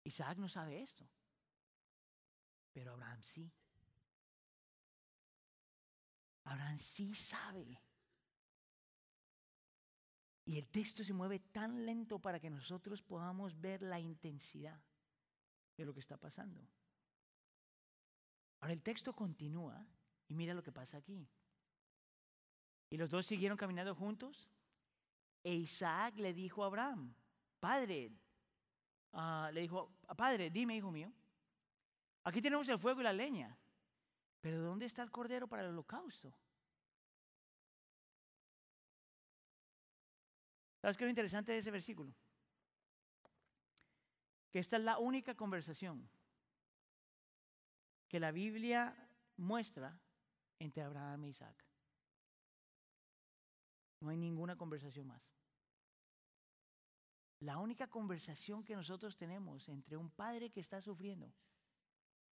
Isaac 0.03 0.37
no 0.37 0.49
sabe 0.49 0.81
esto, 0.81 1.07
pero 2.73 2.93
Abraham 2.93 3.21
sí. 3.21 3.51
Abraham 6.43 6.77
sí 6.77 7.15
sabe. 7.15 7.81
Y 10.47 10.59
el 10.59 10.67
texto 10.67 11.03
se 11.03 11.13
mueve 11.13 11.39
tan 11.39 11.85
lento 11.87 12.19
para 12.19 12.39
que 12.39 12.51
nosotros 12.51 13.01
podamos 13.01 13.59
ver 13.59 13.81
la 13.81 13.99
intensidad 13.99 14.79
de 15.77 15.85
lo 15.85 15.93
que 15.93 15.99
está 15.99 16.17
pasando. 16.17 16.61
Ahora 18.59 18.73
el 18.73 18.81
texto 18.81 19.13
continúa 19.13 19.85
y 20.27 20.33
mira 20.33 20.53
lo 20.53 20.63
que 20.63 20.71
pasa 20.71 20.97
aquí. 20.97 21.27
Y 22.89 22.97
los 22.97 23.11
dos 23.11 23.25
siguieron 23.25 23.57
caminando 23.57 23.93
juntos. 23.95 24.49
E 25.43 25.53
Isaac 25.53 26.17
le 26.17 26.33
dijo 26.33 26.63
a 26.63 26.67
Abraham, 26.67 27.13
Padre, 27.59 28.11
ah, 29.13 29.49
le 29.53 29.61
dijo, 29.61 29.95
Padre, 30.17 30.49
dime, 30.49 30.75
hijo 30.75 30.91
mío, 30.91 31.11
aquí 32.23 32.41
tenemos 32.41 32.67
el 32.69 32.79
fuego 32.79 33.01
y 33.01 33.03
la 33.03 33.13
leña, 33.13 33.55
pero 34.41 34.61
¿dónde 34.61 34.85
está 34.85 35.03
el 35.03 35.11
cordero 35.11 35.47
para 35.47 35.63
el 35.63 35.69
holocausto? 35.69 36.33
¿Sabes 40.81 40.97
qué 40.97 41.03
es 41.03 41.07
lo 41.07 41.09
interesante 41.09 41.51
de 41.51 41.59
ese 41.59 41.71
versículo? 41.71 42.13
Que 44.55 44.59
esta 44.59 44.77
es 44.77 44.83
la 44.83 44.99
única 44.99 45.35
conversación 45.35 46.09
que 48.07 48.21
la 48.21 48.31
Biblia 48.31 48.95
muestra 49.35 49.99
entre 50.59 50.81
Abraham 50.81 51.25
e 51.25 51.27
Isaac. 51.27 51.65
No 53.99 54.11
hay 54.11 54.15
ninguna 54.15 54.55
conversación 54.55 55.07
más. 55.07 55.21
La 57.41 57.57
única 57.57 57.87
conversación 57.87 58.63
que 58.63 58.77
nosotros 58.77 59.17
tenemos 59.17 59.67
entre 59.67 59.97
un 59.97 60.09
padre 60.09 60.49
que 60.51 60.61
está 60.61 60.79
sufriendo 60.79 61.33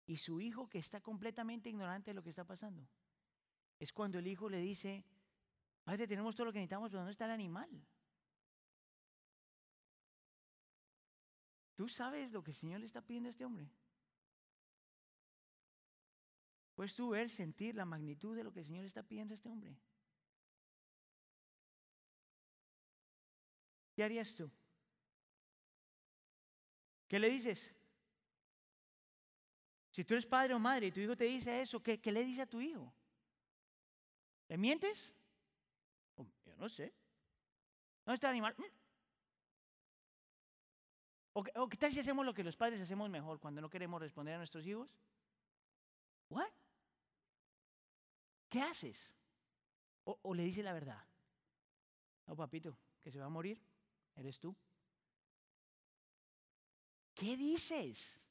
y 0.06 0.16
su 0.16 0.40
hijo 0.40 0.70
que 0.70 0.80
está 0.80 1.02
completamente 1.02 1.68
ignorante 1.68 2.12
de 2.12 2.16
lo 2.16 2.24
que 2.24 2.30
está 2.30 2.46
pasando 2.46 2.88
es 3.80 3.92
cuando 3.92 4.20
el 4.20 4.28
hijo 4.28 4.48
le 4.48 4.62
dice, 4.62 5.04
padre, 5.84 6.08
tenemos 6.08 6.38
todo 6.38 6.46
lo 6.46 6.54
que 6.54 6.60
necesitamos, 6.60 6.90
pero 6.90 7.00
¿dónde 7.00 7.12
está 7.12 7.26
el 7.26 7.32
animal? 7.32 7.86
¿Tú 11.76 11.88
sabes 11.88 12.32
lo 12.32 12.44
que 12.44 12.52
el 12.52 12.58
Señor 12.58 12.80
le 12.80 12.86
está 12.86 13.02
pidiendo 13.02 13.30
a 13.30 13.32
este 13.32 13.46
hombre? 13.46 13.70
Puedes 16.76 16.96
tú 16.96 17.10
ver, 17.10 17.30
sentir 17.30 17.76
la 17.76 17.86
magnitud 17.86 18.36
de 18.36 18.44
lo 18.44 18.52
que 18.52 18.60
el 18.60 18.66
Señor 18.66 18.82
le 18.82 18.88
está 18.88 19.04
pidiendo 19.04 19.34
a 19.34 19.36
este 19.36 19.50
hombre. 19.50 19.78
¿Qué 23.96 24.04
harías 24.04 24.36
tú? 24.36 24.50
¿Qué 27.08 27.20
le 27.20 27.30
dices? 27.30 27.72
Si 29.92 30.04
tú 30.04 30.16
eres 30.16 30.26
padre 30.26 30.56
o 30.56 30.60
madre 30.60 30.88
y 30.88 30.92
tu 30.92 31.00
hijo 31.00 31.16
te 31.16 31.26
dice 31.26 31.62
eso, 31.62 31.82
¿qué, 31.84 32.00
le 32.12 32.24
dice 32.24 32.42
a 32.42 32.48
tu 32.48 32.60
hijo? 32.60 32.92
¿Le 34.48 34.58
mientes? 34.58 35.14
Oh, 36.16 36.26
yo 36.44 36.56
no 36.56 36.68
sé. 36.68 36.92
¿Dónde 38.04 38.16
está 38.16 38.28
el 38.30 38.32
animal? 38.32 38.56
¿O, 41.34 41.68
qué 41.68 41.78
tal 41.78 41.92
si 41.92 42.00
hacemos 42.00 42.26
lo 42.26 42.34
que 42.34 42.44
los 42.44 42.56
padres 42.56 42.80
hacemos 42.80 43.10
mejor 43.10 43.40
cuando 43.40 43.60
no 43.60 43.70
queremos 43.70 44.00
responder 44.00 44.36
a 44.36 44.38
nuestros 44.38 44.66
hijos? 44.68 44.90
¿What? 46.30 46.52
¿Qué 48.50 48.62
haces? 48.62 49.12
O, 50.04 50.20
o 50.22 50.34
le 50.36 50.44
dices 50.44 50.64
la 50.64 50.74
verdad. 50.74 51.04
No, 52.28 52.36
papito, 52.36 52.78
que 53.02 53.12
se 53.12 53.20
va 53.20 53.26
a 53.26 53.30
morir, 53.30 53.60
eres 54.16 54.40
tú. 54.40 54.56
¿Qué 57.16 57.36
dices? 57.36 58.22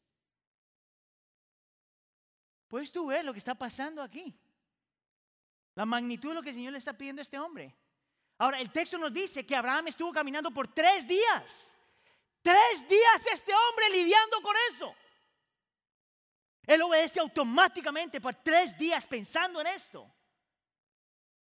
Puedes 2.68 2.92
tú 2.92 3.06
ver 3.06 3.24
lo 3.24 3.32
que 3.32 3.38
está 3.38 3.54
pasando 3.54 4.00
aquí. 4.00 4.34
La 5.74 5.84
magnitud 5.84 6.30
de 6.30 6.34
lo 6.36 6.42
que 6.42 6.50
el 6.50 6.54
Señor 6.54 6.72
le 6.72 6.78
está 6.78 6.96
pidiendo 6.96 7.20
a 7.20 7.24
este 7.24 7.38
hombre. 7.38 7.74
Ahora, 8.38 8.60
el 8.60 8.70
texto 8.70 8.96
nos 8.96 9.12
dice 9.12 9.44
que 9.44 9.56
Abraham 9.56 9.88
estuvo 9.88 10.12
caminando 10.12 10.50
por 10.50 10.68
tres 10.68 11.06
días. 11.06 11.71
Tres 12.42 12.88
días 12.88 13.26
este 13.32 13.54
hombre 13.54 13.88
lidiando 13.90 14.42
con 14.42 14.54
eso. 14.70 14.94
Él 16.66 16.82
obedece 16.82 17.20
automáticamente 17.20 18.20
por 18.20 18.34
tres 18.34 18.76
días 18.76 19.06
pensando 19.06 19.60
en 19.60 19.68
esto. 19.68 20.12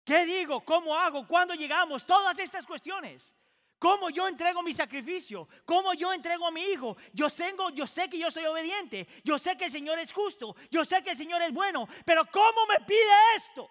¿Qué 0.04 0.26
digo? 0.26 0.64
¿Cómo 0.64 0.96
hago? 0.96 1.28
¿Cuándo 1.28 1.54
llegamos? 1.54 2.06
Todas 2.06 2.40
estas 2.40 2.66
cuestiones. 2.66 3.34
¿Cómo 3.80 4.10
yo 4.10 4.28
entrego 4.28 4.64
mi 4.64 4.74
sacrificio? 4.74 5.48
¿Cómo 5.66 5.94
yo 5.94 6.12
entrego 6.14 6.48
a 6.48 6.52
mi 6.52 6.64
hijo? 6.64 6.98
Yo, 7.14 7.30
tengo, 7.30 7.70
yo 7.70 7.86
sé 7.86 8.10
que 8.10 8.18
yo 8.18 8.32
soy 8.32 8.46
obediente. 8.46 9.08
Yo 9.24 9.38
sé 9.38 9.56
que 9.58 9.66
el 9.66 9.72
Señor 9.72 10.00
es 10.00 10.12
justo. 10.14 10.56
Yo 10.72 10.84
sé 10.84 11.04
que 11.04 11.12
el 11.12 11.18
Señor 11.18 11.42
es 11.42 11.54
bueno. 11.54 11.88
Pero 12.06 12.26
¿cómo 12.32 12.66
me 12.68 12.80
pide 12.86 13.36
esto? 13.36 13.70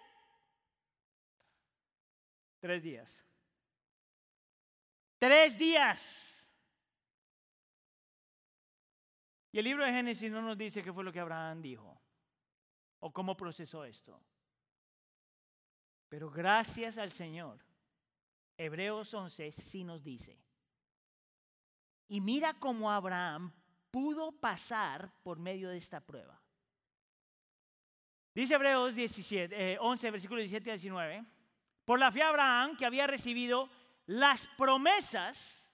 Tres 2.60 2.82
días. 2.82 3.24
Tres 5.18 5.58
días. 5.58 6.35
Y 9.56 9.58
el 9.58 9.64
libro 9.64 9.86
de 9.86 9.90
Génesis 9.90 10.30
no 10.30 10.42
nos 10.42 10.58
dice 10.58 10.82
qué 10.82 10.92
fue 10.92 11.02
lo 11.02 11.10
que 11.10 11.18
Abraham 11.18 11.62
dijo 11.62 11.98
o 13.00 13.10
cómo 13.10 13.34
procesó 13.34 13.86
esto. 13.86 14.20
Pero 16.10 16.30
gracias 16.30 16.98
al 16.98 17.10
Señor 17.10 17.64
Hebreos 18.58 19.14
11 19.14 19.52
sí 19.52 19.82
nos 19.82 20.04
dice. 20.04 20.38
Y 22.08 22.20
mira 22.20 22.52
cómo 22.52 22.92
Abraham 22.92 23.50
pudo 23.90 24.30
pasar 24.30 25.10
por 25.22 25.38
medio 25.38 25.70
de 25.70 25.78
esta 25.78 26.00
prueba. 26.00 26.38
Dice 28.34 28.56
Hebreos 28.56 28.94
17, 28.94 29.78
11, 29.80 30.10
versículo 30.10 30.40
17 30.40 30.68
y 30.68 30.72
19. 30.72 31.24
Por 31.86 31.98
la 31.98 32.12
fe 32.12 32.22
Abraham, 32.22 32.76
que 32.76 32.84
había 32.84 33.06
recibido 33.06 33.70
las 34.04 34.46
promesas, 34.58 35.72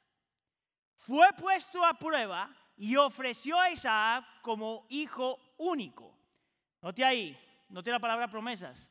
fue 0.94 1.26
puesto 1.32 1.84
a 1.84 1.98
prueba 1.98 2.61
y 2.82 2.96
ofreció 2.96 3.60
a 3.60 3.70
Isaac 3.70 4.24
como 4.40 4.86
hijo 4.88 5.38
único. 5.58 6.18
Note 6.80 7.04
ahí, 7.04 7.38
note 7.68 7.92
la 7.92 8.00
palabra 8.00 8.26
promesas. 8.26 8.90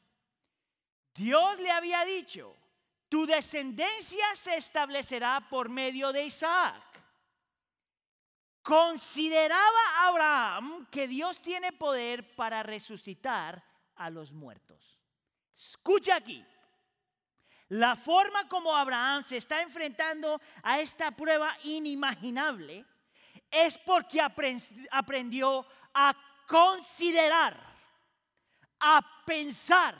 Dios 1.13 1.59
le 1.59 1.69
había 1.69 2.05
dicho, 2.05 2.55
tu 3.09 3.25
descendencia 3.25 4.33
se 4.37 4.55
establecerá 4.55 5.45
por 5.49 5.67
medio 5.67 6.13
de 6.13 6.23
Isaac. 6.23 6.81
Consideraba 8.61 10.07
Abraham 10.07 10.87
que 10.89 11.09
Dios 11.09 11.41
tiene 11.41 11.73
poder 11.73 12.33
para 12.33 12.63
resucitar 12.63 13.61
a 13.97 14.09
los 14.09 14.31
muertos. 14.31 15.01
Escucha 15.53 16.15
aquí. 16.15 16.45
La 17.67 17.97
forma 17.97 18.47
como 18.47 18.73
Abraham 18.73 19.25
se 19.25 19.35
está 19.35 19.61
enfrentando 19.61 20.39
a 20.63 20.79
esta 20.79 21.11
prueba 21.11 21.57
inimaginable 21.63 22.85
es 23.51 23.77
porque 23.79 24.21
aprendió 24.21 25.65
a 25.93 26.15
considerar, 26.47 27.55
a 28.79 29.23
pensar, 29.25 29.95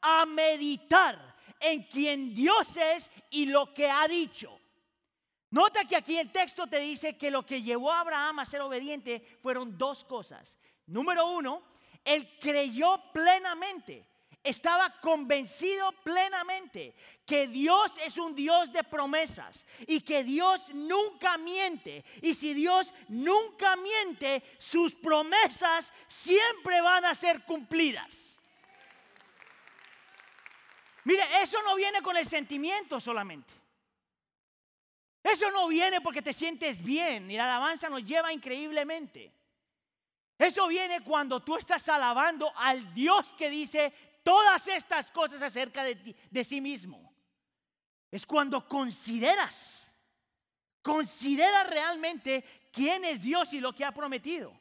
a 0.00 0.26
meditar 0.26 1.36
en 1.60 1.84
quien 1.84 2.34
Dios 2.34 2.76
es 2.76 3.10
y 3.30 3.46
lo 3.46 3.72
que 3.72 3.88
ha 3.88 4.06
dicho. 4.06 4.58
Nota 5.50 5.84
que 5.84 5.96
aquí 5.96 6.18
el 6.18 6.30
texto 6.30 6.66
te 6.66 6.78
dice 6.78 7.16
que 7.16 7.30
lo 7.30 7.46
que 7.46 7.62
llevó 7.62 7.90
a 7.90 8.00
Abraham 8.00 8.40
a 8.40 8.44
ser 8.44 8.60
obediente 8.60 9.20
fueron 9.40 9.78
dos 9.78 10.04
cosas. 10.04 10.58
Número 10.86 11.26
uno, 11.26 11.62
él 12.04 12.36
creyó 12.40 13.02
plenamente, 13.12 14.06
estaba 14.48 14.90
convencido 15.00 15.92
plenamente 16.02 16.94
que 17.26 17.46
Dios 17.46 17.92
es 18.04 18.16
un 18.16 18.34
Dios 18.34 18.72
de 18.72 18.84
promesas 18.84 19.66
y 19.86 20.00
que 20.00 20.24
Dios 20.24 20.72
nunca 20.74 21.36
miente. 21.36 22.04
Y 22.22 22.34
si 22.34 22.54
Dios 22.54 22.92
nunca 23.08 23.76
miente, 23.76 24.42
sus 24.58 24.94
promesas 24.94 25.92
siempre 26.08 26.80
van 26.80 27.04
a 27.04 27.14
ser 27.14 27.44
cumplidas. 27.44 28.38
Mire, 31.04 31.24
eso 31.42 31.62
no 31.62 31.74
viene 31.74 32.02
con 32.02 32.16
el 32.16 32.26
sentimiento 32.26 33.00
solamente. 33.00 33.54
Eso 35.22 35.50
no 35.50 35.68
viene 35.68 36.00
porque 36.00 36.22
te 36.22 36.32
sientes 36.32 36.82
bien 36.82 37.30
y 37.30 37.36
la 37.36 37.44
alabanza 37.44 37.88
nos 37.88 38.04
lleva 38.04 38.32
increíblemente. 38.32 39.32
Eso 40.38 40.68
viene 40.68 41.02
cuando 41.02 41.42
tú 41.42 41.56
estás 41.56 41.88
alabando 41.88 42.52
al 42.56 42.94
Dios 42.94 43.34
que 43.34 43.50
dice 43.50 43.92
todas 44.28 44.68
estas 44.68 45.10
cosas 45.10 45.40
acerca 45.40 45.82
de, 45.82 46.14
de 46.30 46.44
sí 46.44 46.60
mismo. 46.60 47.14
Es 48.10 48.26
cuando 48.26 48.68
consideras, 48.68 49.90
consideras 50.82 51.70
realmente 51.70 52.44
quién 52.70 53.06
es 53.06 53.22
Dios 53.22 53.54
y 53.54 53.60
lo 53.60 53.72
que 53.72 53.86
ha 53.86 53.92
prometido. 53.92 54.52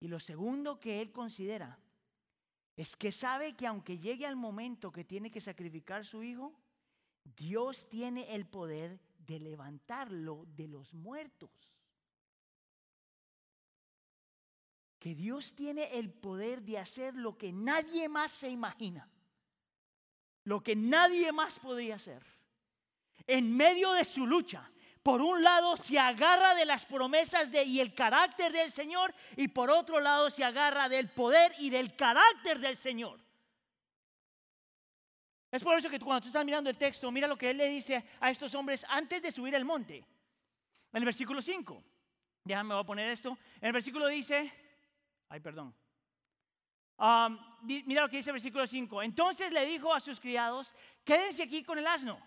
Y 0.00 0.08
lo 0.08 0.18
segundo 0.18 0.80
que 0.80 1.02
Él 1.02 1.12
considera 1.12 1.78
es 2.74 2.96
que 2.96 3.12
sabe 3.12 3.54
que 3.54 3.66
aunque 3.66 3.98
llegue 3.98 4.26
al 4.26 4.36
momento 4.36 4.90
que 4.90 5.04
tiene 5.04 5.30
que 5.30 5.42
sacrificar 5.42 6.06
su 6.06 6.22
hijo, 6.22 6.58
Dios 7.24 7.90
tiene 7.90 8.34
el 8.34 8.46
poder 8.46 8.98
de 9.18 9.38
levantarlo 9.38 10.46
de 10.46 10.68
los 10.68 10.94
muertos. 10.94 11.50
Que 15.02 15.16
Dios 15.16 15.56
tiene 15.56 15.98
el 15.98 16.12
poder 16.12 16.62
de 16.62 16.78
hacer 16.78 17.16
lo 17.16 17.36
que 17.36 17.52
nadie 17.52 18.08
más 18.08 18.30
se 18.30 18.48
imagina. 18.48 19.08
Lo 20.44 20.62
que 20.62 20.76
nadie 20.76 21.32
más 21.32 21.58
podría 21.58 21.96
hacer. 21.96 22.22
En 23.26 23.56
medio 23.56 23.90
de 23.94 24.04
su 24.04 24.24
lucha, 24.28 24.70
por 25.02 25.20
un 25.20 25.42
lado 25.42 25.76
se 25.76 25.98
agarra 25.98 26.54
de 26.54 26.64
las 26.66 26.84
promesas 26.84 27.50
de, 27.50 27.64
y 27.64 27.80
el 27.80 27.94
carácter 27.94 28.52
del 28.52 28.70
Señor 28.70 29.12
y 29.36 29.48
por 29.48 29.72
otro 29.72 29.98
lado 29.98 30.30
se 30.30 30.44
agarra 30.44 30.88
del 30.88 31.08
poder 31.08 31.52
y 31.58 31.70
del 31.70 31.96
carácter 31.96 32.60
del 32.60 32.76
Señor. 32.76 33.18
Es 35.50 35.64
por 35.64 35.76
eso 35.76 35.90
que 35.90 35.98
cuando 35.98 36.20
tú 36.20 36.28
estás 36.28 36.44
mirando 36.44 36.70
el 36.70 36.78
texto, 36.78 37.10
mira 37.10 37.26
lo 37.26 37.36
que 37.36 37.50
él 37.50 37.56
le 37.56 37.68
dice 37.68 38.04
a 38.20 38.30
estos 38.30 38.54
hombres 38.54 38.86
antes 38.88 39.20
de 39.20 39.32
subir 39.32 39.56
el 39.56 39.64
monte. 39.64 39.96
En 39.96 40.98
el 40.98 41.04
versículo 41.04 41.42
5. 41.42 41.82
Déjame 42.44 42.74
voy 42.74 42.84
a 42.84 42.86
poner 42.86 43.10
esto. 43.10 43.36
En 43.60 43.66
el 43.66 43.72
versículo 43.72 44.06
dice, 44.06 44.61
ay, 45.32 45.40
perdón. 45.40 45.74
Mira 47.62 48.02
lo 48.02 48.08
que 48.10 48.18
dice 48.18 48.30
el 48.30 48.34
versículo 48.34 48.66
5. 48.66 49.02
Entonces 49.02 49.50
le 49.50 49.64
dijo 49.64 49.92
a 49.94 49.98
sus 49.98 50.20
criados, 50.20 50.74
quédense 51.02 51.42
aquí 51.42 51.64
con 51.64 51.78
el 51.78 51.86
asno, 51.86 52.20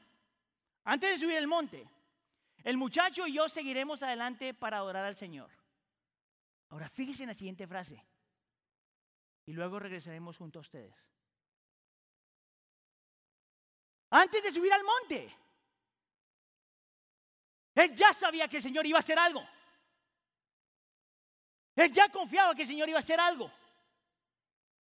antes 0.83 1.11
de 1.11 1.17
subir 1.19 1.37
el 1.37 1.47
monte. 1.47 1.87
El 2.63 2.77
muchacho 2.77 3.27
y 3.27 3.33
yo 3.33 3.47
seguiremos 3.47 4.01
adelante 4.01 4.55
para 4.55 4.77
adorar 4.77 5.05
al 5.05 5.15
Señor. 5.15 5.51
Ahora 6.69 6.89
fíjense 6.89 7.21
en 7.23 7.29
la 7.29 7.35
siguiente 7.35 7.67
frase. 7.67 8.03
Y 9.45 9.53
luego 9.53 9.77
regresaremos 9.77 10.35
junto 10.35 10.57
a 10.57 10.61
ustedes. 10.61 10.95
Antes 14.09 14.41
de 14.41 14.51
subir 14.51 14.73
al 14.73 14.83
monte, 14.83 15.31
él 17.75 17.93
ya 17.93 18.13
sabía 18.13 18.47
que 18.47 18.57
el 18.57 18.63
Señor 18.63 18.87
iba 18.87 18.97
a 18.97 19.01
hacer 19.01 19.19
algo. 19.19 19.47
Él 21.75 21.91
ya 21.91 22.09
confiaba 22.09 22.55
que 22.55 22.61
el 22.61 22.67
Señor 22.67 22.87
iba 22.89 22.97
a 22.97 22.99
hacer 22.99 23.19
algo. 23.19 23.51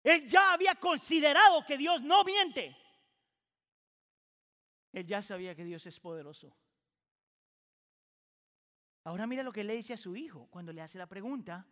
Él 0.02 0.28
ya 0.28 0.52
había 0.52 0.74
considerado 0.74 1.64
que 1.64 1.76
Dios 1.76 2.02
no 2.02 2.24
miente. 2.24 2.76
Él 4.92 5.06
ya 5.06 5.22
sabía 5.22 5.54
que 5.54 5.64
Dios 5.64 5.84
es 5.86 5.98
poderoso. 5.98 6.54
Ahora 9.04 9.26
mira 9.26 9.42
lo 9.42 9.52
que 9.52 9.64
le 9.64 9.74
dice 9.74 9.94
a 9.94 9.98
su 9.98 10.14
hijo 10.14 10.46
cuando 10.50 10.72
le 10.72 10.82
hace 10.82 10.98
la 10.98 11.06
pregunta, 11.06 11.66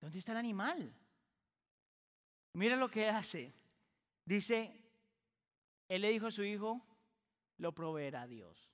¿dónde 0.00 0.18
está 0.18 0.32
el 0.32 0.38
animal? 0.38 0.94
Mira 2.54 2.76
lo 2.76 2.88
que 2.88 3.08
hace. 3.08 3.52
Dice, 4.24 4.80
él 5.88 6.02
le 6.02 6.10
dijo 6.10 6.28
a 6.28 6.30
su 6.30 6.44
hijo, 6.44 6.80
lo 7.58 7.72
proveerá 7.72 8.26
Dios. 8.26 8.70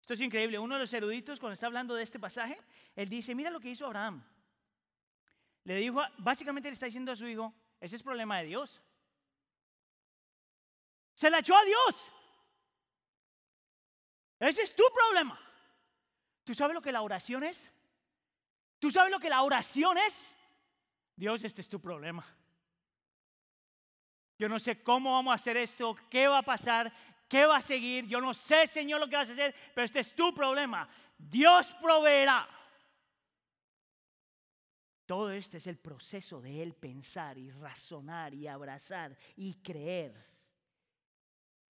Esto 0.00 0.14
es 0.14 0.20
increíble. 0.20 0.58
Uno 0.58 0.74
de 0.74 0.80
los 0.80 0.92
eruditos, 0.92 1.40
cuando 1.40 1.54
está 1.54 1.66
hablando 1.66 1.94
de 1.94 2.02
este 2.02 2.18
pasaje, 2.18 2.58
él 2.94 3.08
dice, 3.08 3.34
mira 3.34 3.50
lo 3.50 3.60
que 3.60 3.70
hizo 3.70 3.86
Abraham. 3.86 4.24
Le 5.64 5.76
dijo, 5.76 6.00
básicamente 6.18 6.68
le 6.68 6.74
está 6.74 6.86
diciendo 6.86 7.12
a 7.12 7.16
su 7.16 7.26
hijo, 7.26 7.54
ese 7.80 7.96
es 7.96 8.02
problema 8.02 8.38
de 8.38 8.46
Dios. 8.46 8.82
Se 11.14 11.30
la 11.30 11.40
echó 11.40 11.56
a 11.56 11.64
Dios. 11.64 12.10
Ese 14.38 14.62
es 14.62 14.74
tu 14.74 14.84
problema. 14.94 15.38
¿Tú 16.44 16.54
sabes 16.54 16.74
lo 16.74 16.80
que 16.80 16.92
la 16.92 17.02
oración 17.02 17.44
es? 17.44 17.70
¿Tú 18.78 18.90
sabes 18.90 19.12
lo 19.12 19.20
que 19.20 19.28
la 19.28 19.42
oración 19.42 19.98
es? 19.98 20.36
Dios, 21.14 21.44
este 21.44 21.60
es 21.60 21.68
tu 21.68 21.80
problema. 21.80 22.24
Yo 24.38 24.48
no 24.48 24.58
sé 24.58 24.82
cómo 24.82 25.12
vamos 25.12 25.32
a 25.32 25.34
hacer 25.34 25.58
esto, 25.58 25.94
qué 26.08 26.26
va 26.26 26.38
a 26.38 26.42
pasar, 26.42 26.90
qué 27.28 27.44
va 27.44 27.58
a 27.58 27.60
seguir. 27.60 28.06
Yo 28.06 28.22
no 28.22 28.32
sé, 28.32 28.66
Señor, 28.66 28.98
lo 28.98 29.06
que 29.06 29.16
vas 29.16 29.28
a 29.28 29.32
hacer, 29.32 29.54
pero 29.74 29.84
este 29.84 30.00
es 30.00 30.14
tu 30.14 30.32
problema. 30.34 30.88
Dios 31.18 31.70
proveerá. 31.82 32.48
Todo 35.10 35.32
este 35.32 35.56
es 35.56 35.66
el 35.66 35.76
proceso 35.76 36.40
de 36.40 36.62
Él 36.62 36.72
pensar 36.72 37.36
y 37.36 37.50
razonar 37.50 38.32
y 38.32 38.46
abrazar 38.46 39.18
y 39.34 39.54
creer. 39.54 40.14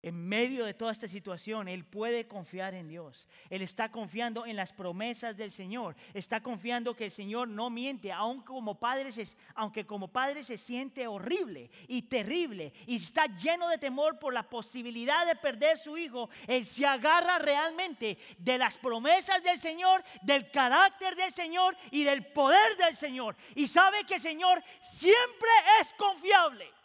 En 0.03 0.26
medio 0.28 0.64
de 0.64 0.72
toda 0.72 0.92
esta 0.92 1.09
situación, 1.09 1.68
Él 1.68 1.84
puede 1.84 2.26
confiar 2.26 2.72
en 2.72 2.88
Dios. 2.88 3.28
Él 3.51 3.61
está 3.61 3.90
confiando 3.90 4.46
en 4.46 4.57
las 4.57 4.72
promesas 4.72 5.36
del 5.36 5.53
Señor. 5.53 5.94
Está 6.14 6.40
confiando 6.40 6.96
que 6.96 7.05
el 7.05 7.11
Señor 7.11 7.48
no 7.48 7.68
miente, 7.68 8.11
aunque 8.11 8.46
como 8.46 8.78
padre 8.78 9.12
se, 9.12 9.28
aunque 9.55 9.84
como 9.84 10.09
padre 10.09 10.42
se 10.42 10.57
siente 10.57 11.07
horrible 11.07 11.70
y 11.86 12.03
terrible 12.03 12.72
y 12.86 12.96
está 12.96 13.26
lleno 13.26 13.68
de 13.68 13.76
temor 13.76 14.18
por 14.18 14.32
la 14.32 14.42
posibilidad 14.42 15.26
de 15.26 15.36
perder 15.36 15.76
su 15.76 15.98
hijo. 15.98 16.30
Él 16.46 16.64
se 16.64 16.86
agarra 16.86 17.38
realmente 17.38 18.16
de 18.38 18.57
las 18.57 18.78
promesas 18.78 19.42
del 19.42 19.59
Señor, 19.59 20.03
del 20.22 20.51
carácter 20.51 21.14
del 21.14 21.32
Señor 21.32 21.76
y 21.90 22.05
del 22.05 22.24
poder 22.24 22.76
del 22.78 22.96
Señor. 22.96 23.36
Y 23.55 23.68
sabe 23.68 24.05
que 24.05 24.14
el 24.14 24.20
Señor 24.22 24.62
siempre 24.80 25.51
es 25.78 25.92
confiable. 25.92 26.80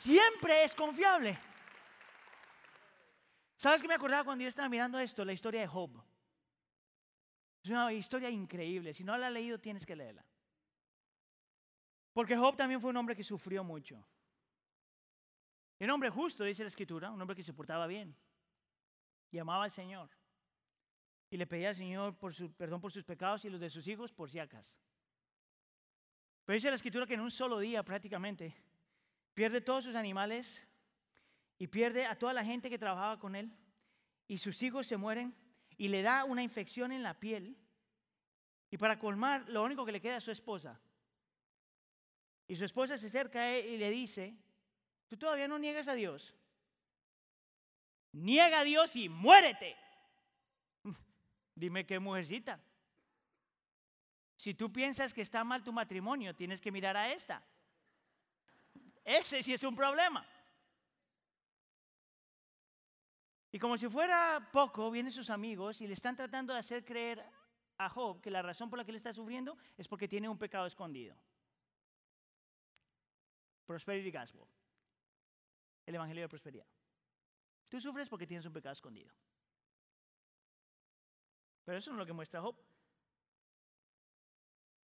Siempre 0.00 0.64
es 0.64 0.74
confiable. 0.74 1.38
¿Sabes 3.56 3.82
qué 3.82 3.88
me 3.88 3.94
acordaba 3.94 4.24
cuando 4.24 4.42
yo 4.42 4.48
estaba 4.48 4.68
mirando 4.68 4.98
esto? 4.98 5.24
La 5.24 5.34
historia 5.34 5.60
de 5.60 5.66
Job. 5.66 6.02
Es 7.62 7.70
una 7.70 7.92
historia 7.92 8.30
increíble. 8.30 8.94
Si 8.94 9.04
no 9.04 9.16
la 9.18 9.26
has 9.26 9.32
leído, 9.32 9.58
tienes 9.58 9.84
que 9.84 9.94
leerla. 9.94 10.24
Porque 12.14 12.36
Job 12.36 12.56
también 12.56 12.80
fue 12.80 12.90
un 12.90 12.96
hombre 12.96 13.14
que 13.14 13.22
sufrió 13.22 13.62
mucho. 13.62 14.02
Un 15.78 15.90
hombre 15.90 16.08
justo, 16.08 16.44
dice 16.44 16.62
la 16.62 16.68
escritura, 16.68 17.10
un 17.10 17.20
hombre 17.20 17.36
que 17.36 17.42
se 17.42 17.52
portaba 17.52 17.86
bien. 17.86 18.16
Y 19.30 19.38
amaba 19.38 19.64
al 19.64 19.70
Señor. 19.70 20.08
Y 21.28 21.36
le 21.36 21.46
pedía 21.46 21.68
al 21.68 21.76
Señor 21.76 22.16
por 22.16 22.34
su, 22.34 22.50
perdón 22.54 22.80
por 22.80 22.92
sus 22.92 23.04
pecados 23.04 23.44
y 23.44 23.50
los 23.50 23.60
de 23.60 23.68
sus 23.68 23.86
hijos 23.86 24.10
por 24.12 24.30
si 24.30 24.38
acaso. 24.38 24.74
Pero 26.46 26.54
dice 26.54 26.70
la 26.70 26.76
escritura 26.76 27.06
que 27.06 27.14
en 27.14 27.20
un 27.20 27.30
solo 27.30 27.58
día 27.58 27.82
prácticamente 27.82 28.56
pierde 29.40 29.62
todos 29.62 29.84
sus 29.84 29.96
animales 29.96 30.62
y 31.56 31.66
pierde 31.66 32.04
a 32.04 32.14
toda 32.14 32.34
la 32.34 32.44
gente 32.44 32.68
que 32.68 32.78
trabajaba 32.78 33.18
con 33.18 33.34
él 33.34 33.50
y 34.28 34.36
sus 34.36 34.62
hijos 34.62 34.86
se 34.86 34.98
mueren 34.98 35.34
y 35.78 35.88
le 35.88 36.02
da 36.02 36.24
una 36.24 36.42
infección 36.42 36.92
en 36.92 37.02
la 37.02 37.18
piel 37.18 37.56
y 38.70 38.76
para 38.76 38.98
colmar 38.98 39.48
lo 39.48 39.64
único 39.64 39.86
que 39.86 39.92
le 39.92 40.00
queda 40.02 40.18
es 40.18 40.24
su 40.24 40.30
esposa. 40.30 40.78
Y 42.48 42.54
su 42.54 42.66
esposa 42.66 42.98
se 42.98 43.06
acerca 43.06 43.40
a 43.40 43.56
él 43.56 43.64
y 43.64 43.78
le 43.78 43.88
dice, 43.88 44.36
tú 45.08 45.16
todavía 45.16 45.48
no 45.48 45.58
niegas 45.58 45.88
a 45.88 45.94
Dios. 45.94 46.34
Niega 48.12 48.60
a 48.60 48.64
Dios 48.64 48.94
y 48.94 49.08
muérete. 49.08 49.74
Dime 51.54 51.86
qué 51.86 51.98
mujercita. 51.98 52.60
Si 54.36 54.52
tú 54.52 54.70
piensas 54.70 55.14
que 55.14 55.22
está 55.22 55.44
mal 55.44 55.64
tu 55.64 55.72
matrimonio, 55.72 56.36
tienes 56.36 56.60
que 56.60 56.70
mirar 56.70 56.98
a 56.98 57.14
esta. 57.14 57.42
Ese 59.04 59.42
sí 59.42 59.52
es 59.52 59.64
un 59.64 59.74
problema. 59.74 60.26
Y 63.52 63.58
como 63.58 63.76
si 63.76 63.88
fuera 63.88 64.48
poco, 64.52 64.90
vienen 64.90 65.10
sus 65.10 65.30
amigos 65.30 65.80
y 65.80 65.86
le 65.86 65.94
están 65.94 66.16
tratando 66.16 66.52
de 66.52 66.60
hacer 66.60 66.84
creer 66.84 67.24
a 67.78 67.88
Job 67.88 68.20
que 68.20 68.30
la 68.30 68.42
razón 68.42 68.70
por 68.70 68.78
la 68.78 68.84
que 68.84 68.90
él 68.90 68.96
está 68.96 69.12
sufriendo 69.12 69.56
es 69.76 69.88
porque 69.88 70.06
tiene 70.06 70.28
un 70.28 70.38
pecado 70.38 70.66
escondido. 70.66 71.16
Prosperity 73.66 74.10
Gospel. 74.10 74.46
El 75.86 75.94
Evangelio 75.94 76.22
de 76.22 76.28
Prosperidad. 76.28 76.66
Tú 77.68 77.80
sufres 77.80 78.08
porque 78.08 78.26
tienes 78.26 78.46
un 78.46 78.52
pecado 78.52 78.72
escondido. 78.72 79.12
Pero 81.64 81.78
eso 81.78 81.90
no 81.90 81.96
es 81.96 81.98
lo 82.00 82.06
que 82.06 82.12
muestra 82.12 82.40
Job. 82.40 82.56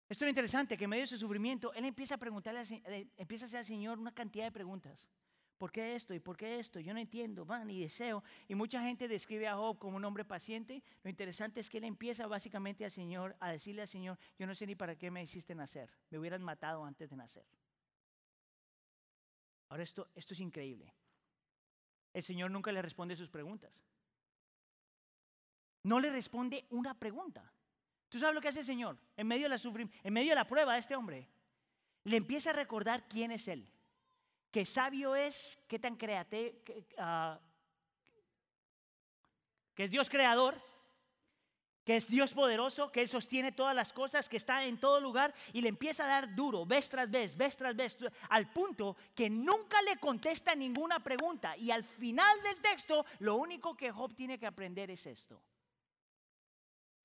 Esto 0.09 0.25
es 0.25 0.29
interesante, 0.29 0.77
que 0.77 0.85
en 0.85 0.91
medio 0.91 1.03
de 1.03 1.09
su 1.09 1.19
sufrimiento, 1.19 1.73
él 1.75 1.85
empieza 1.85 2.15
a 2.15 2.19
preguntarle, 2.19 2.63
empieza 3.17 3.45
a 3.45 3.49
hacer 3.49 3.59
al 3.59 3.65
Señor 3.65 3.99
una 3.99 4.13
cantidad 4.13 4.45
de 4.45 4.53
preguntas. 4.53 5.09
¿Por 5.59 5.73
qué 5.73 5.95
esto? 5.95 6.13
¿Y 6.13 6.21
por 6.21 6.37
qué 6.37 6.59
esto? 6.61 6.81
Yo 6.81 6.93
no 6.93 7.01
entiendo, 7.01 7.47
van 7.47 7.71
y 7.71 7.81
deseo. 7.81 8.23
Y 8.47 8.55
mucha 8.55 8.83
gente 8.83 9.09
describe 9.09 9.49
a 9.49 9.57
Job 9.57 9.79
como 9.79 9.97
un 9.97 10.05
hombre 10.05 10.25
paciente. 10.25 10.83
Lo 11.03 11.09
interesante 11.09 11.61
es 11.61 11.71
que 11.71 11.79
él 11.79 11.85
empieza 11.85 12.27
básicamente 12.27 12.85
al 12.85 12.91
Señor, 12.91 13.37
a 13.41 13.51
decirle 13.51 13.83
al 13.83 13.89
Señor, 13.89 14.19
yo 14.39 14.47
no 14.47 14.55
sé 14.55 14.67
ni 14.67 14.75
para 14.75 14.97
qué 14.97 15.11
me 15.11 15.23
hiciste 15.23 15.55
nacer. 15.55 15.91
Me 16.11 16.19
hubieran 16.19 16.43
matado 16.43 16.85
antes 16.85 17.09
de 17.09 17.17
nacer. 17.17 17.47
Ahora 19.71 19.83
esto, 19.83 20.09
esto 20.15 20.35
es 20.35 20.41
increíble. 20.41 20.93
El 22.13 22.23
Señor 22.23 22.51
nunca 22.51 22.71
le 22.71 22.83
responde 22.83 23.17
sus 23.17 23.31
preguntas. 23.31 23.81
No 25.85 26.01
le 26.01 26.11
responde 26.11 26.67
una 26.71 26.99
pregunta. 26.99 27.51
¿Tú 28.09 28.19
sabes 28.19 28.35
lo 28.35 28.41
que 28.41 28.49
hace 28.49 28.61
el 28.61 28.67
Señor? 28.67 28.97
En 29.17 29.27
medio 29.27 29.49
de 29.49 29.57
la, 29.57 29.89
en 30.05 30.13
medio 30.13 30.31
de 30.31 30.37
la 30.37 30.47
prueba 30.47 30.75
de 30.75 30.81
este 30.81 30.95
hombre, 30.95 31.29
le 32.05 32.17
empieza 32.17 32.51
a 32.51 32.53
recordar 32.53 33.09
quién 33.09 33.33
es 33.33 33.49
Él. 33.49 33.69
Qué 34.51 34.65
sabio 34.65 35.17
es, 35.17 35.59
qué 35.69 35.79
tan 35.79 35.97
creativo, 35.97 36.53
ah, 36.99 37.39
que 39.75 39.85
es 39.85 39.91
Dios 39.91 40.09
creador, 40.09 40.61
que 41.85 41.97
es 41.97 42.09
Dios 42.09 42.33
poderoso, 42.33 42.91
que 42.91 43.03
Él 43.03 43.09
sostiene 43.09 43.53
todas 43.53 43.75
las 43.75 43.93
cosas, 43.93 44.29
que 44.29 44.39
está 44.39 44.65
en 44.65 44.79
todo 44.79 45.01
lugar 45.01 45.35
y 45.53 45.61
le 45.61 45.69
empieza 45.69 46.05
a 46.05 46.09
dar 46.09 46.35
duro, 46.35 46.65
vez 46.65 46.89
tras 46.89 47.11
vez, 47.11 47.37
vez 47.37 47.57
tras 47.57 47.77
vez, 47.77 47.99
al 48.31 48.53
punto 48.53 48.97
que 49.15 49.29
nunca 49.29 49.83
le 49.83 49.97
contesta 49.99 50.55
ninguna 50.55 51.01
pregunta. 51.01 51.57
Y 51.57 51.71
al 51.71 51.85
final 51.85 52.43
del 52.43 52.57
texto, 52.63 53.05
lo 53.19 53.37
único 53.37 53.77
que 53.77 53.93
Job 53.93 54.15
tiene 54.15 54.39
que 54.39 54.47
aprender 54.47 54.91
es 54.91 55.07
esto. 55.07 55.41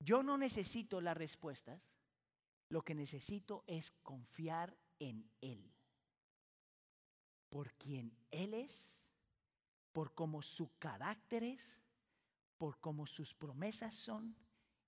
Yo 0.04 0.22
no 0.22 0.36
necesito 0.36 1.00
las 1.00 1.16
respuestas, 1.16 1.80
lo 2.68 2.82
que 2.82 2.94
necesito 2.94 3.62
es 3.68 3.92
confiar 4.02 4.76
en 4.98 5.30
Él. 5.40 5.72
Por 7.48 7.72
quien 7.74 8.16
Él 8.30 8.54
es, 8.54 9.04
por 9.92 10.14
cómo 10.14 10.42
su 10.42 10.76
carácter 10.78 11.44
es, 11.44 11.80
por 12.58 12.80
cómo 12.80 13.06
sus 13.06 13.34
promesas 13.34 13.94
son 13.94 14.34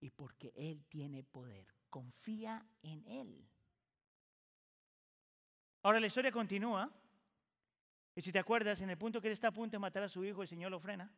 y 0.01 0.11
porque 0.11 0.53
Él 0.57 0.85
tiene 0.89 1.23
poder. 1.23 1.67
Confía 1.91 2.67
en 2.83 3.07
Él. 3.07 3.49
Ahora 5.83 6.01
la 6.01 6.09
historia 6.09 6.33
continúa. 6.33 6.91
Y 8.17 8.23
si 8.23 8.33
te 8.33 8.39
acuerdas, 8.39 8.81
en 8.81 8.91
el 8.91 8.99
punto 8.99 9.21
que 9.21 9.29
él 9.29 9.33
está 9.33 9.49
a 9.49 9.53
punto 9.53 9.75
de 9.75 9.81
matar 9.81 10.05
a 10.05 10.09
su 10.09 10.25
hijo, 10.25 10.43
el 10.43 10.49
Señor 10.49 10.71
lo 10.71 10.81
frena. 10.81 11.12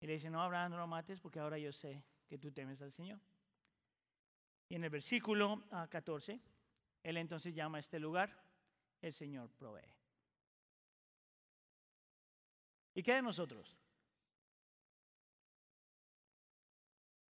Y 0.00 0.06
le 0.06 0.14
dice, 0.14 0.30
no, 0.30 0.40
Abraham, 0.40 0.72
no 0.72 0.78
lo 0.78 0.86
mates 0.86 1.20
porque 1.20 1.38
ahora 1.38 1.58
yo 1.58 1.72
sé 1.72 2.02
que 2.32 2.38
tú 2.38 2.50
temes 2.50 2.80
al 2.80 2.90
Señor. 2.90 3.20
Y 4.66 4.74
en 4.76 4.84
el 4.84 4.88
versículo 4.88 5.68
14, 5.90 6.32
ah, 6.32 6.50
Él 7.02 7.18
entonces 7.18 7.54
llama 7.54 7.76
a 7.76 7.80
este 7.80 7.98
lugar, 7.98 8.42
el 9.02 9.12
Señor 9.12 9.50
provee. 9.50 9.94
¿Y 12.94 13.02
qué 13.02 13.12
de 13.16 13.20
nosotros? 13.20 13.76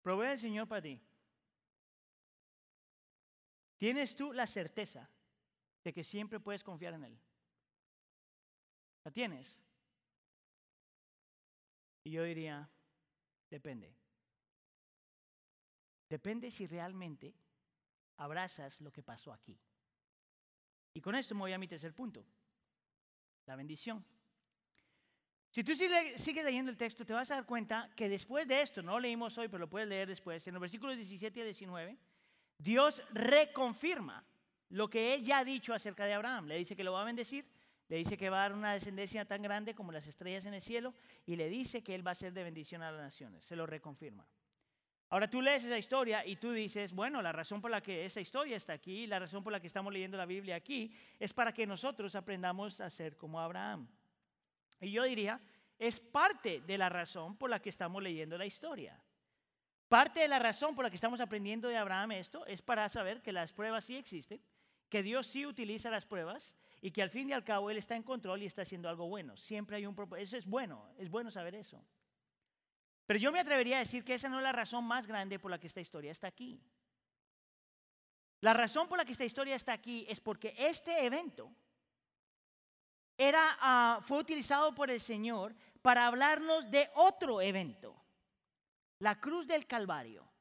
Provee 0.00 0.30
el 0.30 0.38
Señor 0.38 0.68
para 0.68 0.82
ti. 0.82 1.02
¿Tienes 3.76 4.14
tú 4.14 4.32
la 4.32 4.46
certeza 4.46 5.10
de 5.82 5.92
que 5.92 6.04
siempre 6.04 6.38
puedes 6.38 6.62
confiar 6.62 6.94
en 6.94 7.02
Él? 7.06 7.20
¿La 9.02 9.10
tienes? 9.10 9.60
Y 12.04 12.12
yo 12.12 12.22
diría, 12.22 12.70
depende. 13.50 14.03
Depende 16.08 16.50
si 16.50 16.66
realmente 16.66 17.34
abrazas 18.16 18.80
lo 18.80 18.92
que 18.92 19.02
pasó 19.02 19.32
aquí. 19.32 19.58
Y 20.92 21.00
con 21.00 21.14
esto 21.14 21.34
me 21.34 21.40
voy 21.40 21.52
a 21.52 21.58
mi 21.58 21.66
tercer 21.66 21.92
punto, 21.92 22.24
la 23.46 23.56
bendición. 23.56 24.04
Si 25.50 25.62
tú 25.62 25.74
sigues 25.74 26.44
leyendo 26.44 26.70
el 26.70 26.76
texto, 26.76 27.04
te 27.04 27.12
vas 27.12 27.30
a 27.30 27.36
dar 27.36 27.46
cuenta 27.46 27.90
que 27.94 28.08
después 28.08 28.46
de 28.46 28.62
esto, 28.62 28.82
no 28.82 28.92
lo 28.92 29.00
leímos 29.00 29.38
hoy, 29.38 29.48
pero 29.48 29.60
lo 29.60 29.70
puedes 29.70 29.88
leer 29.88 30.08
después, 30.08 30.46
en 30.46 30.54
los 30.54 30.60
versículos 30.60 30.96
17 30.96 31.40
y 31.40 31.44
19, 31.44 31.98
Dios 32.58 33.02
reconfirma 33.12 34.24
lo 34.70 34.90
que 34.90 35.14
él 35.14 35.24
ya 35.24 35.38
ha 35.38 35.44
dicho 35.44 35.72
acerca 35.72 36.06
de 36.06 36.14
Abraham. 36.14 36.46
Le 36.46 36.58
dice 36.58 36.74
que 36.74 36.82
lo 36.82 36.92
va 36.92 37.02
a 37.02 37.04
bendecir, 37.04 37.46
le 37.88 37.96
dice 37.96 38.16
que 38.16 38.30
va 38.30 38.38
a 38.38 38.48
dar 38.48 38.52
una 38.52 38.72
descendencia 38.72 39.24
tan 39.24 39.42
grande 39.42 39.74
como 39.74 39.92
las 39.92 40.06
estrellas 40.06 40.44
en 40.44 40.54
el 40.54 40.62
cielo 40.62 40.94
y 41.26 41.36
le 41.36 41.48
dice 41.48 41.82
que 41.82 41.94
él 41.94 42.06
va 42.06 42.12
a 42.12 42.16
ser 42.16 42.32
de 42.32 42.42
bendición 42.42 42.82
a 42.82 42.90
las 42.90 43.00
naciones. 43.00 43.44
Se 43.44 43.54
lo 43.54 43.66
reconfirma. 43.66 44.26
Ahora 45.14 45.30
tú 45.30 45.40
lees 45.40 45.62
esa 45.62 45.78
historia 45.78 46.26
y 46.26 46.34
tú 46.34 46.50
dices, 46.50 46.92
bueno, 46.92 47.22
la 47.22 47.30
razón 47.30 47.60
por 47.60 47.70
la 47.70 47.80
que 47.80 48.04
esa 48.04 48.20
historia 48.20 48.56
está 48.56 48.72
aquí, 48.72 49.06
la 49.06 49.20
razón 49.20 49.44
por 49.44 49.52
la 49.52 49.60
que 49.60 49.68
estamos 49.68 49.92
leyendo 49.92 50.18
la 50.18 50.26
Biblia 50.26 50.56
aquí, 50.56 50.92
es 51.20 51.32
para 51.32 51.54
que 51.54 51.68
nosotros 51.68 52.16
aprendamos 52.16 52.80
a 52.80 52.90
ser 52.90 53.16
como 53.16 53.38
Abraham. 53.38 53.86
Y 54.80 54.90
yo 54.90 55.04
diría, 55.04 55.40
es 55.78 56.00
parte 56.00 56.62
de 56.62 56.76
la 56.76 56.88
razón 56.88 57.36
por 57.36 57.48
la 57.48 57.62
que 57.62 57.68
estamos 57.68 58.02
leyendo 58.02 58.36
la 58.36 58.44
historia. 58.44 59.00
Parte 59.88 60.18
de 60.18 60.26
la 60.26 60.40
razón 60.40 60.74
por 60.74 60.84
la 60.84 60.90
que 60.90 60.96
estamos 60.96 61.20
aprendiendo 61.20 61.68
de 61.68 61.76
Abraham 61.76 62.10
esto 62.10 62.44
es 62.46 62.60
para 62.60 62.88
saber 62.88 63.22
que 63.22 63.30
las 63.30 63.52
pruebas 63.52 63.84
sí 63.84 63.94
existen, 63.94 64.40
que 64.88 65.04
Dios 65.04 65.28
sí 65.28 65.46
utiliza 65.46 65.90
las 65.90 66.06
pruebas 66.06 66.56
y 66.80 66.90
que 66.90 67.02
al 67.02 67.10
fin 67.10 67.30
y 67.30 67.34
al 67.34 67.44
cabo 67.44 67.70
Él 67.70 67.76
está 67.76 67.94
en 67.94 68.02
control 68.02 68.42
y 68.42 68.46
está 68.46 68.62
haciendo 68.62 68.88
algo 68.88 69.06
bueno. 69.06 69.36
Siempre 69.36 69.76
hay 69.76 69.86
un 69.86 69.94
propósito. 69.94 70.24
Eso 70.24 70.36
es 70.38 70.44
bueno, 70.44 70.88
es 70.98 71.08
bueno 71.08 71.30
saber 71.30 71.54
eso. 71.54 71.80
Pero 73.06 73.18
yo 73.18 73.32
me 73.32 73.40
atrevería 73.40 73.76
a 73.76 73.80
decir 73.80 74.04
que 74.04 74.14
esa 74.14 74.28
no 74.28 74.38
es 74.38 74.42
la 74.42 74.52
razón 74.52 74.84
más 74.84 75.06
grande 75.06 75.38
por 75.38 75.50
la 75.50 75.58
que 75.58 75.66
esta 75.66 75.80
historia 75.80 76.12
está 76.12 76.26
aquí. 76.26 76.60
La 78.40 78.52
razón 78.52 78.88
por 78.88 78.98
la 78.98 79.04
que 79.04 79.12
esta 79.12 79.24
historia 79.24 79.56
está 79.56 79.72
aquí 79.72 80.06
es 80.08 80.20
porque 80.20 80.54
este 80.56 81.04
evento 81.04 81.50
era, 83.16 83.56
ah, 83.60 84.00
fue 84.02 84.18
utilizado 84.18 84.74
por 84.74 84.90
el 84.90 85.00
Señor 85.00 85.54
para 85.82 86.06
hablarnos 86.06 86.70
de 86.70 86.90
otro 86.94 87.40
evento, 87.40 87.94
la 88.98 89.20
cruz 89.20 89.46
del 89.46 89.66
Calvario 89.66 90.33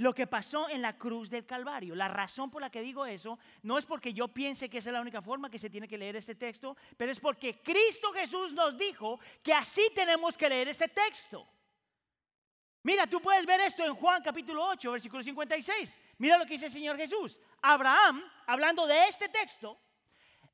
lo 0.00 0.14
que 0.14 0.26
pasó 0.26 0.66
en 0.70 0.80
la 0.80 0.96
cruz 0.96 1.28
del 1.28 1.44
Calvario. 1.44 1.94
La 1.94 2.08
razón 2.08 2.50
por 2.50 2.62
la 2.62 2.70
que 2.70 2.80
digo 2.80 3.04
eso 3.04 3.38
no 3.64 3.76
es 3.76 3.84
porque 3.84 4.14
yo 4.14 4.28
piense 4.28 4.70
que 4.70 4.78
esa 4.78 4.88
es 4.88 4.94
la 4.94 5.00
única 5.02 5.20
forma 5.20 5.50
que 5.50 5.58
se 5.58 5.68
tiene 5.68 5.86
que 5.86 5.98
leer 5.98 6.16
este 6.16 6.36
texto, 6.36 6.74
pero 6.96 7.12
es 7.12 7.20
porque 7.20 7.60
Cristo 7.60 8.10
Jesús 8.10 8.54
nos 8.54 8.78
dijo 8.78 9.20
que 9.42 9.52
así 9.52 9.82
tenemos 9.94 10.38
que 10.38 10.48
leer 10.48 10.68
este 10.68 10.88
texto. 10.88 11.46
Mira, 12.82 13.06
tú 13.06 13.20
puedes 13.20 13.44
ver 13.44 13.60
esto 13.60 13.84
en 13.84 13.94
Juan 13.94 14.22
capítulo 14.22 14.64
8, 14.68 14.90
versículo 14.90 15.22
56. 15.22 15.98
Mira 16.16 16.38
lo 16.38 16.46
que 16.46 16.54
dice 16.54 16.66
el 16.66 16.72
Señor 16.72 16.96
Jesús. 16.96 17.38
Abraham, 17.60 18.24
hablando 18.46 18.86
de 18.86 19.06
este 19.06 19.28
texto, 19.28 19.78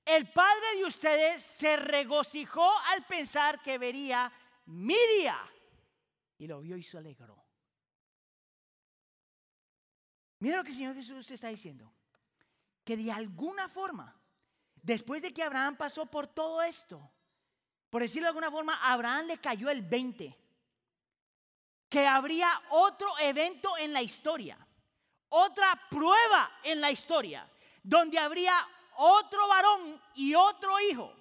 el 0.05 0.29
padre 0.33 0.79
de 0.79 0.87
ustedes 0.87 1.41
se 1.41 1.77
regocijó 1.77 2.69
al 2.89 3.05
pensar 3.05 3.63
que 3.63 3.79
vería 3.79 4.33
mi 4.65 4.99
día. 5.21 5.39
Y 6.37 6.49
lo 6.49 6.61
vio 6.63 6.77
y 6.77 6.83
se 6.83 6.99
alegró. 6.99 7.46
Mira 10.39 10.59
lo 10.59 10.65
que 10.65 10.71
el 10.71 10.77
Señor 10.77 10.95
Jesús 10.95 11.31
está 11.31 11.49
diciendo. 11.49 11.93
Que 12.85 12.97
de 12.97 13.11
alguna 13.11 13.69
forma, 13.69 14.15
después 14.83 15.23
de 15.23 15.33
que 15.33 15.43
Abraham 15.43 15.77
pasó 15.77 16.07
por 16.07 16.27
todo 16.27 16.63
esto, 16.63 17.11
por 17.91 18.03
decirlo 18.03 18.27
de 18.27 18.29
alguna 18.29 18.51
forma, 18.51 18.75
a 18.75 18.93
Abraham 18.93 19.27
le 19.27 19.39
cayó 19.39 19.71
el 19.71 19.83
20. 19.83 20.37
Que 21.89 22.07
habría 22.07 22.51
otro 22.71 23.19
evento 23.19 23.77
en 23.79 23.93
la 23.93 24.03
historia, 24.03 24.59
otra 25.29 25.81
prueba 25.89 26.51
en 26.63 26.81
la 26.81 26.91
historia, 26.91 27.49
donde 27.83 28.19
habría 28.19 28.55
otro 28.97 29.49
varón 29.49 30.01
y 30.15 30.35
otro 30.35 30.79
hijo. 30.81 31.13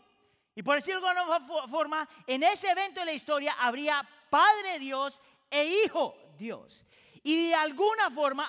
Y 0.55 0.63
por 0.63 0.75
decirlo 0.75 1.01
de 1.01 1.07
alguna 1.09 1.67
forma, 1.67 2.09
en 2.25 2.43
ese 2.43 2.69
evento 2.69 3.01
de 3.01 3.07
la 3.07 3.13
historia 3.13 3.55
habría 3.59 4.07
Padre 4.29 4.79
Dios 4.79 5.21
e 5.49 5.65
Hijo 5.65 6.15
Dios. 6.37 6.84
Y 7.25 7.47
de 7.47 7.55
alguna 7.55 8.11
forma 8.11 8.47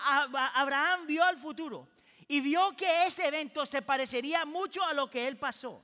Abraham 0.55 1.07
vio 1.07 1.25
al 1.25 1.39
futuro 1.39 1.89
y 2.29 2.43
vio 2.43 2.77
que 2.77 3.07
ese 3.07 3.27
evento 3.27 3.65
se 3.65 3.81
parecería 3.81 4.45
mucho 4.45 4.85
a 4.85 4.93
lo 4.93 5.09
que 5.11 5.27
él 5.27 5.39
pasó, 5.39 5.83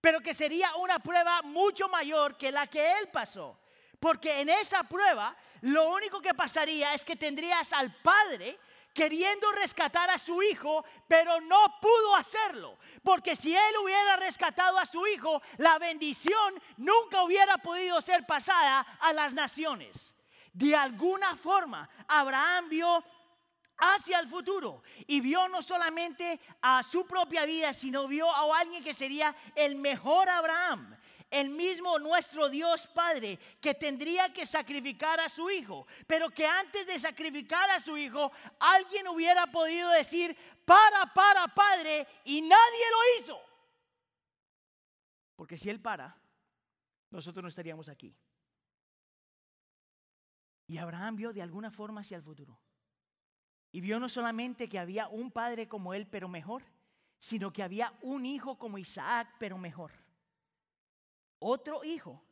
pero 0.00 0.20
que 0.20 0.32
sería 0.32 0.76
una 0.76 1.00
prueba 1.00 1.42
mucho 1.42 1.88
mayor 1.88 2.36
que 2.36 2.52
la 2.52 2.68
que 2.68 2.92
él 2.92 3.08
pasó. 3.08 3.58
Porque 3.98 4.40
en 4.40 4.50
esa 4.50 4.84
prueba 4.84 5.36
lo 5.62 5.90
único 5.90 6.20
que 6.20 6.32
pasaría 6.32 6.94
es 6.94 7.04
que 7.04 7.16
tendrías 7.16 7.72
al 7.72 7.92
padre 7.92 8.56
queriendo 8.94 9.50
rescatar 9.50 10.08
a 10.08 10.16
su 10.16 10.44
hijo, 10.44 10.84
pero 11.08 11.40
no 11.40 11.80
pudo 11.80 12.14
hacerlo. 12.14 12.78
Porque 13.02 13.34
si 13.34 13.52
él 13.52 13.74
hubiera 13.82 14.14
rescatado 14.14 14.78
a 14.78 14.86
su 14.86 15.04
hijo, 15.08 15.42
la 15.56 15.76
bendición 15.80 16.54
nunca 16.76 17.24
hubiera 17.24 17.58
podido 17.58 18.00
ser 18.00 18.24
pasada 18.26 18.86
a 19.00 19.12
las 19.12 19.32
naciones. 19.32 20.14
De 20.52 20.76
alguna 20.76 21.34
forma, 21.36 21.88
Abraham 22.06 22.68
vio 22.68 23.04
hacia 23.78 24.20
el 24.20 24.28
futuro 24.28 24.82
y 25.06 25.20
vio 25.20 25.48
no 25.48 25.62
solamente 25.62 26.40
a 26.60 26.82
su 26.82 27.06
propia 27.06 27.44
vida, 27.44 27.72
sino 27.72 28.06
vio 28.06 28.30
a 28.30 28.60
alguien 28.60 28.82
que 28.84 28.94
sería 28.94 29.34
el 29.54 29.76
mejor 29.76 30.28
Abraham, 30.28 30.96
el 31.30 31.48
mismo 31.48 31.98
nuestro 31.98 32.50
Dios 32.50 32.86
Padre, 32.88 33.38
que 33.60 33.74
tendría 33.74 34.32
que 34.32 34.44
sacrificar 34.44 35.18
a 35.20 35.28
su 35.28 35.50
hijo, 35.50 35.86
pero 36.06 36.28
que 36.30 36.46
antes 36.46 36.86
de 36.86 36.98
sacrificar 36.98 37.70
a 37.70 37.80
su 37.80 37.96
hijo, 37.96 38.30
alguien 38.60 39.08
hubiera 39.08 39.46
podido 39.46 39.90
decir, 39.90 40.36
para, 40.66 41.06
para, 41.14 41.48
Padre, 41.48 42.06
y 42.24 42.42
nadie 42.42 42.84
lo 42.90 43.20
hizo. 43.20 43.40
Porque 45.34 45.56
si 45.56 45.70
Él 45.70 45.80
para, 45.80 46.14
nosotros 47.10 47.42
no 47.42 47.48
estaríamos 47.48 47.88
aquí. 47.88 48.14
Y 50.72 50.78
Abraham 50.78 51.16
vio 51.16 51.34
de 51.34 51.42
alguna 51.42 51.70
forma 51.70 52.00
hacia 52.00 52.16
el 52.16 52.22
futuro. 52.22 52.58
Y 53.72 53.82
vio 53.82 54.00
no 54.00 54.08
solamente 54.08 54.70
que 54.70 54.78
había 54.78 55.06
un 55.06 55.30
padre 55.30 55.68
como 55.68 55.92
él, 55.92 56.06
pero 56.06 56.28
mejor, 56.28 56.62
sino 57.18 57.52
que 57.52 57.62
había 57.62 57.92
un 58.00 58.24
hijo 58.24 58.58
como 58.58 58.78
Isaac, 58.78 59.34
pero 59.38 59.58
mejor. 59.58 59.92
Otro 61.40 61.84
hijo 61.84 62.24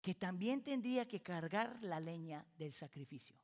que 0.00 0.14
también 0.14 0.62
tendría 0.62 1.06
que 1.06 1.20
cargar 1.20 1.76
la 1.82 2.00
leña 2.00 2.46
del 2.56 2.72
sacrificio. 2.72 3.36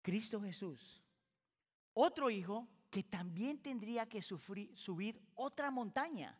Cristo 0.00 0.40
Jesús. 0.40 1.02
Otro 1.92 2.30
hijo 2.30 2.66
que 2.88 3.02
también 3.02 3.58
tendría 3.58 4.08
que 4.08 4.22
sufrir, 4.22 4.74
subir 4.74 5.20
otra 5.34 5.70
montaña. 5.70 6.34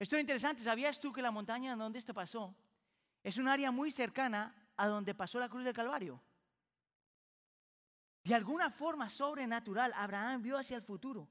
Esto 0.00 0.16
es 0.16 0.20
interesante. 0.20 0.64
¿Sabías 0.64 0.98
tú 0.98 1.12
que 1.12 1.22
la 1.22 1.30
montaña 1.30 1.76
donde 1.76 2.00
esto 2.00 2.12
pasó 2.12 2.56
es 3.22 3.36
un 3.36 3.48
área 3.48 3.70
muy 3.70 3.90
cercana 3.90 4.54
a 4.76 4.88
donde 4.88 5.14
pasó 5.14 5.38
la 5.38 5.48
cruz 5.48 5.64
del 5.64 5.74
Calvario. 5.74 6.22
De 8.24 8.34
alguna 8.34 8.70
forma 8.70 9.08
sobrenatural, 9.08 9.92
Abraham 9.94 10.42
vio 10.42 10.58
hacia 10.58 10.76
el 10.76 10.82
futuro 10.82 11.28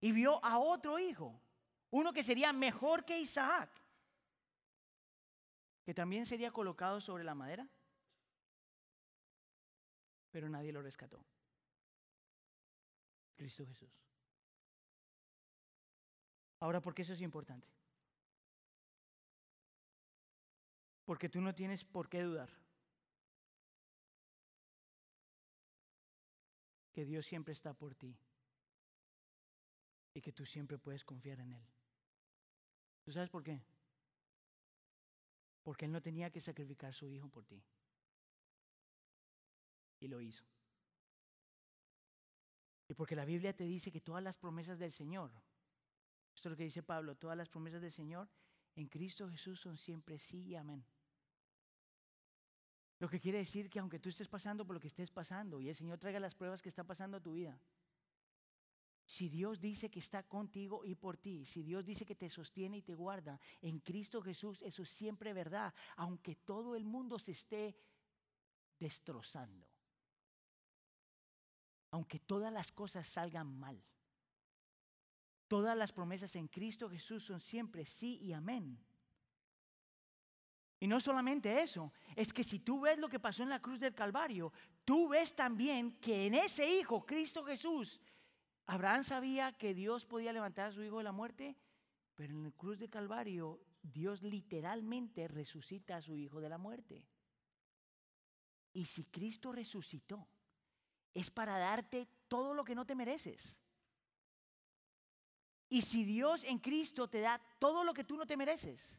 y 0.00 0.12
vio 0.12 0.44
a 0.44 0.58
otro 0.58 0.98
hijo, 0.98 1.40
uno 1.90 2.12
que 2.12 2.22
sería 2.22 2.52
mejor 2.52 3.04
que 3.04 3.18
Isaac, 3.18 3.70
que 5.84 5.94
también 5.94 6.26
sería 6.26 6.50
colocado 6.50 7.00
sobre 7.00 7.24
la 7.24 7.34
madera, 7.34 7.68
pero 10.30 10.48
nadie 10.48 10.72
lo 10.72 10.82
rescató. 10.82 11.24
Cristo 13.36 13.66
Jesús. 13.66 13.90
Ahora, 16.60 16.80
¿por 16.80 16.94
qué 16.94 17.02
eso 17.02 17.12
es 17.12 17.20
importante? 17.20 17.73
Porque 21.04 21.28
tú 21.28 21.40
no 21.40 21.54
tienes 21.54 21.84
por 21.84 22.08
qué 22.08 22.22
dudar. 22.22 22.50
Que 26.92 27.04
Dios 27.04 27.26
siempre 27.26 27.52
está 27.52 27.74
por 27.74 27.94
ti. 27.94 28.16
Y 30.14 30.20
que 30.20 30.32
tú 30.32 30.46
siempre 30.46 30.78
puedes 30.78 31.04
confiar 31.04 31.40
en 31.40 31.52
Él. 31.52 31.66
¿Tú 33.02 33.12
sabes 33.12 33.28
por 33.28 33.42
qué? 33.42 33.60
Porque 35.62 35.84
Él 35.84 35.92
no 35.92 36.00
tenía 36.00 36.30
que 36.30 36.40
sacrificar 36.40 36.94
su 36.94 37.08
hijo 37.08 37.28
por 37.28 37.44
ti. 37.44 37.62
Y 40.00 40.08
lo 40.08 40.20
hizo. 40.20 40.44
Y 42.88 42.94
porque 42.94 43.16
la 43.16 43.24
Biblia 43.24 43.54
te 43.54 43.64
dice 43.64 43.90
que 43.90 44.00
todas 44.00 44.22
las 44.22 44.36
promesas 44.36 44.78
del 44.78 44.92
Señor, 44.92 45.30
esto 46.34 46.48
es 46.48 46.50
lo 46.50 46.56
que 46.56 46.64
dice 46.64 46.82
Pablo, 46.82 47.16
todas 47.16 47.36
las 47.36 47.48
promesas 47.48 47.80
del 47.80 47.92
Señor 47.92 48.28
en 48.76 48.88
Cristo 48.88 49.28
Jesús 49.28 49.60
son 49.60 49.76
siempre 49.76 50.18
sí 50.18 50.42
y 50.48 50.54
amén. 50.54 50.84
Lo 52.98 53.08
que 53.08 53.20
quiere 53.20 53.38
decir 53.38 53.68
que 53.68 53.78
aunque 53.78 53.98
tú 53.98 54.08
estés 54.08 54.28
pasando 54.28 54.64
por 54.64 54.74
lo 54.74 54.80
que 54.80 54.88
estés 54.88 55.10
pasando 55.10 55.60
y 55.60 55.68
el 55.68 55.74
Señor 55.74 55.98
traiga 55.98 56.20
las 56.20 56.34
pruebas 56.34 56.62
que 56.62 56.68
está 56.68 56.84
pasando 56.84 57.16
a 57.16 57.20
tu 57.20 57.34
vida, 57.34 57.60
si 59.06 59.28
Dios 59.28 59.60
dice 59.60 59.90
que 59.90 59.98
está 59.98 60.22
contigo 60.22 60.84
y 60.84 60.94
por 60.94 61.18
ti, 61.18 61.44
si 61.44 61.62
Dios 61.62 61.84
dice 61.84 62.06
que 62.06 62.14
te 62.14 62.30
sostiene 62.30 62.78
y 62.78 62.82
te 62.82 62.94
guarda 62.94 63.38
en 63.60 63.80
Cristo 63.80 64.22
Jesús, 64.22 64.62
eso 64.62 64.82
es 64.82 64.88
siempre 64.88 65.32
verdad, 65.34 65.74
aunque 65.96 66.36
todo 66.36 66.74
el 66.74 66.84
mundo 66.84 67.18
se 67.18 67.32
esté 67.32 67.76
destrozando, 68.78 69.66
aunque 71.90 72.18
todas 72.18 72.52
las 72.52 72.72
cosas 72.72 73.06
salgan 73.06 73.58
mal. 73.58 73.84
Todas 75.48 75.76
las 75.76 75.92
promesas 75.92 76.34
en 76.36 76.48
Cristo 76.48 76.88
Jesús 76.88 77.24
son 77.24 77.40
siempre 77.40 77.84
sí 77.84 78.18
y 78.22 78.32
amén. 78.32 78.78
Y 80.80 80.86
no 80.86 81.00
solamente 81.00 81.62
eso, 81.62 81.92
es 82.14 82.32
que 82.32 82.44
si 82.44 82.58
tú 82.58 82.80
ves 82.80 82.98
lo 82.98 83.08
que 83.08 83.20
pasó 83.20 83.42
en 83.42 83.48
la 83.48 83.62
cruz 83.62 83.80
del 83.80 83.94
Calvario, 83.94 84.52
tú 84.84 85.08
ves 85.08 85.34
también 85.34 85.92
que 85.98 86.26
en 86.26 86.34
ese 86.34 86.68
Hijo, 86.68 87.06
Cristo 87.06 87.44
Jesús, 87.44 88.00
Abraham 88.66 89.04
sabía 89.04 89.52
que 89.52 89.74
Dios 89.74 90.04
podía 90.04 90.32
levantar 90.32 90.68
a 90.68 90.72
su 90.72 90.82
hijo 90.82 90.98
de 90.98 91.04
la 91.04 91.12
muerte, 91.12 91.56
pero 92.14 92.34
en 92.34 92.46
el 92.46 92.52
cruz 92.54 92.78
de 92.78 92.88
Calvario 92.88 93.60
Dios 93.82 94.22
literalmente 94.22 95.28
resucita 95.28 95.96
a 95.96 96.02
su 96.02 96.16
hijo 96.16 96.40
de 96.40 96.48
la 96.48 96.58
muerte. 96.58 97.06
Y 98.72 98.86
si 98.86 99.04
Cristo 99.04 99.52
resucitó, 99.52 100.26
es 101.12 101.30
para 101.30 101.58
darte 101.58 102.08
todo 102.28 102.54
lo 102.54 102.64
que 102.64 102.74
no 102.74 102.84
te 102.84 102.94
mereces. 102.94 103.60
Y 105.68 105.82
si 105.82 106.04
Dios 106.04 106.44
en 106.44 106.58
Cristo 106.58 107.08
te 107.08 107.20
da 107.20 107.40
todo 107.58 107.84
lo 107.84 107.94
que 107.94 108.04
tú 108.04 108.16
no 108.16 108.26
te 108.26 108.36
mereces, 108.36 108.96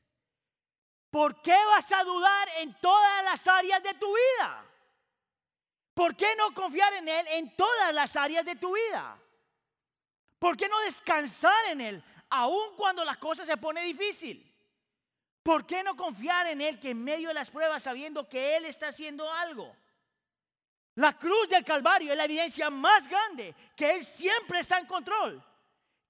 ¿por 1.10 1.42
qué 1.42 1.58
vas 1.68 1.92
a 1.92 2.04
dudar 2.04 2.50
en 2.58 2.74
todas 2.80 3.24
las 3.24 3.48
áreas 3.48 3.82
de 3.84 3.94
tu 3.94 4.08
vida? 4.08 4.66
¿Por 5.94 6.16
qué 6.16 6.36
no 6.36 6.54
confiar 6.54 6.94
en 6.94 7.08
Él 7.08 7.26
en 7.30 7.56
todas 7.56 7.94
las 7.94 8.16
áreas 8.16 8.46
de 8.46 8.56
tu 8.56 8.76
vida? 8.76 9.18
¿Por 10.38 10.58
qué 10.58 10.68
no 10.68 10.80
descansar 10.82 11.66
en 11.68 11.82
Él 11.82 12.04
aun 12.30 12.76
cuando 12.76 13.06
las 13.06 13.18
cosas 13.18 13.48
se 13.48 13.58
pone 13.58 13.82
difícil? 13.84 14.52
¿Por 15.42 15.66
qué 15.66 15.84
no 15.84 15.96
confiar 15.96 16.48
en 16.48 16.60
Él 16.60 16.80
que 16.80 16.90
en 16.90 17.04
medio 17.04 17.30
de 17.30 17.36
las 17.36 17.50
pruebas 17.50 17.84
sabiendo 17.84 18.28
que 18.28 18.58
Él 18.58 18.66
está 18.66 18.88
haciendo 18.88 19.32
algo? 19.32 19.74
La 20.96 21.18
cruz 21.18 21.48
del 21.50 21.64
Calvario 21.64 22.12
es 22.12 22.18
la 22.18 22.26
evidencia 22.26 22.70
más 22.70 23.08
grande 23.08 23.54
que 23.76 23.92
Él 23.92 24.06
siempre 24.06 24.60
está 24.60 24.80
en 24.80 24.86
control, 24.86 25.44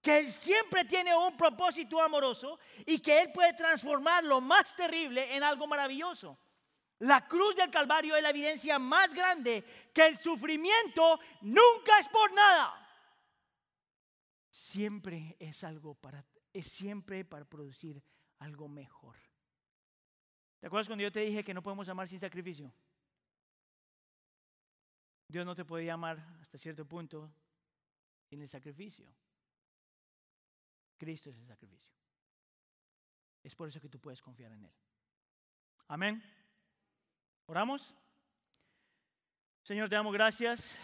que 0.06 0.20
Él 0.20 0.32
siempre 0.32 0.86
tiene 0.86 1.16
un 1.16 1.36
propósito 1.36 2.00
amoroso 2.00 2.60
y 2.86 3.00
que 3.00 3.24
Él 3.24 3.32
puede 3.32 3.54
transformar 3.54 4.24
lo 4.24 4.40
más 4.40 4.76
terrible 4.76 5.36
en 5.36 5.42
algo 5.42 5.66
maravilloso. 5.66 6.38
La 7.00 7.28
cruz 7.28 7.56
del 7.56 7.72
Calvario 7.72 8.16
es 8.16 8.22
la 8.22 8.30
evidencia 8.30 8.78
más 8.78 9.12
grande 9.16 9.64
que 9.92 10.06
el 10.06 10.16
sufrimiento 10.20 11.20
nunca 11.42 11.98
es 12.00 12.08
por 12.10 12.32
nada. 12.34 12.88
Siempre 14.52 15.36
es 15.40 15.64
algo 15.64 15.96
para, 15.96 16.24
es 16.54 16.68
siempre 16.68 17.26
para 17.26 17.46
producir 17.46 18.00
algo 18.38 18.68
mejor. 18.68 19.18
¿Te 20.60 20.68
acuerdas 20.68 20.86
cuando 20.86 21.02
yo 21.02 21.12
te 21.12 21.22
dije 21.22 21.44
que 21.44 21.54
no 21.56 21.64
podemos 21.64 21.90
amar 21.90 22.08
sin 22.08 22.20
sacrificio? 22.20 22.72
Dios 25.28 25.48
no 25.48 25.56
te 25.56 25.66
puede 25.66 25.90
amar 25.90 26.20
hasta 26.40 26.60
cierto 26.60 26.86
punto 26.86 27.34
sin 28.30 28.44
el 28.44 28.48
sacrificio. 28.48 29.12
Cristo 30.98 31.30
es 31.30 31.38
el 31.38 31.48
sacrificio. 31.48 31.94
Es 33.44 33.56
por 33.56 33.68
eso 33.68 33.80
que 33.80 33.90
tú 33.90 34.00
puedes 34.00 34.22
confiar 34.22 34.52
en 34.52 34.66
Él. 34.66 34.74
Amén. 35.88 36.24
¿Oramos? 37.46 37.94
Señor, 39.64 39.90
te 39.90 39.96
damos 39.96 40.14
gracias 40.14 40.78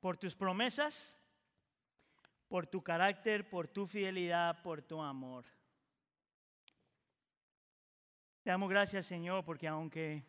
por 0.00 0.16
tus 0.16 0.34
promesas, 0.34 1.16
por 2.48 2.66
tu 2.66 2.82
carácter, 2.82 3.48
por 3.48 3.68
tu 3.68 3.86
fidelidad, 3.86 4.62
por 4.62 4.82
tu 4.82 5.00
amor. 5.00 5.44
Te 8.42 8.50
damos 8.50 8.70
gracias, 8.70 9.06
Señor, 9.06 9.44
porque 9.44 9.68
aunque 9.68 10.24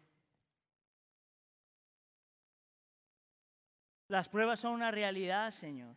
las 4.07 4.27
pruebas 4.27 4.59
son 4.59 4.73
una 4.73 4.91
realidad, 4.91 5.51
Señor, 5.51 5.95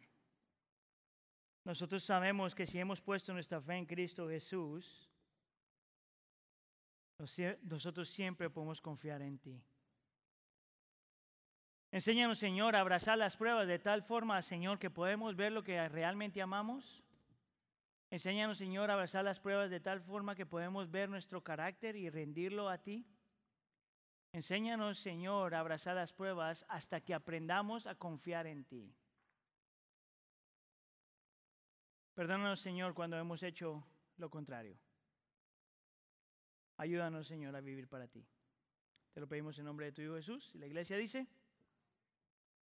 nosotros 1.64 2.04
sabemos 2.04 2.54
que 2.54 2.66
si 2.66 2.78
hemos 2.78 3.00
puesto 3.00 3.32
nuestra 3.32 3.60
fe 3.60 3.74
en 3.74 3.86
Cristo 3.86 4.28
Jesús, 4.28 5.10
nosotros 7.62 8.08
siempre 8.08 8.50
podemos 8.50 8.80
confiar 8.80 9.22
en 9.22 9.38
ti. 9.38 9.62
Enséñanos, 11.90 12.38
Señor, 12.38 12.74
a 12.76 12.80
abrazar 12.80 13.16
las 13.16 13.36
pruebas 13.36 13.66
de 13.68 13.78
tal 13.78 14.02
forma, 14.02 14.42
Señor, 14.42 14.78
que 14.78 14.90
podemos 14.90 15.36
ver 15.36 15.52
lo 15.52 15.62
que 15.62 15.88
realmente 15.88 16.42
amamos 16.42 17.04
Enséñanos, 18.14 18.58
Señor, 18.58 18.92
a 18.92 18.94
abrazar 18.94 19.24
las 19.24 19.40
pruebas 19.40 19.70
de 19.70 19.80
tal 19.80 20.00
forma 20.00 20.36
que 20.36 20.46
podemos 20.46 20.88
ver 20.88 21.08
nuestro 21.08 21.42
carácter 21.42 21.96
y 21.96 22.10
rendirlo 22.10 22.68
a 22.68 22.78
ti. 22.78 23.04
Enséñanos, 24.32 25.00
Señor, 25.00 25.52
a 25.52 25.58
abrazar 25.58 25.96
las 25.96 26.12
pruebas 26.12 26.64
hasta 26.68 27.00
que 27.00 27.12
aprendamos 27.12 27.88
a 27.88 27.96
confiar 27.96 28.46
en 28.46 28.64
ti. 28.66 28.94
Perdónanos, 32.14 32.60
Señor, 32.60 32.94
cuando 32.94 33.18
hemos 33.18 33.42
hecho 33.42 33.84
lo 34.18 34.30
contrario. 34.30 34.78
Ayúdanos, 36.76 37.26
Señor, 37.26 37.56
a 37.56 37.60
vivir 37.60 37.88
para 37.88 38.06
ti. 38.06 38.24
Te 39.12 39.20
lo 39.20 39.28
pedimos 39.28 39.58
en 39.58 39.64
nombre 39.64 39.86
de 39.86 39.92
tu 39.92 40.02
Hijo 40.02 40.14
Jesús. 40.14 40.50
Y 40.54 40.58
la 40.58 40.66
iglesia 40.66 40.96
dice... 40.96 41.26